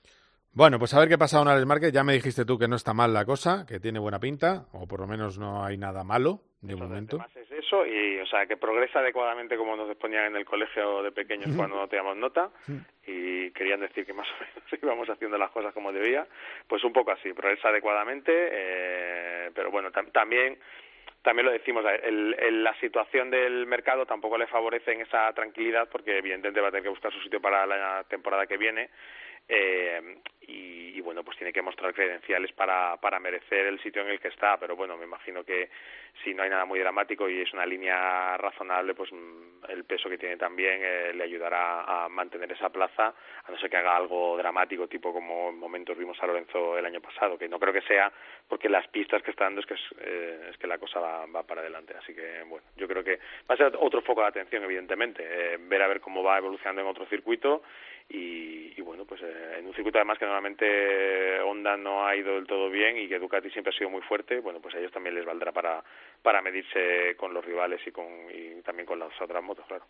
Bueno, 0.53 0.79
pues 0.79 0.93
a 0.95 0.99
ver 0.99 1.09
qué 1.09 1.17
pasa 1.17 1.39
con 1.39 1.47
Alex 1.47 1.67
Márquez. 1.67 1.93
Ya 1.93 2.03
me 2.03 2.15
dijiste 2.15 2.45
tú 2.45 2.59
que 2.59 2.67
no 2.67 2.77
está 2.77 2.93
mal 2.93 3.13
la 3.15 3.25
cosa, 3.25 3.65
que 3.65 3.79
tiene 3.79 4.01
buena 4.01 4.19
pinta, 4.19 4.67
o 4.73 4.87
por 4.87 5.01
lo 5.01 5.07
menos 5.07 5.39
no 5.39 5.65
hay 5.65 5.79
nada 5.79 6.03
malo 6.03 6.43
de 6.61 6.75
momento. 6.75 7.19
es 7.37 7.48
eso, 7.69 7.87
y 7.87 8.19
o 8.19 8.27
sea, 8.27 8.47
que 8.47 8.57
progresa 8.57 9.01
adecuadamente 9.01 9.57
como 9.57 9.77
nos 9.77 9.95
ponían 9.97 10.27
en 10.27 10.37
el 10.37 10.45
colegio 10.45 11.03
de 11.03 11.13
pequeños 11.13 11.51
cuando 11.55 11.77
no 11.77 11.87
teníamos 11.87 12.17
nota, 12.17 12.51
y 13.07 13.51
querían 13.53 13.81
decir 13.81 14.07
que 14.07 14.13
más 14.13 14.27
o 14.29 14.35
menos 14.41 14.73
íbamos 14.83 15.09
haciendo 15.09 15.39
las 15.39 15.51
cosas 15.51 15.73
como 15.75 15.93
debía. 15.93 16.27
Pues 16.67 16.83
un 16.85 16.93
poco 16.93 17.13
así, 17.13 17.33
progresa 17.33 17.69
adecuadamente, 17.69 18.33
eh, 18.33 19.51
pero 19.55 19.71
bueno, 19.71 19.91
también 19.91 20.59
también 21.23 21.47
lo 21.47 21.53
decimos, 21.53 21.85
el, 22.05 22.63
la 22.63 22.75
situación 22.81 23.29
del 23.31 23.67
mercado 23.67 24.07
tampoco 24.07 24.39
le 24.39 24.47
favorece 24.47 24.93
en 24.93 25.03
esa 25.03 25.31
tranquilidad 25.35 25.89
porque 25.91 26.17
evidentemente 26.17 26.61
va 26.61 26.69
a 26.69 26.71
tener 26.71 26.85
que 26.85 26.91
buscar 26.91 27.13
su 27.13 27.21
sitio 27.21 27.41
para 27.41 27.67
la 27.67 28.05
temporada 28.05 28.47
que 28.47 28.57
viene 28.57 28.89
eh, 29.49 30.19
y, 30.51 31.01
bueno, 31.01 31.23
pues 31.23 31.37
tiene 31.37 31.53
que 31.53 31.63
mostrar 31.63 31.95
credenciales 31.95 32.53
para, 32.53 32.97
para 32.97 33.21
merecer 33.21 33.67
el 33.67 33.81
sitio 33.81 34.03
en 34.03 34.09
el 34.09 34.21
que 34.21 34.29
está, 34.29 34.59
pero 34.59 34.77
bueno, 34.77 34.97
me 34.97 35.05
imagino 35.05 35.45
que 35.45 35.71
si 36.23 36.35
no 36.35 36.43
hay 36.43 36.51
nada 36.51 36.65
muy 36.65 36.81
dramático 36.81 37.29
y 37.29 37.41
es 37.41 37.53
una 37.53 37.65
línea 37.67 38.37
razonable, 38.37 38.95
pues 38.95 39.13
mm, 39.13 39.71
el 39.71 39.85
peso 39.85 40.09
que 40.09 40.19
tiene 40.19 40.37
también 40.37 40.81
eh, 40.83 41.13
le 41.15 41.25
ayudará 41.25 42.05
a 42.05 42.09
mantener 42.09 42.51
esa 42.53 42.71
plaza, 42.71 43.15
a 43.45 43.51
no 43.51 43.59
ser 43.59 43.71
que 43.71 43.77
haga 43.77 43.97
algo 43.97 44.37
dramático, 44.37 44.89
tipo 44.89 45.13
como 45.13 45.51
en 45.51 45.59
momentos 45.59 45.97
vimos 45.97 46.21
a 46.23 46.27
Lorenzo 46.27 46.77
el 46.77 46.87
año 46.87 47.01
pasado, 47.01 47.39
que 47.39 47.49
no 47.49 47.59
creo 47.59 47.73
que 47.73 47.83
sea, 47.83 48.13
porque 48.49 48.69
las 48.69 48.87
pistas 48.89 49.23
que 49.23 49.31
está 49.31 49.45
dando 49.45 49.61
es 49.61 49.67
que, 49.67 49.75
es, 49.75 49.81
eh, 50.01 50.51
que 50.59 50.67
la 50.67 50.79
cosa 50.79 50.99
va, 50.99 51.27
va, 51.27 51.43
para 51.43 51.61
adelante, 51.61 51.95
así 51.97 52.15
que 52.15 52.43
bueno, 52.45 52.67
yo 52.77 52.89
creo 52.89 53.05
que 53.05 53.19
va 53.49 53.55
a 53.55 53.57
ser 53.57 53.73
otro 53.79 54.03
foco 54.03 54.23
de 54.23 54.29
atención, 54.29 54.65
evidentemente, 54.65 55.23
eh, 55.23 55.59
ver 55.61 55.83
a 55.83 55.89
ver 55.89 56.01
cómo 56.01 56.23
va 56.23 56.39
evolucionando 56.39 56.83
en 56.83 56.89
otro 56.89 57.07
circuito 57.07 57.63
y, 58.09 58.81
bueno, 58.81 59.05
pues 59.05 59.21
eh, 59.23 59.57
en 59.59 59.67
un 59.67 59.75
circuito 59.75 59.99
además 59.99 60.19
que 60.19 60.25
normalmente 60.25 61.41
Honda 61.41 61.77
no 61.77 62.07
ha 62.07 62.17
ido 62.17 62.35
del 62.35 62.47
todo 62.47 62.71
bien 62.71 62.97
y 62.97 63.09
que 63.09 63.19
Ducati 63.19 63.51
siempre 63.51 63.73
ha 63.73 63.77
sido 63.79 63.91
muy 63.91 64.01
fuerte, 64.03 64.41
bueno, 64.41 64.61
pues 64.61 64.75
a 64.75 64.79
ellos 64.79 64.93
también 64.93 65.15
les 65.15 65.27
valdrá 65.27 65.53
para, 65.53 65.85
para 66.23 66.41
medirse 66.41 67.15
con 67.17 67.35
los 67.35 67.45
rivales 67.45 67.81
y, 67.87 67.91
con, 67.91 68.07
y 68.33 68.63
también 68.63 68.87
con 68.87 68.99
las 68.99 69.11
otras 69.21 69.43
motos, 69.43 69.67
claro. 69.67 69.85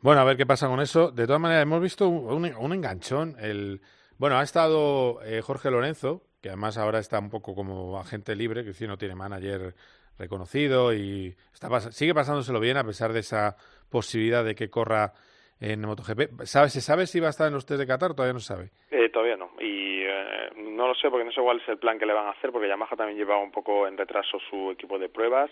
Bueno, 0.00 0.20
a 0.20 0.24
ver 0.24 0.36
qué 0.36 0.46
pasa 0.46 0.68
con 0.68 0.80
eso. 0.80 1.10
De 1.10 1.26
todas 1.26 1.40
maneras, 1.40 1.62
hemos 1.62 1.80
visto 1.80 2.08
un, 2.08 2.44
un 2.44 2.72
enganchón. 2.72 3.36
El, 3.40 3.80
bueno, 4.18 4.38
ha 4.38 4.42
estado 4.42 5.22
eh, 5.24 5.40
Jorge 5.40 5.70
Lorenzo, 5.70 6.22
que 6.40 6.48
además 6.48 6.76
ahora 6.78 6.98
está 6.98 7.18
un 7.18 7.30
poco 7.30 7.54
como 7.54 7.98
agente 7.98 8.36
libre, 8.36 8.64
que 8.64 8.74
si 8.74 8.86
no 8.86 8.98
tiene 8.98 9.14
manager 9.14 9.74
reconocido 10.18 10.94
y 10.94 11.34
está 11.52 11.90
sigue 11.90 12.14
pasándoselo 12.14 12.60
bien 12.60 12.76
a 12.76 12.84
pesar 12.84 13.12
de 13.12 13.20
esa 13.20 13.56
posibilidad 13.90 14.44
de 14.44 14.54
que 14.54 14.70
corra 14.70 15.12
en 15.60 15.80
MotoGP. 15.80 16.42
¿Sabe, 16.44 16.68
¿Se 16.68 16.80
sabe 16.80 17.06
si 17.06 17.20
va 17.20 17.28
a 17.28 17.30
estar 17.30 17.48
en 17.48 17.54
los 17.54 17.66
test 17.66 17.80
de 17.80 17.86
Qatar? 17.86 18.14
Todavía 18.14 18.34
no 18.34 18.40
se 18.40 18.54
sabe. 18.54 18.70
Eh, 18.90 19.08
todavía 19.08 19.36
no. 19.36 19.50
Y 19.60 20.02
eh, 20.02 20.50
no 20.56 20.88
lo 20.88 20.94
sé 20.94 21.10
porque 21.10 21.24
no 21.24 21.32
sé 21.32 21.40
cuál 21.40 21.60
es 21.60 21.68
el 21.68 21.78
plan 21.78 21.98
que 21.98 22.06
le 22.06 22.12
van 22.12 22.26
a 22.26 22.30
hacer, 22.30 22.50
porque 22.52 22.68
Yamaha 22.68 22.96
también 22.96 23.18
llevaba 23.18 23.40
un 23.40 23.52
poco 23.52 23.86
en 23.86 23.96
retraso 23.96 24.38
su 24.50 24.70
equipo 24.70 24.98
de 24.98 25.08
pruebas 25.08 25.50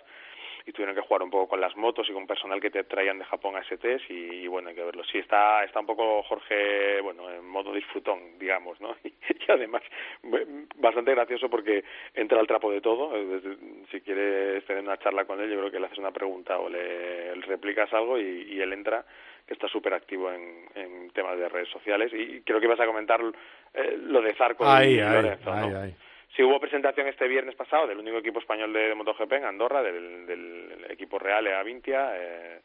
y 0.65 0.73
tuvieron 0.73 0.95
que 0.95 1.03
jugar 1.03 1.23
un 1.23 1.31
poco 1.31 1.49
con 1.49 1.61
las 1.61 1.77
motos 1.77 2.09
y 2.09 2.13
con 2.13 2.27
personal 2.27 2.61
que 2.61 2.71
te 2.71 2.85
traían 2.85 3.19
de 3.19 3.25
Japón 3.25 3.57
a 3.57 3.61
ese 3.61 3.79
test 3.79 4.09
y, 4.09 4.47
bueno, 4.47 4.69
hay 4.69 4.75
que 4.75 4.85
verlo. 4.85 5.03
Sí, 5.05 5.19
está, 5.19 5.65
está 5.65 5.81
un 5.81 5.87
poco 5.87 6.23
Jorge, 6.23 7.01
bueno, 7.01 7.29
en 7.31 7.47
modo 7.47 7.73
disfrutón, 7.73 8.39
digamos, 8.39 8.81
¿no? 8.81 8.95
Y, 9.05 9.51
además, 9.51 9.83
bastante 10.77 11.11
gracioso 11.11 11.51
porque 11.51 11.83
entra 12.15 12.39
al 12.39 12.47
trapo 12.47 12.71
de 12.71 12.81
todo. 12.81 13.13
si 13.91 14.01
quieres 14.03 14.65
tener 14.67 14.85
una 14.85 14.99
charla 14.99 15.25
con 15.25 15.41
él, 15.41 15.51
yo 15.51 15.59
creo 15.59 15.71
que 15.71 15.81
le 15.81 15.87
haces 15.87 15.99
una 15.99 16.13
pregunta 16.13 16.59
o 16.59 16.69
le, 16.69 17.35
replicas 17.35 17.93
algo 17.93 18.19
y 18.19 18.61
él 18.61 18.73
entra 18.73 19.05
que 19.47 19.55
está 19.55 19.69
súper 19.69 19.95
activo 19.95 20.31
en, 20.31 20.67
en, 20.75 21.11
temas 21.11 21.39
de 21.39 21.49
redes 21.49 21.69
sociales 21.69 22.13
y 22.15 22.41
creo 22.43 22.59
que 22.61 22.67
ibas 22.67 22.81
a 22.81 22.87
comentar 22.87 23.21
eh, 23.75 23.99
lo 24.01 24.23
de 24.23 24.35
Zarco 24.35 24.65
y 24.83 24.97
Lorenzo, 24.97 25.53
Sí, 26.35 26.43
hubo 26.43 26.59
presentación 26.59 27.09
este 27.09 27.29
viernes 27.29 27.55
pasado 27.55 27.87
del 27.87 27.99
único 27.99 28.17
equipo 28.17 28.39
español 28.39 28.73
de, 28.73 28.95
MotoGP 28.95 29.33
en 29.33 29.45
Andorra, 29.45 29.83
del, 29.83 30.27
del 30.27 30.87
equipo 30.89 31.19
Real 31.19 31.47
a 31.47 31.63
Vintia, 31.63 32.13
eh, 32.15 32.61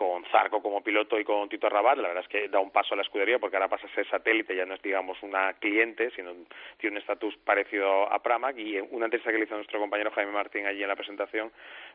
con 0.00 0.24
Zarco 0.32 0.62
como 0.62 0.82
piloto 0.82 1.18
y 1.18 1.24
con 1.24 1.48
Tito 1.48 1.68
Rabat. 1.68 1.98
La 1.98 2.08
verdad 2.08 2.22
es 2.22 2.28
que 2.28 2.48
da 2.48 2.58
un 2.60 2.70
paso 2.70 2.94
a 2.94 2.96
la 2.96 3.02
escudería 3.02 3.38
porque 3.38 3.56
ahora 3.56 3.68
pasa 3.68 3.86
a 3.86 3.94
ser 3.94 4.08
satélite, 4.08 4.56
ya 4.56 4.64
no 4.64 4.74
es, 4.74 4.80
digamos, 4.80 5.22
una 5.22 5.52
cliente, 5.54 6.10
sino 6.16 6.32
tiene 6.78 6.96
un 6.96 7.02
estatus 7.02 7.36
parecido 7.38 8.10
a 8.10 8.22
Pramac. 8.22 8.56
Y 8.56 8.78
una 8.78 9.04
entrevista 9.04 9.30
que 9.30 9.38
le 9.38 9.44
hizo 9.44 9.56
nuestro 9.56 9.78
compañero 9.78 10.10
Jaime 10.12 10.32
Martín 10.32 10.66
allí 10.66 10.82
en 10.82 10.88
la 10.88 10.96
presentación, 10.96 11.52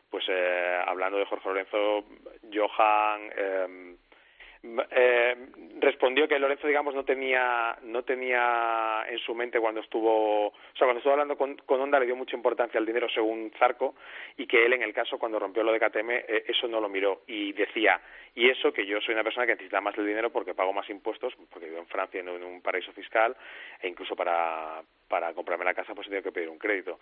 pues 0.08 0.24
eh, 0.28 0.80
hablando 0.86 1.18
de 1.18 1.24
Jorge 1.24 1.48
Lorenzo, 1.48 2.04
Johan. 2.52 3.30
Eh, 3.36 3.96
eh, 4.62 5.36
respondió 5.80 6.26
que 6.26 6.38
Lorenzo 6.38 6.66
digamos 6.66 6.94
no 6.94 7.04
tenía 7.04 7.76
no 7.82 8.02
tenía 8.02 9.04
en 9.08 9.18
su 9.18 9.34
mente 9.34 9.60
cuando 9.60 9.80
estuvo 9.80 10.48
o 10.48 10.52
sea 10.76 10.86
cuando 10.86 10.98
estuvo 10.98 11.12
hablando 11.12 11.36
con, 11.36 11.56
con 11.56 11.90
le 11.90 12.06
dio 12.06 12.16
mucha 12.16 12.36
importancia 12.36 12.78
al 12.78 12.86
dinero 12.86 13.08
según 13.08 13.52
Zarco 13.58 13.94
y 14.36 14.46
que 14.46 14.64
él 14.64 14.72
en 14.72 14.82
el 14.82 14.92
caso 14.92 15.18
cuando 15.18 15.38
rompió 15.38 15.62
lo 15.62 15.72
de 15.72 15.80
KTM 15.80 16.10
eh, 16.10 16.44
eso 16.48 16.66
no 16.68 16.80
lo 16.80 16.88
miró 16.88 17.22
y 17.26 17.52
decía 17.52 18.00
y 18.36 18.48
eso 18.48 18.72
que 18.72 18.86
yo 18.86 19.00
soy 19.00 19.14
una 19.14 19.24
persona 19.24 19.46
que 19.46 19.52
necesita 19.52 19.80
más 19.80 19.98
el 19.98 20.06
dinero 20.06 20.30
porque 20.30 20.54
pago 20.54 20.72
más 20.72 20.88
impuestos 20.88 21.34
porque 21.50 21.66
vivo 21.66 21.80
en 21.80 21.88
Francia 21.88 22.22
no 22.22 22.36
en 22.36 22.44
un 22.44 22.62
paraíso 22.62 22.92
fiscal 22.92 23.36
e 23.80 23.88
incluso 23.88 24.14
para 24.14 24.82
para 25.08 25.34
comprarme 25.34 25.64
la 25.64 25.74
casa 25.74 25.94
pues 25.94 26.06
he 26.06 26.10
tenido 26.10 26.22
que 26.22 26.32
pedir 26.32 26.48
un 26.48 26.58
crédito 26.58 27.00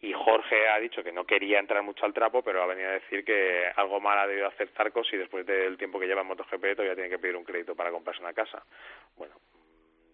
y 0.00 0.12
Jorge 0.12 0.68
ha 0.68 0.78
dicho 0.78 1.02
que 1.02 1.12
no 1.12 1.24
quería 1.24 1.58
entrar 1.58 1.82
mucho 1.82 2.06
al 2.06 2.14
trapo, 2.14 2.42
pero 2.42 2.62
ha 2.62 2.66
venido 2.66 2.88
a 2.88 2.92
decir 2.92 3.24
que 3.24 3.64
algo 3.74 3.98
mal 4.00 4.18
ha 4.18 4.26
debido 4.28 4.46
hacer 4.46 4.68
Zarco 4.76 5.02
si 5.02 5.16
después 5.16 5.44
del 5.44 5.76
tiempo 5.76 5.98
que 5.98 6.06
lleva 6.06 6.20
en 6.20 6.28
MotoGP 6.28 6.76
todavía 6.76 6.94
tiene 6.94 7.10
que 7.10 7.18
pedir 7.18 7.36
un 7.36 7.44
crédito 7.44 7.74
para 7.74 7.90
comprarse 7.90 8.22
una 8.22 8.32
casa. 8.32 8.62
Bueno, 9.16 9.34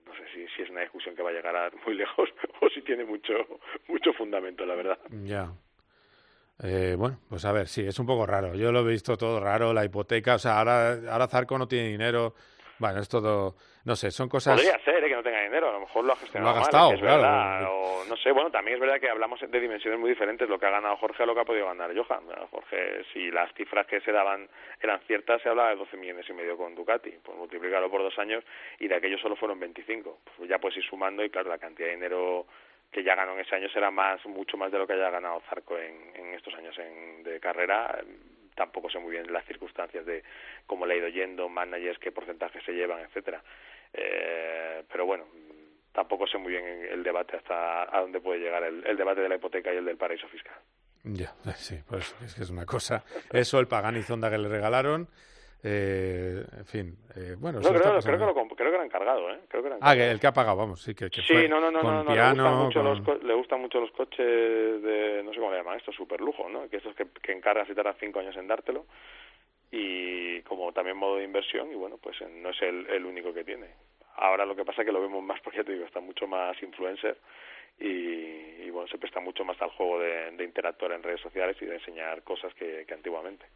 no 0.07 0.15
sé 0.15 0.25
si, 0.33 0.47
si 0.57 0.63
es 0.63 0.71
una 0.71 0.81
discusión 0.81 1.15
que 1.15 1.23
va 1.23 1.31
a 1.31 1.35
llegar 1.35 1.55
a 1.55 1.71
muy 1.85 1.95
lejos 1.97 2.31
o 2.63 2.69
si 2.71 2.81
tiene 2.81 3.05
mucho, 3.05 3.61
mucho 3.89 4.15
fundamento, 4.15 4.65
la 4.65 4.75
verdad. 4.75 4.99
Ya. 5.25 5.51
Eh, 6.63 6.95
bueno, 6.97 7.19
pues 7.29 7.45
a 7.45 7.53
ver, 7.53 7.67
sí, 7.67 7.87
es 7.87 7.99
un 7.99 8.07
poco 8.07 8.27
raro. 8.27 8.55
Yo 8.55 8.71
lo 8.71 8.81
he 8.81 8.93
visto 8.93 9.17
todo 9.17 9.41
raro, 9.41 9.73
la 9.73 9.85
hipoteca, 9.85 10.37
o 10.37 10.39
sea, 10.39 10.59
ahora, 10.59 10.99
ahora 11.11 11.27
Zarco 11.27 11.59
no 11.59 11.67
tiene 11.67 11.89
dinero 11.89 12.35
bueno, 12.79 13.01
es 13.01 13.09
todo, 13.09 13.55
no 13.85 13.95
sé, 13.95 14.11
son 14.11 14.29
cosas... 14.29 14.57
Podría 14.57 14.79
ser 14.85 15.03
¿eh? 15.05 15.09
que 15.09 15.15
no 15.15 15.23
tenga 15.23 15.43
dinero, 15.43 15.69
a 15.69 15.73
lo 15.73 15.81
mejor 15.81 16.05
lo 16.05 16.13
ha 16.13 16.17
gestionado 16.17 16.53
lo 16.53 16.59
ha 16.59 16.61
gastado, 16.61 16.93
es 16.93 17.01
claro. 17.01 17.73
o 17.73 18.05
no 18.05 18.17
sé, 18.17 18.33
bueno, 18.33 18.51
también 18.51 18.77
es 18.77 18.81
verdad 18.81 19.01
que 19.01 19.09
hablamos 19.09 19.41
de 19.41 19.61
dimensiones 19.61 20.01
muy 20.01 20.11
diferentes, 20.11 20.49
lo 20.49 20.59
que 20.59 20.67
ha 20.67 20.71
ganado 20.71 20.97
Jorge 20.97 21.23
a 21.23 21.27
lo 21.27 21.35
que 21.35 21.41
ha 21.41 21.45
podido 21.45 21.67
ganar 21.67 21.95
Johan. 21.97 22.25
Jorge, 22.51 23.05
si 23.13 23.31
las 23.31 23.53
cifras 23.55 23.87
que 23.87 24.01
se 24.01 24.11
daban 24.11 24.49
eran 24.81 25.01
ciertas, 25.07 25.41
se 25.43 25.49
hablaba 25.49 25.71
de 25.71 25.77
12 25.77 25.97
millones 25.97 26.27
y 26.29 26.33
medio 26.33 26.57
con 26.57 26.75
Ducati, 26.75 27.11
pues 27.23 27.39
multiplicarlo 27.39 27.91
por 27.91 28.03
dos 28.03 28.19
años 28.19 28.43
y 28.81 28.89
de 28.89 28.97
aquello 28.97 29.19
solo 29.19 29.37
fueron 29.37 29.61
25. 29.61 30.19
Pues 30.37 30.51
ya 30.51 30.59
puedes 30.59 30.79
ir 30.79 30.85
sumando 30.85 31.25
y 31.25 31.31
claro, 31.31 31.49
la 31.49 31.59
cantidad 31.59 31.89
de 31.89 31.95
dinero 31.95 32.47
que 32.95 33.03
ya 33.03 33.17
ganó 33.17 33.33
en 33.35 33.41
ese 33.41 33.57
año 33.57 33.69
será 33.71 33.91
más, 33.91 34.25
mucho 34.25 34.57
más 34.57 34.71
de 34.71 34.79
lo 34.79 34.87
que 34.87 34.93
haya 34.93 35.11
ganado 35.11 35.43
Zarco 35.51 35.77
en, 35.77 36.13
en 36.15 36.35
estos 36.35 36.55
años 36.55 36.79
en, 36.79 37.25
de 37.25 37.41
carrera 37.41 38.01
tampoco 38.55 38.89
sé 38.89 39.01
muy 39.01 39.11
bien 39.11 39.33
las 39.33 39.45
circunstancias 39.47 40.07
de 40.07 40.23
cómo 40.65 40.87
le 40.87 40.95
ha 40.95 40.99
ido 40.99 41.09
yendo, 41.09 41.49
managers, 41.49 41.99
qué 41.99 42.13
porcentaje 42.13 42.61
se 42.61 42.73
llevan, 42.73 43.01
etcétera. 43.01 43.43
Eh, 43.93 44.85
pero 44.91 45.07
bueno, 45.07 45.25
tampoco 45.93 46.25
sé 46.29 46.39
muy 46.39 46.53
bien 46.53 46.65
el 46.65 47.03
debate 47.03 47.37
hasta 47.37 47.83
a 47.83 48.01
dónde 48.01 48.21
puede 48.21 48.39
llegar 48.39 48.63
el, 48.63 48.87
el 48.87 48.97
debate 48.97 49.23
de 49.23 49.29
la 49.29 49.35
hipoteca 49.35 49.75
y 49.75 49.77
el 49.79 49.85
del 49.85 49.97
paraíso 49.97 50.29
fiscal. 50.29 50.55
Ya, 51.03 51.35
sí, 51.57 51.81
pues 51.89 52.15
es 52.25 52.35
que 52.35 52.43
es 52.43 52.51
una 52.51 52.65
cosa. 52.65 53.05
Eso, 53.33 53.59
el 53.59 53.67
Pagani 53.67 54.03
Zonda 54.03 54.31
que 54.31 54.39
le 54.39 54.49
regalaron. 54.49 55.09
Eh, 55.67 56.45
en 56.59 56.67
fin, 56.67 56.95
eh, 57.17 57.37
bueno. 57.39 57.59
No, 57.59 57.71
creo, 57.71 57.81
creo, 57.81 58.19
que 58.19 58.27
lo, 58.27 58.35
creo 58.55 58.71
que 58.71 58.77
lo 58.77 58.83
han 58.83 58.89
cargado, 58.91 59.31
¿eh? 59.31 59.41
Creo 59.49 59.63
que 59.63 59.71
lo 59.71 59.75
han 59.77 59.81
ah, 59.83 59.95
el 59.95 60.21
que 60.21 60.27
ha 60.27 60.33
pagado, 60.33 60.59
vamos, 60.59 60.83
sí, 60.83 60.95
que, 60.95 61.09
que 61.09 61.23
Sí, 61.23 61.33
fue 61.33 61.49
no, 61.49 61.59
no, 61.59 61.71
no, 61.71 61.81
con 61.81 61.91
no, 61.95 62.05
no, 62.05 62.13
piano, 62.13 62.35
le, 62.35 62.51
gustan 62.51 62.65
mucho 62.67 63.05
con- 63.05 63.15
los, 63.15 63.25
le 63.25 63.35
gustan 63.35 63.61
mucho 63.63 63.81
los 63.81 63.91
coches 63.93 64.19
de, 64.83 65.23
no 65.25 65.33
sé 65.33 65.39
cómo 65.39 65.51
le 65.53 65.57
llaman 65.57 65.79
esto, 65.79 65.91
super 65.93 66.21
lujo, 66.21 66.51
¿no? 66.51 66.69
Que 66.69 66.77
estos 66.77 66.95
que, 66.95 67.07
que 67.23 67.33
encargas 67.33 67.67
y 67.71 67.75
tardan 67.75 67.97
cinco 67.99 68.21
años 68.21 68.37
en 68.37 68.47
dártelo. 68.47 68.85
Y 69.71 70.43
como 70.43 70.71
también 70.75 70.99
modo 70.99 71.17
de 71.17 71.25
inversión, 71.25 71.73
y 71.73 71.75
bueno, 71.77 71.97
pues 71.97 72.21
eh, 72.21 72.29
no 72.29 72.51
es 72.51 72.61
el, 72.61 72.87
el 72.91 73.07
único 73.07 73.33
que 73.33 73.43
tiene. 73.45 73.69
Ahora 74.17 74.45
lo 74.45 74.55
que 74.55 74.67
pasa 74.67 74.83
es 74.83 74.87
que 74.87 74.93
lo 74.93 75.01
vemos 75.01 75.23
más, 75.25 75.41
porque 75.45 75.59
ya 75.59 75.65
te 75.65 75.73
digo, 75.73 75.87
está 75.87 76.01
mucho 76.01 76.27
más 76.27 76.63
influencer 76.63 77.17
y, 77.81 77.87
y 78.67 78.71
bueno, 78.71 78.87
se 78.89 78.99
presta 78.99 79.19
mucho 79.21 79.47
más 79.47 79.61
al 79.63 79.71
juego 79.71 79.99
de, 79.99 80.31
de 80.33 80.45
interactuar 80.45 80.93
en 80.93 81.03
redes 81.03 81.23
sociales 81.23 81.57
y 81.63 81.65
de 81.65 81.77
enseñar 81.77 82.23
cosas 82.23 82.53
que, 82.55 82.85
que 82.87 82.93
antiguamente. 82.95 83.47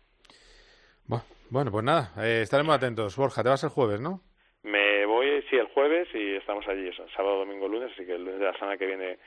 Bueno, 1.50 1.70
pues 1.70 1.82
nada, 1.82 2.12
eh, 2.18 2.42
estaremos 2.42 2.74
atentos. 2.74 3.16
Borja, 3.16 3.42
te 3.42 3.48
vas 3.48 3.64
el 3.64 3.70
jueves, 3.70 4.00
¿no? 4.00 4.20
Me 4.62 5.06
voy, 5.06 5.42
sí, 5.48 5.56
el 5.56 5.68
jueves 5.68 6.09
y 6.12 6.34
estamos 6.34 6.66
allí, 6.68 6.88
eso, 6.88 7.06
sábado, 7.16 7.38
domingo, 7.38 7.68
lunes, 7.68 7.90
así 7.94 8.04
que 8.04 8.16
el 8.16 8.24
lunes 8.24 8.38
de 8.40 8.46
la 8.46 8.52
semana 8.54 8.76
que 8.76 8.86
viene 8.86 9.18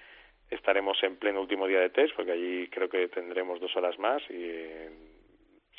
estaremos 0.49 1.01
en 1.01 1.15
pleno 1.17 1.41
último 1.41 1.65
día 1.65 1.79
de 1.79 1.89
test, 1.89 2.15
porque 2.15 2.33
allí 2.33 2.67
creo 2.67 2.89
que 2.89 3.07
tendremos 3.07 3.59
dos 3.59 3.75
horas 3.75 3.97
más 3.97 4.21
y 4.29 4.35
eh, 4.37 4.89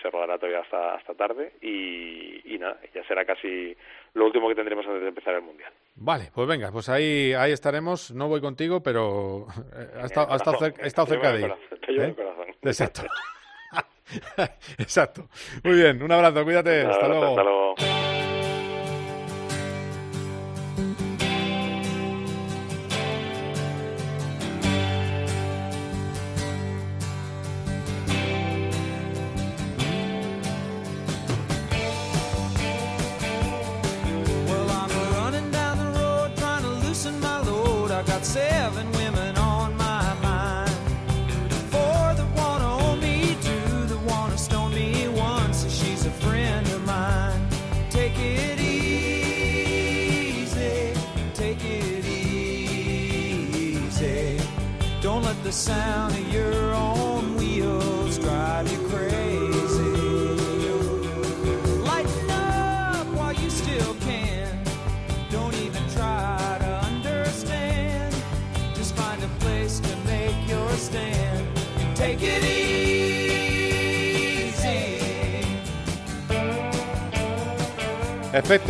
se 0.00 0.10
rodará 0.10 0.36
todavía 0.36 0.62
hasta, 0.62 0.94
hasta 0.94 1.14
tarde 1.14 1.52
y, 1.60 2.54
y 2.54 2.58
nada, 2.58 2.80
ya 2.92 3.06
será 3.06 3.24
casi 3.24 3.76
lo 4.14 4.24
último 4.24 4.48
que 4.48 4.56
tendremos 4.56 4.84
antes 4.86 5.02
de 5.02 5.08
empezar 5.08 5.34
el 5.34 5.42
Mundial. 5.42 5.72
Vale, 5.94 6.30
pues 6.34 6.48
venga, 6.48 6.72
pues 6.72 6.88
ahí, 6.88 7.34
ahí 7.34 7.52
estaremos. 7.52 8.10
No 8.10 8.26
voy 8.26 8.40
contigo, 8.40 8.82
pero 8.82 9.46
eh, 9.76 10.00
ha 10.00 10.06
estado, 10.06 10.32
ha 10.32 10.36
estado 10.36 10.56
corazón, 10.56 11.06
cerca, 11.06 11.32
de 11.32 11.38
el 11.38 11.44
ir. 11.44 12.00
¿eh? 12.00 12.04
el 12.06 12.14
corazón. 12.16 12.46
Exacto. 12.62 13.02
Exacto. 14.78 15.28
Muy 15.64 15.74
bien, 15.74 16.02
un 16.02 16.12
abrazo, 16.12 16.44
cuídate. 16.44 16.84
Un 16.84 16.90
hasta 16.90 17.04
abrazo, 17.06 17.20
luego. 17.20 17.30
hasta 17.30 17.42
luego. 17.42 17.91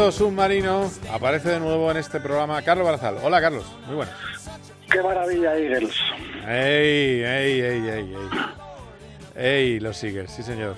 Efecto 0.02 0.24
submarino 0.24 0.90
aparece 1.12 1.50
de 1.50 1.60
nuevo 1.60 1.88
en 1.88 1.96
este 1.96 2.18
programa 2.18 2.60
Carlos 2.62 2.84
Barazal. 2.84 3.18
Hola, 3.22 3.40
Carlos. 3.40 3.64
Muy 3.86 3.94
buenas. 3.94 4.16
Qué 4.90 5.00
maravilla, 5.00 5.56
Eagles. 5.56 5.94
¡Ey, 6.44 7.22
ey, 7.22 7.60
ey, 7.60 7.88
ey, 7.88 7.88
ey! 7.88 8.16
¡Ey, 9.36 9.80
los 9.80 9.96
Seagulls! 9.96 10.32
Sí, 10.32 10.42
señor. 10.42 10.74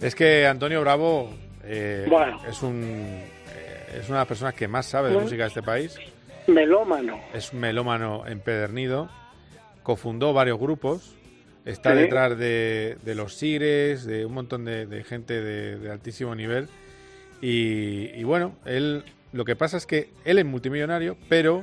Es 0.00 0.14
que 0.14 0.46
Antonio 0.46 0.80
Bravo 0.80 1.34
eh, 1.64 2.06
Bueno. 2.08 2.40
es 2.48 2.62
un 2.62 2.82
eh, 2.82 3.98
es 4.00 4.08
una 4.08 4.18
de 4.18 4.20
las 4.22 4.28
personas 4.28 4.54
que 4.54 4.68
más 4.68 4.86
sabe 4.86 5.10
de 5.10 5.18
música 5.18 5.42
de 5.42 5.48
este 5.48 5.62
país. 5.62 5.94
Melómano. 6.46 7.20
Es 7.34 7.52
un 7.52 7.60
melómano 7.60 8.26
empedernido. 8.26 9.10
Cofundó 9.82 10.32
varios 10.32 10.58
grupos. 10.58 11.14
Está 11.66 11.94
detrás 11.94 12.38
de, 12.38 12.96
de 13.02 13.14
los 13.14 13.34
Sigres, 13.34 14.06
de 14.06 14.24
un 14.24 14.32
montón 14.32 14.64
de, 14.64 14.86
de 14.86 15.04
gente 15.04 15.42
de, 15.42 15.76
de 15.78 15.90
altísimo 15.92 16.34
nivel. 16.34 16.70
Y, 17.46 18.10
y 18.18 18.24
bueno, 18.24 18.54
él 18.64 19.04
lo 19.32 19.44
que 19.44 19.54
pasa 19.54 19.76
es 19.76 19.84
que 19.84 20.08
él 20.24 20.38
es 20.38 20.46
multimillonario, 20.46 21.18
pero 21.28 21.62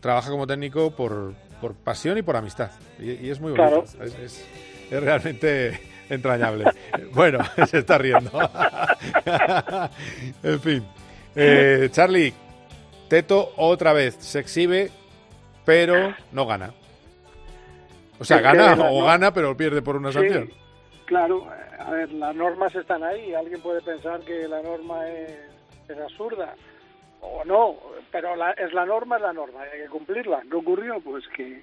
trabaja 0.00 0.30
como 0.30 0.46
técnico 0.46 0.92
por, 0.96 1.34
por 1.60 1.74
pasión 1.74 2.16
y 2.16 2.22
por 2.22 2.34
amistad. 2.36 2.70
Y, 2.98 3.26
y 3.26 3.30
es 3.30 3.38
muy 3.40 3.52
bonito. 3.52 3.84
Claro. 3.84 4.04
Es, 4.06 4.14
es- 4.18 4.46
es 4.90 5.02
realmente 5.02 5.78
entrañable. 6.08 6.64
bueno, 7.12 7.40
se 7.68 7.78
está 7.78 7.98
riendo. 7.98 8.30
en 10.42 10.60
fin. 10.60 10.84
Eh, 11.34 11.88
Charlie, 11.90 12.32
Teto 13.08 13.52
otra 13.56 13.92
vez 13.92 14.16
se 14.20 14.38
exhibe, 14.38 14.90
pero 15.64 16.14
no 16.32 16.46
gana. 16.46 16.72
O 18.18 18.24
sea, 18.24 18.40
gana 18.40 18.76
o 18.90 19.04
gana, 19.04 19.34
pero 19.34 19.56
pierde 19.56 19.82
por 19.82 19.96
una 19.96 20.12
Sí, 20.12 20.18
sanción. 20.18 20.50
Claro, 21.06 21.46
a 21.78 21.90
ver, 21.90 22.12
las 22.12 22.34
normas 22.34 22.74
están 22.74 23.02
ahí. 23.02 23.34
Alguien 23.34 23.60
puede 23.60 23.80
pensar 23.82 24.20
que 24.20 24.46
la 24.48 24.62
norma 24.62 25.08
es, 25.08 25.38
absurda 26.02 26.54
o 27.20 27.44
no, 27.44 27.76
pero 28.10 28.34
la- 28.34 28.52
es 28.52 28.72
la 28.72 28.86
norma, 28.86 29.16
es 29.16 29.22
la 29.22 29.32
norma, 29.34 29.60
hay 29.62 29.82
que 29.82 29.88
cumplirla. 29.88 30.42
¿Qué 30.48 30.56
ocurrió? 30.56 31.00
Pues 31.00 31.26
que 31.28 31.62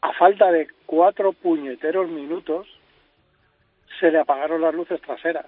a 0.00 0.12
falta 0.14 0.50
de 0.50 0.68
cuatro 0.84 1.32
puñeteros 1.32 2.08
minutos 2.08 2.66
se 4.00 4.10
le 4.10 4.18
apagaron 4.18 4.60
las 4.60 4.74
luces 4.74 5.00
traseras. 5.00 5.46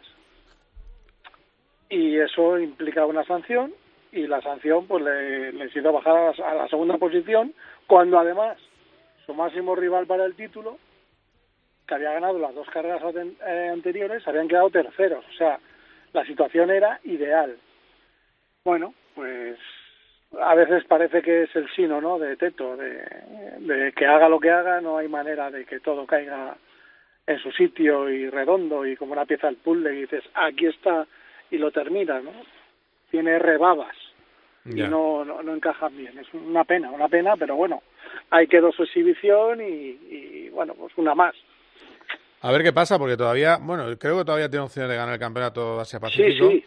Y 1.89 2.17
eso 2.19 2.59
implica 2.59 3.05
una 3.07 3.25
sanción 3.25 3.75
y 4.13 4.27
la 4.29 4.41
sanción 4.43 4.87
pues 4.87 5.03
le, 5.03 5.53
les 5.53 5.75
hizo 5.75 5.93
bajar 5.93 6.17
a 6.17 6.33
la, 6.33 6.49
a 6.51 6.55
la 6.55 6.69
segunda 6.69 6.97
posición 6.99 7.53
cuando 7.89 8.19
además 8.19 8.57
su 9.27 9.35
máximo 9.35 9.75
rival 9.75 10.07
para 10.07 10.25
el 10.25 10.35
título 10.37 10.79
que 11.87 11.95
había 11.95 12.13
ganado 12.13 12.39
las 12.39 12.55
dos 12.55 12.69
carreras 12.71 13.03
eh, 13.47 13.71
anteriores, 13.73 14.27
habían 14.27 14.49
quedado 14.49 14.71
terceros. 14.71 15.25
O 15.29 15.37
sea, 15.37 15.59
la 16.13 16.25
situación 16.25 16.71
era 16.71 17.01
ideal. 17.05 17.57
Bueno, 18.65 18.95
pues 19.15 19.59
a 20.41 20.55
veces 20.55 20.85
parece 20.85 21.23
que 21.23 21.43
es 21.43 21.57
el 21.57 21.69
sino, 21.75 22.01
¿no? 22.01 22.19
De 22.19 22.37
Teto, 22.37 22.77
de, 22.77 23.05
de 23.61 23.93
que 23.93 24.07
haga 24.07 24.29
lo 24.29 24.41
que 24.41 24.51
haga, 24.51 24.81
no 24.81 24.99
hay 24.99 25.09
manera 25.09 25.51
de 25.51 25.65
que 25.65 25.81
todo 25.81 26.07
caiga 26.07 26.57
en 27.27 27.39
su 27.39 27.51
sitio 27.53 28.11
y 28.11 28.29
redondo 28.29 28.87
y 28.87 28.97
como 28.97 29.13
una 29.13 29.25
pieza 29.25 29.47
del 29.47 29.57
puzzle 29.57 29.95
y 29.95 30.01
dices, 30.03 30.25
aquí 30.35 30.67
está 30.67 31.07
y 31.51 31.59
lo 31.59 31.71
terminas, 31.71 32.23
¿no? 32.23 32.33
Tiene 33.11 33.39
rebabas 33.39 33.97
y 34.67 34.81
no, 34.83 35.25
no, 35.25 35.43
no 35.43 35.55
encajan 35.55 35.97
bien. 35.97 36.19
Es 36.19 36.33
una 36.33 36.65
pena, 36.65 36.91
una 36.91 37.09
pena, 37.09 37.37
pero 37.37 37.55
bueno, 37.55 37.83
ahí 38.31 38.47
quedó 38.47 38.73
su 38.73 38.85
exhibición 38.85 39.61
y, 39.61 39.99
y 40.11 40.49
bueno, 40.51 40.75
pues 40.75 40.93
una 40.97 41.15
más. 41.15 41.35
A 42.47 42.53
ver 42.53 42.63
qué 42.63 42.73
pasa, 42.75 42.99
porque 42.99 43.17
todavía, 43.17 43.57
bueno, 43.57 43.85
creo 43.99 44.19
que 44.19 44.25
todavía 44.25 44.51
tiene 44.51 44.65
opciones 44.67 44.91
de 44.91 44.97
ganar 44.97 45.15
el 45.15 45.21
campeonato 45.21 45.81
Asia-Pacífico 45.81 46.51
sí, 46.51 46.57
de 46.57 46.65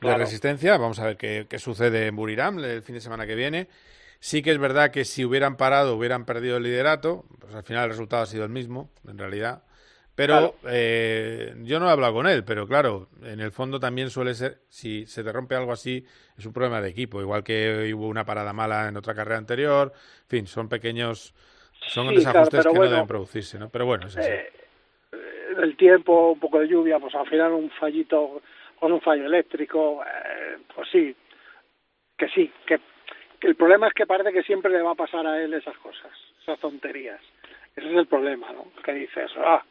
claro. 0.00 0.18
resistencia. 0.18 0.76
Vamos 0.76 0.98
a 0.98 1.06
ver 1.06 1.16
qué, 1.16 1.46
qué 1.48 1.58
sucede 1.60 2.08
en 2.08 2.16
Buriram 2.16 2.58
el 2.58 2.82
fin 2.82 2.96
de 2.96 3.00
semana 3.00 3.26
que 3.26 3.36
viene. 3.36 3.68
Sí 4.18 4.42
que 4.42 4.50
es 4.50 4.58
verdad 4.58 4.90
que 4.90 5.04
si 5.04 5.24
hubieran 5.24 5.56
parado, 5.56 5.94
hubieran 5.96 6.24
perdido 6.24 6.56
el 6.56 6.64
liderato. 6.64 7.24
Pues 7.38 7.54
al 7.54 7.62
final 7.62 7.84
el 7.84 7.90
resultado 7.90 8.22
ha 8.24 8.26
sido 8.26 8.42
el 8.44 8.50
mismo, 8.50 8.90
en 9.08 9.18
realidad. 9.18 9.62
Pero 10.16 10.34
Claro. 10.34 10.54
eh, 10.68 11.54
yo 11.62 11.78
no 11.78 11.88
he 11.88 11.92
hablado 11.92 12.12
con 12.12 12.26
él, 12.26 12.42
pero 12.44 12.66
claro, 12.66 13.08
en 13.22 13.38
el 13.38 13.52
fondo 13.52 13.78
también 13.78 14.10
suele 14.10 14.34
ser, 14.34 14.62
si 14.68 15.06
se 15.06 15.22
te 15.22 15.32
rompe 15.32 15.54
algo 15.54 15.72
así, 15.72 16.04
es 16.36 16.44
un 16.44 16.52
problema 16.52 16.82
de 16.82 16.88
equipo. 16.90 17.20
Igual 17.20 17.44
que 17.44 17.92
hubo 17.94 18.08
una 18.08 18.26
parada 18.26 18.52
mala 18.52 18.88
en 18.88 18.96
otra 18.96 19.14
carrera 19.14 19.38
anterior. 19.38 19.92
En 20.22 20.28
fin, 20.28 20.46
son 20.48 20.68
pequeños, 20.68 21.34
son 21.86 22.08
Sí, 22.08 22.16
desajustes 22.16 22.62
claro, 22.62 22.72
que 22.72 22.78
bueno, 22.78 22.90
no 22.90 22.90
deben 22.96 23.06
producirse, 23.06 23.58
¿no? 23.60 23.70
Pero 23.70 23.86
bueno, 23.86 24.08
es 24.08 24.16
así. 24.16 24.28
Eh, 24.28 24.48
el 25.58 25.76
tiempo, 25.76 26.32
un 26.32 26.40
poco 26.40 26.60
de 26.60 26.68
lluvia, 26.68 26.98
pues 26.98 27.14
al 27.14 27.28
final 27.28 27.52
un 27.52 27.70
fallito 27.70 28.42
con 28.78 28.92
un 28.92 29.00
fallo 29.00 29.26
eléctrico, 29.26 30.02
eh, 30.02 30.58
pues 30.74 30.88
sí, 30.90 31.14
que 32.16 32.28
sí, 32.28 32.50
que, 32.66 32.80
el 33.42 33.54
problema 33.54 33.88
es 33.88 33.94
que 33.94 34.06
parece 34.06 34.32
que 34.32 34.42
siempre 34.42 34.70
le 34.70 34.82
va 34.82 34.92
a 34.92 34.96
pasar 34.96 35.26
a 35.26 35.42
él 35.42 35.54
esas 35.54 35.76
cosas, 35.78 36.12
esas 36.42 36.58
tonterías. 36.58 37.20
Ese 37.74 37.88
es 37.88 37.96
el 37.96 38.06
problema, 38.06 38.52
¿no? 38.52 38.66
Que 38.82 38.92
dices, 38.92 39.30
ah, 39.38 39.62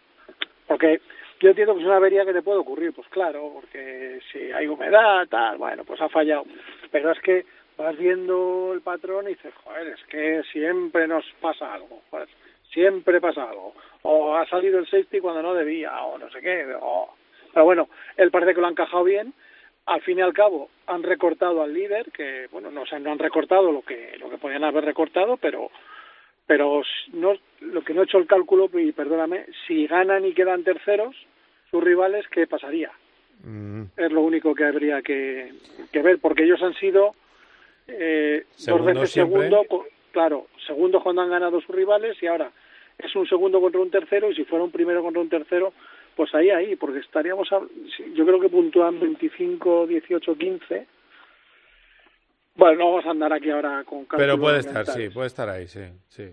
porque 0.68 1.02
yo 1.40 1.50
entiendo 1.50 1.74
que 1.74 1.82
es 1.82 1.86
una 1.86 1.98
avería 1.98 2.26
que 2.26 2.34
te 2.34 2.42
puede 2.42 2.60
ocurrir, 2.60 2.94
pues 2.94 3.08
claro, 3.10 3.52
porque 3.54 4.20
si 4.32 4.52
hay 4.52 4.68
humedad, 4.68 5.28
tal, 5.28 5.58
bueno, 5.58 5.84
pues 5.84 6.02
ha 6.02 6.10
fallado. 6.10 6.46
Pero 6.92 7.12
es 7.12 7.20
que 7.22 7.46
vas 7.78 7.98
viendo 7.98 8.72
el 8.74 8.82
patrón 8.82 9.26
y 9.26 9.30
dices, 9.30 9.54
joder, 9.64 9.88
es 9.88 10.04
que 10.06 10.44
siempre 10.52 11.08
nos 11.08 11.26
pasa 11.40 11.74
algo, 11.74 12.02
joder, 12.10 12.28
siempre 12.72 13.22
pasa 13.22 13.50
algo. 13.50 13.74
O 14.04 14.36
ha 14.36 14.46
salido 14.48 14.80
el 14.80 14.86
safety 14.88 15.20
cuando 15.20 15.42
no 15.42 15.54
debía, 15.54 16.04
o 16.04 16.18
no 16.18 16.30
sé 16.32 16.40
qué. 16.42 16.66
o- 16.80 17.14
Pero 17.54 17.66
bueno, 17.66 17.90
él 18.18 18.32
parece 18.32 18.54
que 18.54 18.62
lo 18.62 18.68
ha 18.68 18.72
encajado 18.72 19.04
bien. 19.04 19.34
Al 19.86 20.02
fin 20.02 20.20
y 20.20 20.22
al 20.22 20.34
cabo, 20.34 20.70
han 20.88 21.02
recortado 21.04 21.64
al 21.64 21.74
líder, 21.74 22.12
que, 22.12 22.48
bueno, 22.52 22.70
no, 22.70 22.82
o 22.82 22.86
sea, 22.86 23.00
no 23.00 23.12
han 23.12 23.18
recortado 23.20 23.72
lo 23.72 23.82
que, 23.82 24.16
lo 24.20 24.30
que 24.30 24.38
podían 24.38 24.64
haber 24.64 24.86
recortado, 24.86 25.38
pero 25.38 25.70
pero 26.46 26.82
no, 27.14 27.34
lo 27.62 27.82
que 27.84 27.94
no 27.94 28.02
he 28.02 28.06
hecho 28.06 28.18
el 28.18 28.26
cálculo, 28.26 28.72
y 28.74 28.92
perdóname, 28.92 29.46
si 29.68 29.86
ganan 29.86 30.26
y 30.26 30.34
quedan 30.34 30.64
terceros, 30.64 31.16
sus 31.70 31.84
rivales, 31.84 32.28
¿qué 32.30 32.48
pasaría? 32.48 32.92
Mm, 33.44 33.84
Es 33.96 34.12
lo 34.12 34.22
único 34.22 34.56
que 34.56 34.64
habría 34.64 35.04
que, 35.04 35.52
que 35.92 36.02
ver, 36.02 36.18
porque 36.20 36.44
ellos 36.46 36.62
han 36.64 36.74
sido 36.74 37.14
eh, 37.88 38.46
dos 38.68 38.80
veces 38.86 39.12
segundo, 39.12 39.64
claro, 40.12 40.48
segundo 40.66 41.02
cuando 41.04 41.22
han 41.22 41.30
ganado 41.30 41.62
sus 41.62 41.76
rivales 41.76 42.18
y 42.22 42.26
ahora 42.28 42.52
es 43.00 43.16
un 43.16 43.28
segundo 43.28 43.60
contra 43.62 43.82
un 43.82 43.90
tercero 43.90 44.30
y 44.30 44.36
si 44.36 44.44
fuera 44.46 44.64
un 44.64 44.72
primero 44.72 45.02
contra 45.02 45.22
un 45.22 45.30
tercero, 45.30 45.74
pues 46.16 46.34
ahí, 46.36 46.50
ahí, 46.50 46.76
porque 46.76 47.00
estaríamos, 47.00 47.52
a- 47.52 47.62
yo 48.14 48.26
creo 48.26 48.40
que 48.40 48.50
puntúan 48.50 49.00
25, 49.00 49.88
18, 49.88 50.36
15. 50.38 50.88
Bueno, 52.56 52.80
no 52.80 52.90
vamos 52.92 53.06
a 53.06 53.12
andar 53.12 53.32
aquí 53.32 53.50
ahora 53.50 53.84
con 53.86 54.06
Pero 54.06 54.38
puede 54.38 54.60
estar, 54.60 54.86
sí, 54.86 55.10
puede 55.10 55.28
estar 55.28 55.50
ahí, 55.50 55.68
sí, 55.68 55.82
sí. 56.10 56.30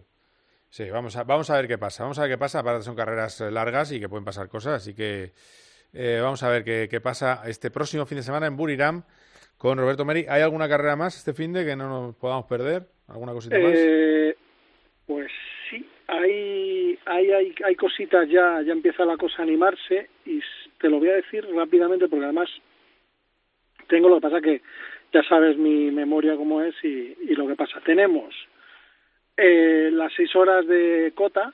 Sí, 0.68 0.90
vamos 0.90 1.16
a, 1.16 1.22
vamos 1.22 1.48
a 1.48 1.56
ver 1.56 1.68
qué 1.68 1.78
pasa. 1.78 2.02
Vamos 2.02 2.18
a 2.18 2.22
ver 2.22 2.32
qué 2.32 2.38
pasa. 2.38 2.62
Para 2.62 2.82
son 2.82 2.96
carreras 2.96 3.40
eh, 3.40 3.50
largas 3.50 3.92
y 3.92 4.00
que 4.00 4.08
pueden 4.08 4.24
pasar 4.24 4.48
cosas. 4.48 4.82
Así 4.82 4.94
que 4.94 5.32
eh, 5.94 6.18
vamos 6.20 6.42
a 6.42 6.48
ver 6.50 6.64
qué, 6.64 6.88
qué 6.90 7.00
pasa 7.00 7.42
este 7.46 7.70
próximo 7.70 8.04
fin 8.04 8.16
de 8.16 8.22
semana 8.24 8.46
en 8.46 8.56
Buriram 8.56 9.04
con 9.56 9.78
Roberto 9.78 10.04
Meri. 10.04 10.26
¿Hay 10.28 10.42
alguna 10.42 10.68
carrera 10.68 10.96
más 10.96 11.16
este 11.16 11.32
fin 11.32 11.52
de 11.52 11.64
que 11.64 11.76
no 11.76 11.88
nos 11.88 12.16
podamos 12.16 12.46
perder? 12.46 12.88
¿Alguna 13.06 13.32
cosita 13.32 13.56
más? 13.58 13.72
Eh, 13.74 14.36
pues 15.06 15.28
sí, 15.28 15.45
hay, 16.08 16.98
hay, 17.06 17.30
hay, 17.32 17.54
hay 17.64 17.74
cositas 17.74 18.28
ya, 18.28 18.62
ya 18.62 18.72
empieza 18.72 19.04
la 19.04 19.16
cosa 19.16 19.36
a 19.38 19.42
animarse 19.42 20.08
y 20.24 20.40
te 20.80 20.88
lo 20.88 20.98
voy 20.98 21.08
a 21.08 21.14
decir 21.16 21.46
rápidamente 21.54 22.08
porque 22.08 22.24
además 22.24 22.48
tengo 23.88 24.08
lo 24.08 24.16
que 24.16 24.20
pasa 24.22 24.40
que 24.40 24.62
ya 25.12 25.22
sabes 25.24 25.56
mi 25.56 25.90
memoria 25.90 26.36
cómo 26.36 26.62
es 26.62 26.74
y, 26.82 27.16
y 27.22 27.34
lo 27.34 27.46
que 27.46 27.54
pasa. 27.56 27.80
Tenemos 27.84 28.34
eh, 29.36 29.90
las 29.92 30.12
seis 30.14 30.34
horas 30.36 30.66
de 30.66 31.12
cota 31.14 31.52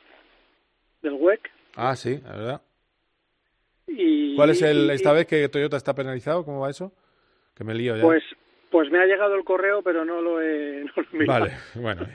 del 1.03 1.15
WEC 1.15 1.51
Ah, 1.75 1.97
sí, 1.97 2.21
la 2.23 2.33
verdad. 2.37 2.63
y... 3.87 4.37
¿Cuál 4.37 4.51
es 4.51 4.63
el 4.63 4.91
esta 4.91 5.13
vez 5.13 5.27
que 5.27 5.49
Toyota 5.49 5.77
está 5.77 5.95
penalizado? 5.95 6.45
¿Cómo 6.45 6.61
va 6.61 6.71
eso? 6.71 6.93
Que 7.57 7.65
me 7.65 7.75
lío 7.75 7.97
ya. 7.97 8.03
Pues, 8.03 8.23
pues 8.73 8.91
me 8.91 8.99
ha 8.99 9.07
llegado 9.07 9.37
el 9.37 9.45
correo 9.45 9.83
pero 9.83 10.05
no 10.05 10.21
lo 10.21 10.41
he, 10.41 10.85
no 10.85 10.93
lo 10.97 11.03
he 11.13 11.17
mirado. 11.17 11.41
vale, 11.41 11.53
bueno. 11.75 12.07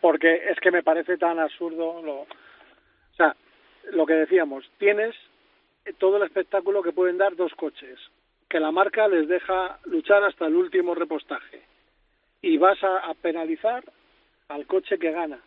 porque 0.00 0.48
es 0.50 0.58
que 0.58 0.72
me 0.72 0.82
parece 0.82 1.16
tan 1.18 1.38
absurdo 1.38 2.02
lo 2.02 2.20
o 2.22 2.26
sea 3.16 3.36
lo 3.92 4.06
que 4.06 4.14
decíamos 4.14 4.68
tienes 4.78 5.14
todo 5.98 6.16
el 6.16 6.24
espectáculo 6.24 6.82
que 6.82 6.92
pueden 6.92 7.18
dar 7.18 7.36
dos 7.36 7.52
coches 7.54 7.98
que 8.48 8.58
la 8.58 8.72
marca 8.72 9.06
les 9.06 9.28
deja 9.28 9.78
luchar 9.84 10.24
hasta 10.24 10.46
el 10.46 10.56
último 10.56 10.94
repostaje 10.94 11.62
y 12.40 12.56
vas 12.56 12.82
a, 12.82 13.10
a 13.10 13.14
penalizar 13.14 13.84
al 14.48 14.66
coche 14.66 14.98
que 14.98 15.12
gana 15.12 15.38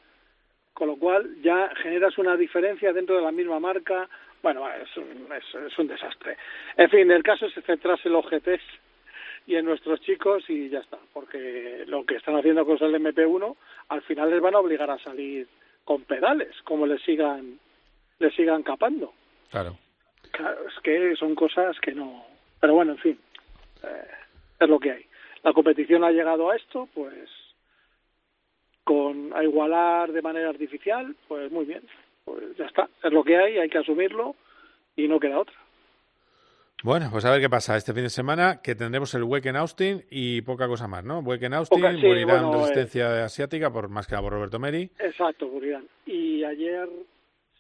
con 0.74 0.90
lo 0.90 0.98
cual 0.98 1.42
ya 1.42 1.72
generas 1.82 2.18
una 2.18 2.38
diferencia 2.38 2.94
dentro 2.94 3.16
de 3.16 3.24
la 3.24 3.32
misma 3.32 3.60
marca 3.60 4.08
bueno 4.44 4.70
es 4.70 4.96
un, 4.98 5.28
es, 5.34 5.72
es 5.72 5.80
un 5.80 5.88
desastre 5.88 6.38
en 6.78 6.90
fin 6.90 7.10
el 7.10 7.24
caso 7.24 7.48
es 7.48 7.54
centrarse 7.66 8.10
en 8.10 8.14
los 8.14 8.26
GTs 8.30 8.62
y 9.48 9.56
en 9.56 9.66
nuestros 9.66 10.02
chicos 10.02 10.44
y 10.50 10.70
ya 10.70 10.80
está, 10.80 10.98
porque 11.14 11.84
lo 11.88 12.06
que 12.06 12.16
están 12.16 12.36
haciendo 12.36 12.66
con 12.66 12.78
el 12.82 12.96
MP1 12.96 13.56
al 13.90 14.02
final 14.04 14.30
les 14.30 14.42
van 14.42 14.56
a 14.56 14.60
obligar 14.60 14.90
a 14.90 15.00
salir 15.00 15.48
con 15.84 16.04
pedales, 16.04 16.56
como 16.64 16.86
les 16.88 17.02
sigan 17.04 17.60
les 18.20 18.34
sigan 18.34 18.64
capando. 18.64 19.14
Claro. 19.52 19.78
Claro, 20.32 20.68
es 20.68 20.80
que 20.82 21.16
son 21.16 21.36
cosas 21.36 21.80
que 21.80 21.94
no. 21.94 22.26
Pero 22.60 22.74
bueno, 22.74 22.94
en 22.94 22.98
fin, 22.98 23.20
eh, 23.84 24.08
es 24.60 24.70
lo 24.70 24.80
que 24.80 24.92
hay. 24.92 25.06
La 25.44 25.54
competición 25.54 26.04
ha 26.04 26.12
llegado 26.12 26.50
a 26.50 26.56
esto, 26.56 26.90
pues 26.94 27.30
con 28.84 29.34
a 29.34 29.44
igualar 29.44 30.12
de 30.12 30.22
manera 30.22 30.50
artificial, 30.50 31.16
pues 31.28 31.52
muy 31.52 31.66
bien, 31.66 31.82
pues 32.24 32.56
ya 32.58 32.66
está, 32.66 32.88
es 33.04 33.12
lo 33.12 33.24
que 33.24 33.36
hay, 33.36 33.58
hay 33.58 33.70
que 33.70 33.80
asumirlo 33.80 34.36
y 34.96 35.08
no 35.08 35.20
queda 35.20 35.40
otra. 35.40 35.56
Bueno, 36.86 37.08
pues 37.12 37.26
a 37.26 37.32
ver 37.32 37.42
qué 37.42 37.50
pasa 37.50 37.76
este 37.76 37.96
fin 37.96 38.04
de 38.04 38.12
semana, 38.12 38.62
que 38.62 38.76
tendremos 38.76 39.12
el 39.16 39.24
WEC 39.24 39.48
en 39.48 39.56
Austin 39.56 40.04
y 40.12 40.42
poca 40.44 40.68
cosa 40.68 40.88
más, 40.88 41.04
¿no? 41.04 41.18
WEC 41.22 41.42
en 41.42 41.56
Austin, 41.56 41.82
Poca- 41.82 41.96
sí, 41.96 42.24
bueno, 42.26 42.54
eh. 42.54 42.60
Resistencia 42.60 43.26
Asiática, 43.26 43.72
por 43.74 43.90
más 43.90 44.06
que 44.06 44.12
nada 44.12 44.22
por 44.22 44.34
Roberto 44.34 44.60
Meri. 44.60 44.92
Exacto, 45.00 45.48
Burián. 45.48 45.84
Y 46.06 46.44
ayer 46.44 46.88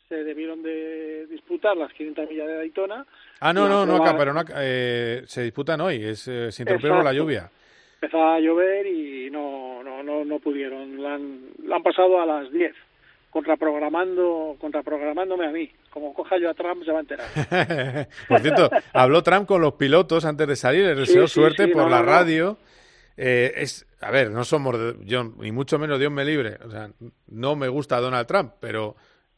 se 0.08 0.24
debieron 0.24 0.62
de 0.62 1.26
disputar 1.26 1.76
las 1.76 1.92
500 1.94 2.30
millas 2.30 2.46
de 2.46 2.56
Daytona. 2.56 3.04
Ah, 3.40 3.52
no, 3.52 3.68
no, 3.68 3.84
no 3.84 3.96
acá, 3.96 4.16
pero 4.16 4.32
no, 4.32 4.44
eh, 4.58 5.24
se 5.26 5.42
disputan 5.42 5.82
hoy, 5.82 6.04
es, 6.04 6.28
eh, 6.28 6.52
se 6.52 6.62
interrumpió 6.62 7.02
la 7.02 7.12
lluvia. 7.12 7.50
Empezaba 8.00 8.36
a 8.36 8.40
llover 8.40 8.86
y 8.86 9.32
no, 9.32 9.82
no, 9.82 10.04
no, 10.04 10.24
no 10.24 10.38
pudieron. 10.38 11.02
La 11.02 11.16
han, 11.16 11.40
la 11.64 11.78
han 11.78 11.82
pasado 11.82 12.22
a 12.22 12.28
las 12.28 12.52
10, 12.52 12.76
contraprogramando, 13.32 14.56
contraprogramándome 14.60 15.48
a 15.48 15.52
mí. 15.52 15.72
Como 15.96 16.14
coja 16.14 16.38
yo 16.38 16.50
a 16.50 16.54
Trump 16.54 16.84
se 16.84 16.92
va 16.92 16.98
a 16.98 17.02
enterar. 17.02 17.26
por 18.28 18.42
cierto, 18.42 18.70
habló 18.92 19.24
Trump 19.24 19.48
con 19.48 19.62
los 19.62 19.76
pilotos 19.76 20.26
antes 20.26 20.46
de 20.46 20.58
salir, 20.58 20.84
les 20.88 20.98
deseó 20.98 21.26
sí, 21.26 21.36
suerte 21.36 21.68
sí, 21.68 21.72
por 21.72 21.84
no, 21.84 21.90
la 21.90 22.00
no, 22.00 22.06
radio. 22.06 22.58
Eh, 23.16 23.54
es, 23.56 23.88
a 24.02 24.12
ver, 24.12 24.30
no 24.30 24.44
somos, 24.44 24.76
yo, 25.06 25.24
ni 25.24 25.54
mucho 25.54 25.80
menos 25.80 25.98
Dios 25.98 26.12
me 26.12 26.26
libre. 26.26 26.58
O 26.66 26.70
sea, 26.70 26.90
no 27.28 27.56
me 27.56 27.70
gusta 27.70 28.02
Donald 28.02 28.28
Trump, 28.28 28.56
pero 28.60 28.98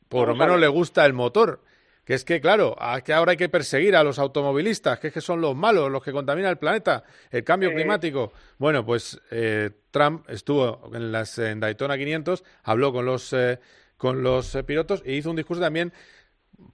por 0.10 0.30
lo 0.30 0.36
menos 0.36 0.60
le 0.60 0.68
gusta 0.68 1.06
el 1.06 1.14
motor. 1.14 1.62
Que 2.04 2.16
es 2.16 2.26
que, 2.26 2.42
claro, 2.42 2.76
a- 2.80 3.02
que 3.02 3.14
ahora 3.14 3.32
hay 3.34 3.38
que 3.38 3.50
perseguir 3.50 3.96
a 3.96 4.04
los 4.04 4.18
automovilistas, 4.18 4.98
que 4.98 5.10
es 5.10 5.14
que 5.14 5.22
son 5.22 5.40
los 5.42 5.56
malos, 5.56 5.92
los 5.92 6.02
que 6.04 6.12
contaminan 6.12 6.50
el 6.50 6.58
planeta, 6.58 7.04
el 7.30 7.44
cambio 7.44 7.70
Eh. 7.70 7.76
climático. 7.76 8.34
Bueno, 8.58 8.84
pues 8.84 9.22
eh, 9.30 9.70
Trump 9.92 10.28
estuvo 10.28 10.90
en 10.96 11.12
las 11.12 11.38
en 11.38 11.60
Daytona 11.60 11.98
500, 12.00 12.44
habló 12.64 12.92
con 12.92 13.06
los 13.06 13.32
eh, 13.34 13.60
con 13.98 14.22
los 14.24 14.56
pilotos 14.68 15.02
e 15.06 15.14
hizo 15.14 15.32
un 15.32 15.36
discurso 15.36 15.60
también 15.62 15.92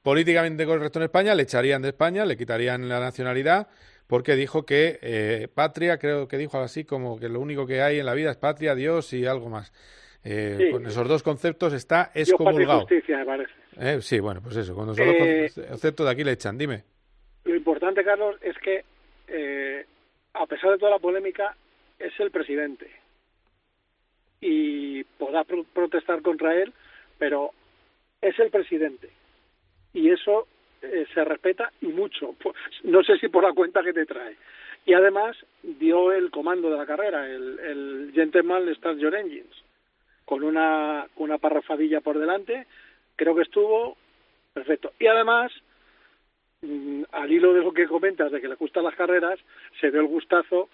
políticamente 0.01 0.65
correcto 0.65 0.99
en 0.99 1.03
España, 1.03 1.36
le 1.36 1.43
echarían 1.43 1.81
de 1.81 1.89
España, 1.89 2.25
le 2.25 2.38
quitarían 2.38 2.88
la 2.88 2.99
nacionalidad, 2.99 3.67
porque 4.07 4.36
dijo 4.36 4.65
que 4.65 4.99
eh, 5.01 5.47
patria, 5.53 5.97
creo 5.97 6.27
que 6.27 6.38
dijo 6.38 6.57
algo 6.57 6.65
así, 6.65 6.84
como 6.86 7.19
que 7.19 7.29
lo 7.29 7.39
único 7.39 7.65
que 7.67 7.81
hay 7.81 7.99
en 7.99 8.05
la 8.05 8.13
vida 8.13 8.31
es 8.31 8.38
patria, 8.38 8.75
Dios 8.75 9.11
y 9.13 9.25
algo 9.25 9.49
más. 9.49 9.71
Eh, 10.23 10.55
Sí. 10.57 10.71
Con 10.71 10.86
esos 10.86 11.07
dos 11.07 11.21
conceptos 11.21 11.73
está 11.73 12.11
Dios, 12.13 12.13
patria 12.13 12.19
y 12.19 12.21
excomulgado. 12.21 12.79
justicia, 12.81 13.17
me 13.17 13.25
parece. 13.25 13.51
Eh, 13.77 14.01
sí, 14.01 14.19
bueno, 14.19 14.41
pues 14.41 14.55
eso, 14.55 14.73
cuando 14.73 14.93
son 14.95 15.05
Eh, 15.07 15.51
los 15.55 15.67
conceptos 15.67 16.05
de 16.05 16.11
aquí 16.11 16.23
le 16.23 16.31
echan, 16.31 16.57
dime. 16.57 16.84
Lo 17.43 17.55
importante, 17.55 18.03
Carlos, 18.05 18.38
es 18.41 18.57
que 18.59 18.86
eh, 19.27 19.86
a 20.34 20.45
pesar 20.45 20.71
de 20.71 20.77
toda 20.77 20.91
la 20.91 20.99
polémica, 20.99 21.55
es 21.99 22.13
el 22.19 22.31
presidente. 22.31 22.89
Y 24.41 25.03
podrá 25.17 25.43
pro- 25.43 25.65
protestar 25.73 26.21
contra 26.21 26.55
él, 26.55 26.73
pero 27.17 27.51
es 28.21 28.38
el 28.39 28.49
presidente. 28.49 29.09
Y 29.93 30.09
eso 30.09 30.47
eh, 30.81 31.05
se 31.13 31.23
respeta 31.23 31.71
y 31.81 31.87
mucho. 31.87 32.35
Pues, 32.41 32.55
No 32.83 33.03
sé 33.03 33.17
si 33.17 33.27
por 33.29 33.43
la 33.43 33.53
cuenta 33.53 33.83
que 33.83 33.93
te 33.93 34.05
trae. 34.05 34.37
Y 34.85 34.93
además 34.93 35.37
dio 35.61 36.11
el 36.11 36.29
comando 36.29 36.69
de 36.69 36.77
la 36.77 36.85
carrera, 36.85 37.25
el, 37.29 37.59
el 37.59 38.11
Gentleman 38.13 38.73
Start 38.75 38.97
Your 38.97 39.15
Engines, 39.15 39.55
con 40.25 40.43
una, 40.43 41.07
una 41.15 41.37
parrafadilla 41.37 42.01
por 42.01 42.19
delante. 42.19 42.67
Creo 43.15 43.33
que 43.35 43.43
estuvo 43.43 43.95
perfecto. 44.53 44.91
Y 44.99 45.07
además, 45.07 45.51
mm, 46.61 47.03
al 47.11 47.31
hilo 47.31 47.53
de 47.53 47.61
lo 47.61 47.73
que 47.73 47.87
comentas 47.87 48.31
de 48.31 48.41
que 48.41 48.47
le 48.49 48.55
gustan 48.55 48.83
las 48.83 48.95
carreras, 48.95 49.39
se 49.79 49.89
dio 49.89 50.01
el 50.01 50.07
gustazo 50.07 50.69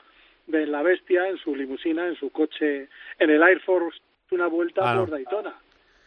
de 0.48 0.66
la 0.66 0.82
bestia 0.82 1.28
en 1.28 1.38
su 1.38 1.56
limusina, 1.56 2.08
en 2.08 2.16
su 2.16 2.32
coche, 2.32 2.90
en 3.20 3.30
el 3.30 3.44
Air 3.44 3.60
Force, 3.62 4.00
una 4.32 4.48
vuelta 4.48 4.82
Ah, 4.92 4.98
por 4.98 5.12
Daytona, 5.12 5.56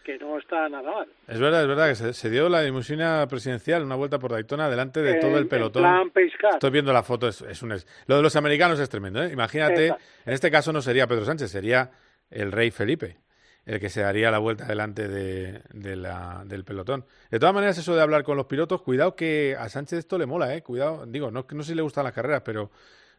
que 0.03 0.19
no 0.19 0.39
está 0.39 0.69
nada 0.69 0.91
mal. 0.91 1.09
Es 1.29 1.39
verdad, 1.39 1.63
es 1.63 1.69
verdad 1.69 1.89
que 1.89 1.95
se, 1.95 2.13
se 2.13 2.31
dio 2.31 2.49
la 2.49 2.63
limusina 2.63 3.27
presidencial 3.29 3.83
una 3.85 3.95
vuelta 3.95 4.19
por 4.19 4.33
Daytona 4.33 4.69
delante 4.69 5.01
de 5.03 5.15
todo 5.15 5.39
el 5.39 5.47
pelotón. 5.49 5.83
plan. 5.83 6.13
Estoy 6.55 6.71
viendo 6.71 6.93
la 6.93 7.03
foto, 7.03 7.29
es, 7.29 7.41
es 7.43 7.63
un 7.63 7.73
es- 7.73 7.87
lo 8.07 8.17
de 8.17 8.23
los 8.23 8.35
americanos 8.37 8.79
es 8.81 8.89
tremendo, 8.89 9.23
¿eh? 9.23 9.31
Imagínate, 9.33 9.87
Exacto. 9.87 10.05
en 10.27 10.33
este 10.33 10.51
caso 10.51 10.73
no 10.73 10.81
sería 10.83 11.07
Pedro 11.07 11.25
Sánchez, 11.25 11.51
sería 11.51 11.91
el 12.31 12.51
rey 12.53 12.71
Felipe, 12.71 13.17
el 13.67 13.79
que 13.79 13.89
se 13.89 14.01
daría 14.03 14.31
la 14.31 14.39
vuelta 14.39 14.65
delante 14.67 15.07
de, 15.09 15.63
de 15.73 15.97
la, 15.97 16.43
del 16.47 16.65
pelotón. 16.65 17.05
De 17.31 17.39
todas 17.39 17.55
maneras, 17.55 17.79
eso 17.79 17.95
de 17.95 18.03
hablar 18.03 18.23
con 18.25 18.37
los 18.37 18.47
pilotos, 18.47 18.83
cuidado 18.83 19.15
que 19.15 19.55
a 19.59 19.69
Sánchez 19.69 20.01
esto 20.01 20.19
le 20.19 20.27
mola, 20.27 20.55
¿eh? 20.55 20.63
Cuidado, 20.63 21.05
digo, 21.07 21.31
no, 21.31 21.47
no 21.51 21.63
sé 21.63 21.71
si 21.71 21.75
le 21.77 21.83
gustan 21.83 22.05
las 22.05 22.13
carreras, 22.13 22.43
pero 22.45 22.71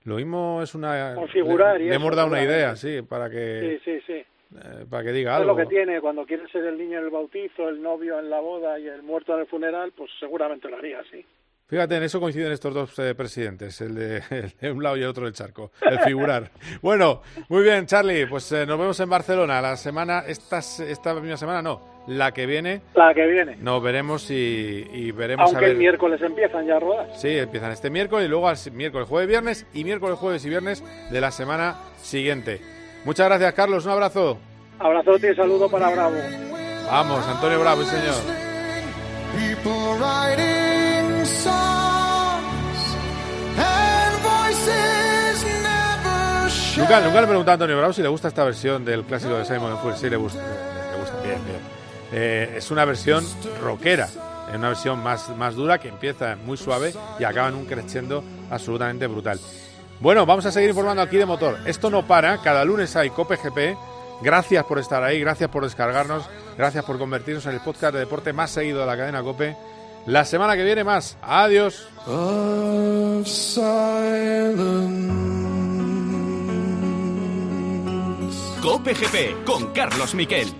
lo 0.03 0.15
mismo 0.15 0.61
es 0.61 0.75
una... 0.75 1.13
Configurar 1.15 1.79
y 1.79 1.86
le, 1.86 1.89
le 1.91 1.95
hemos 1.95 2.13
dado 2.15 2.27
una 2.27 2.43
idea, 2.43 2.75
sí, 2.75 3.01
para 3.03 3.29
que, 3.29 3.79
Sí, 3.86 3.91
sí, 3.91 4.03
sí. 4.05 4.25
Eh, 4.56 4.86
para 4.89 5.04
que 5.04 5.12
diga 5.12 5.34
Es 5.34 5.41
algo. 5.41 5.54
lo 5.54 5.58
que 5.58 5.66
tiene 5.66 6.01
cuando 6.01 6.26
quiere 6.26 6.47
ser 6.49 6.66
el 6.66 6.78
niño 6.78 6.99
en 6.99 7.06
el 7.06 7.10
bautizo, 7.10 7.70
el 7.70 7.82
novio 7.82 8.20
en 8.20 8.30
la 8.30 8.39
boda 8.39 8.80
y 8.80 8.88
el 8.88 9.04
muerto 9.04 9.34
en 9.34 9.41
el 9.41 9.47
funeral, 9.47 9.91
pues 9.95 10.12
seguramente 10.20 10.70
lo 10.70 10.78
haría 10.78 10.99
así. 10.99 11.26
Fíjate, 11.66 11.95
en 11.95 12.04
eso 12.04 12.20
coinciden 12.20 12.51
estos 12.51 12.74
dos 12.74 12.99
eh, 12.99 13.16
presidentes, 13.16 13.80
el 13.82 13.95
de, 13.95 14.18
el 14.30 14.51
de, 14.60 14.72
un 14.72 14.84
lado 14.84 14.97
y 14.97 15.01
el 15.01 15.08
otro 15.08 15.26
del 15.26 15.34
charco, 15.34 15.72
el 15.82 15.99
figurar. 15.99 16.51
bueno, 16.82 17.22
muy 17.49 17.64
bien, 17.64 17.86
Charlie, 17.88 18.28
pues 18.28 18.51
eh, 18.51 18.66
nos 18.66 18.78
vemos 18.78 18.99
en 18.99 19.10
Barcelona 19.10 19.62
la 19.62 19.76
semana, 19.76 20.24
esta, 20.28 20.60
esta 20.60 21.14
misma 21.16 21.38
semana 21.38 21.62
no, 21.62 21.82
la 22.08 22.32
que 22.32 22.45
viene. 22.45 22.82
La 22.93 23.14
que 23.14 23.26
viene. 23.26 23.56
Nos 23.56 23.82
veremos 23.82 24.30
y, 24.30 24.86
y 24.93 25.12
veremos 25.14 25.45
Aunque 25.45 25.66
a 25.66 25.68
ver. 25.68 25.72
el 25.72 25.78
miércoles 25.78 26.22
empiezan 26.22 26.68
ya 26.68 26.76
a 26.76 26.80
rodar. 26.80 27.08
Sí, 27.16 27.30
empiezan 27.30 27.72
este 27.72 27.89
miércoles 27.89 28.28
y 28.28 28.30
luego 28.30 28.49
al 28.49 28.58
miércoles, 28.74 29.08
jueves, 29.08 29.28
viernes 29.28 29.66
y 29.74 29.84
miércoles, 29.84 30.20
jueves 30.20 30.45
y 30.45 30.49
viernes 30.49 30.84
de 31.12 31.22
la 31.22 31.32
semana 31.32 31.78
siguiente. 31.97 32.82
Muchas 33.06 33.28
gracias, 33.28 33.54
Carlos, 33.54 33.86
un 33.86 33.91
abrazo. 33.91 34.38
Abrazote 34.80 35.32
y 35.32 35.36
saludo 35.36 35.70
para 35.70 35.89
Bravo. 35.89 36.16
Vamos, 36.89 37.28
Antonio 37.28 37.60
Bravo, 37.60 37.84
señor. 37.84 38.16
Nunca, 46.78 47.01
nunca 47.01 47.22
le 47.22 47.28
pregunté 47.28 47.51
a 47.51 47.54
Antonio 47.54 47.78
Bravo 47.78 47.93
si 47.93 48.01
le 48.01 48.08
gusta 48.08 48.28
esta 48.30 48.43
versión 48.43 48.84
del 48.84 49.04
clásico 49.04 49.36
de 49.36 49.45
Simon 49.45 49.78
Fuller. 49.80 49.97
Sí, 49.97 50.10
le 50.10 50.18
gusta, 50.18 50.41
le 50.91 50.99
gusta 50.99 51.22
bien, 51.22 51.45
bien. 51.45 51.60
Eh, 52.12 52.56
es 52.58 52.72
una 52.72 52.86
versión 52.86 53.26
rockera, 53.62 54.06
es 54.06 54.56
una 54.56 54.70
versión 54.70 55.01
más, 55.01 55.30
más 55.38 55.56
dura 55.56 55.78
que 55.78 55.89
empieza 55.89 56.36
muy 56.36 56.58
suave 56.58 56.93
y 57.20 57.24
acaba 57.24 57.49
en 57.49 57.56
un 57.56 57.66
crescendo 57.66 58.24
absolutamente 58.49 59.08
brutal. 59.08 59.39
Bueno, 60.04 60.26
vamos 60.26 60.45
a 60.45 60.51
seguir 60.51 60.68
informando 60.68 61.01
aquí 61.01 61.16
de 61.16 61.26
motor. 61.26 61.60
Esto 61.66 61.89
no 61.89 62.06
para, 62.06 62.41
cada 62.41 62.66
lunes 62.66 62.93
hay 62.97 63.10
Cope 63.10 63.38
GP. 63.38 63.78
Gracias 64.22 64.66
por 64.66 64.78
estar 64.78 65.01
ahí, 65.01 65.22
gracias 65.22 65.49
por 65.49 65.64
descargarnos, 65.64 66.26
gracias 66.58 66.84
por 66.84 66.99
convertirnos 66.99 67.45
en 67.45 67.54
el 67.54 67.62
podcast 67.62 67.93
de 67.93 68.01
deporte 68.01 68.34
más 68.34 68.51
seguido 68.51 68.82
de 68.82 68.86
la 68.86 68.97
cadena 68.97 69.24
Cope. 69.24 69.56
La 70.06 70.26
semana 70.26 70.58
que 70.58 70.66
viene 70.66 70.84
más. 70.84 71.18
Adiós. 71.22 71.88
Cope 78.62 78.93
GP 78.93 79.45
con 79.45 79.72
Carlos 79.72 80.14
Miquel. 80.16 80.54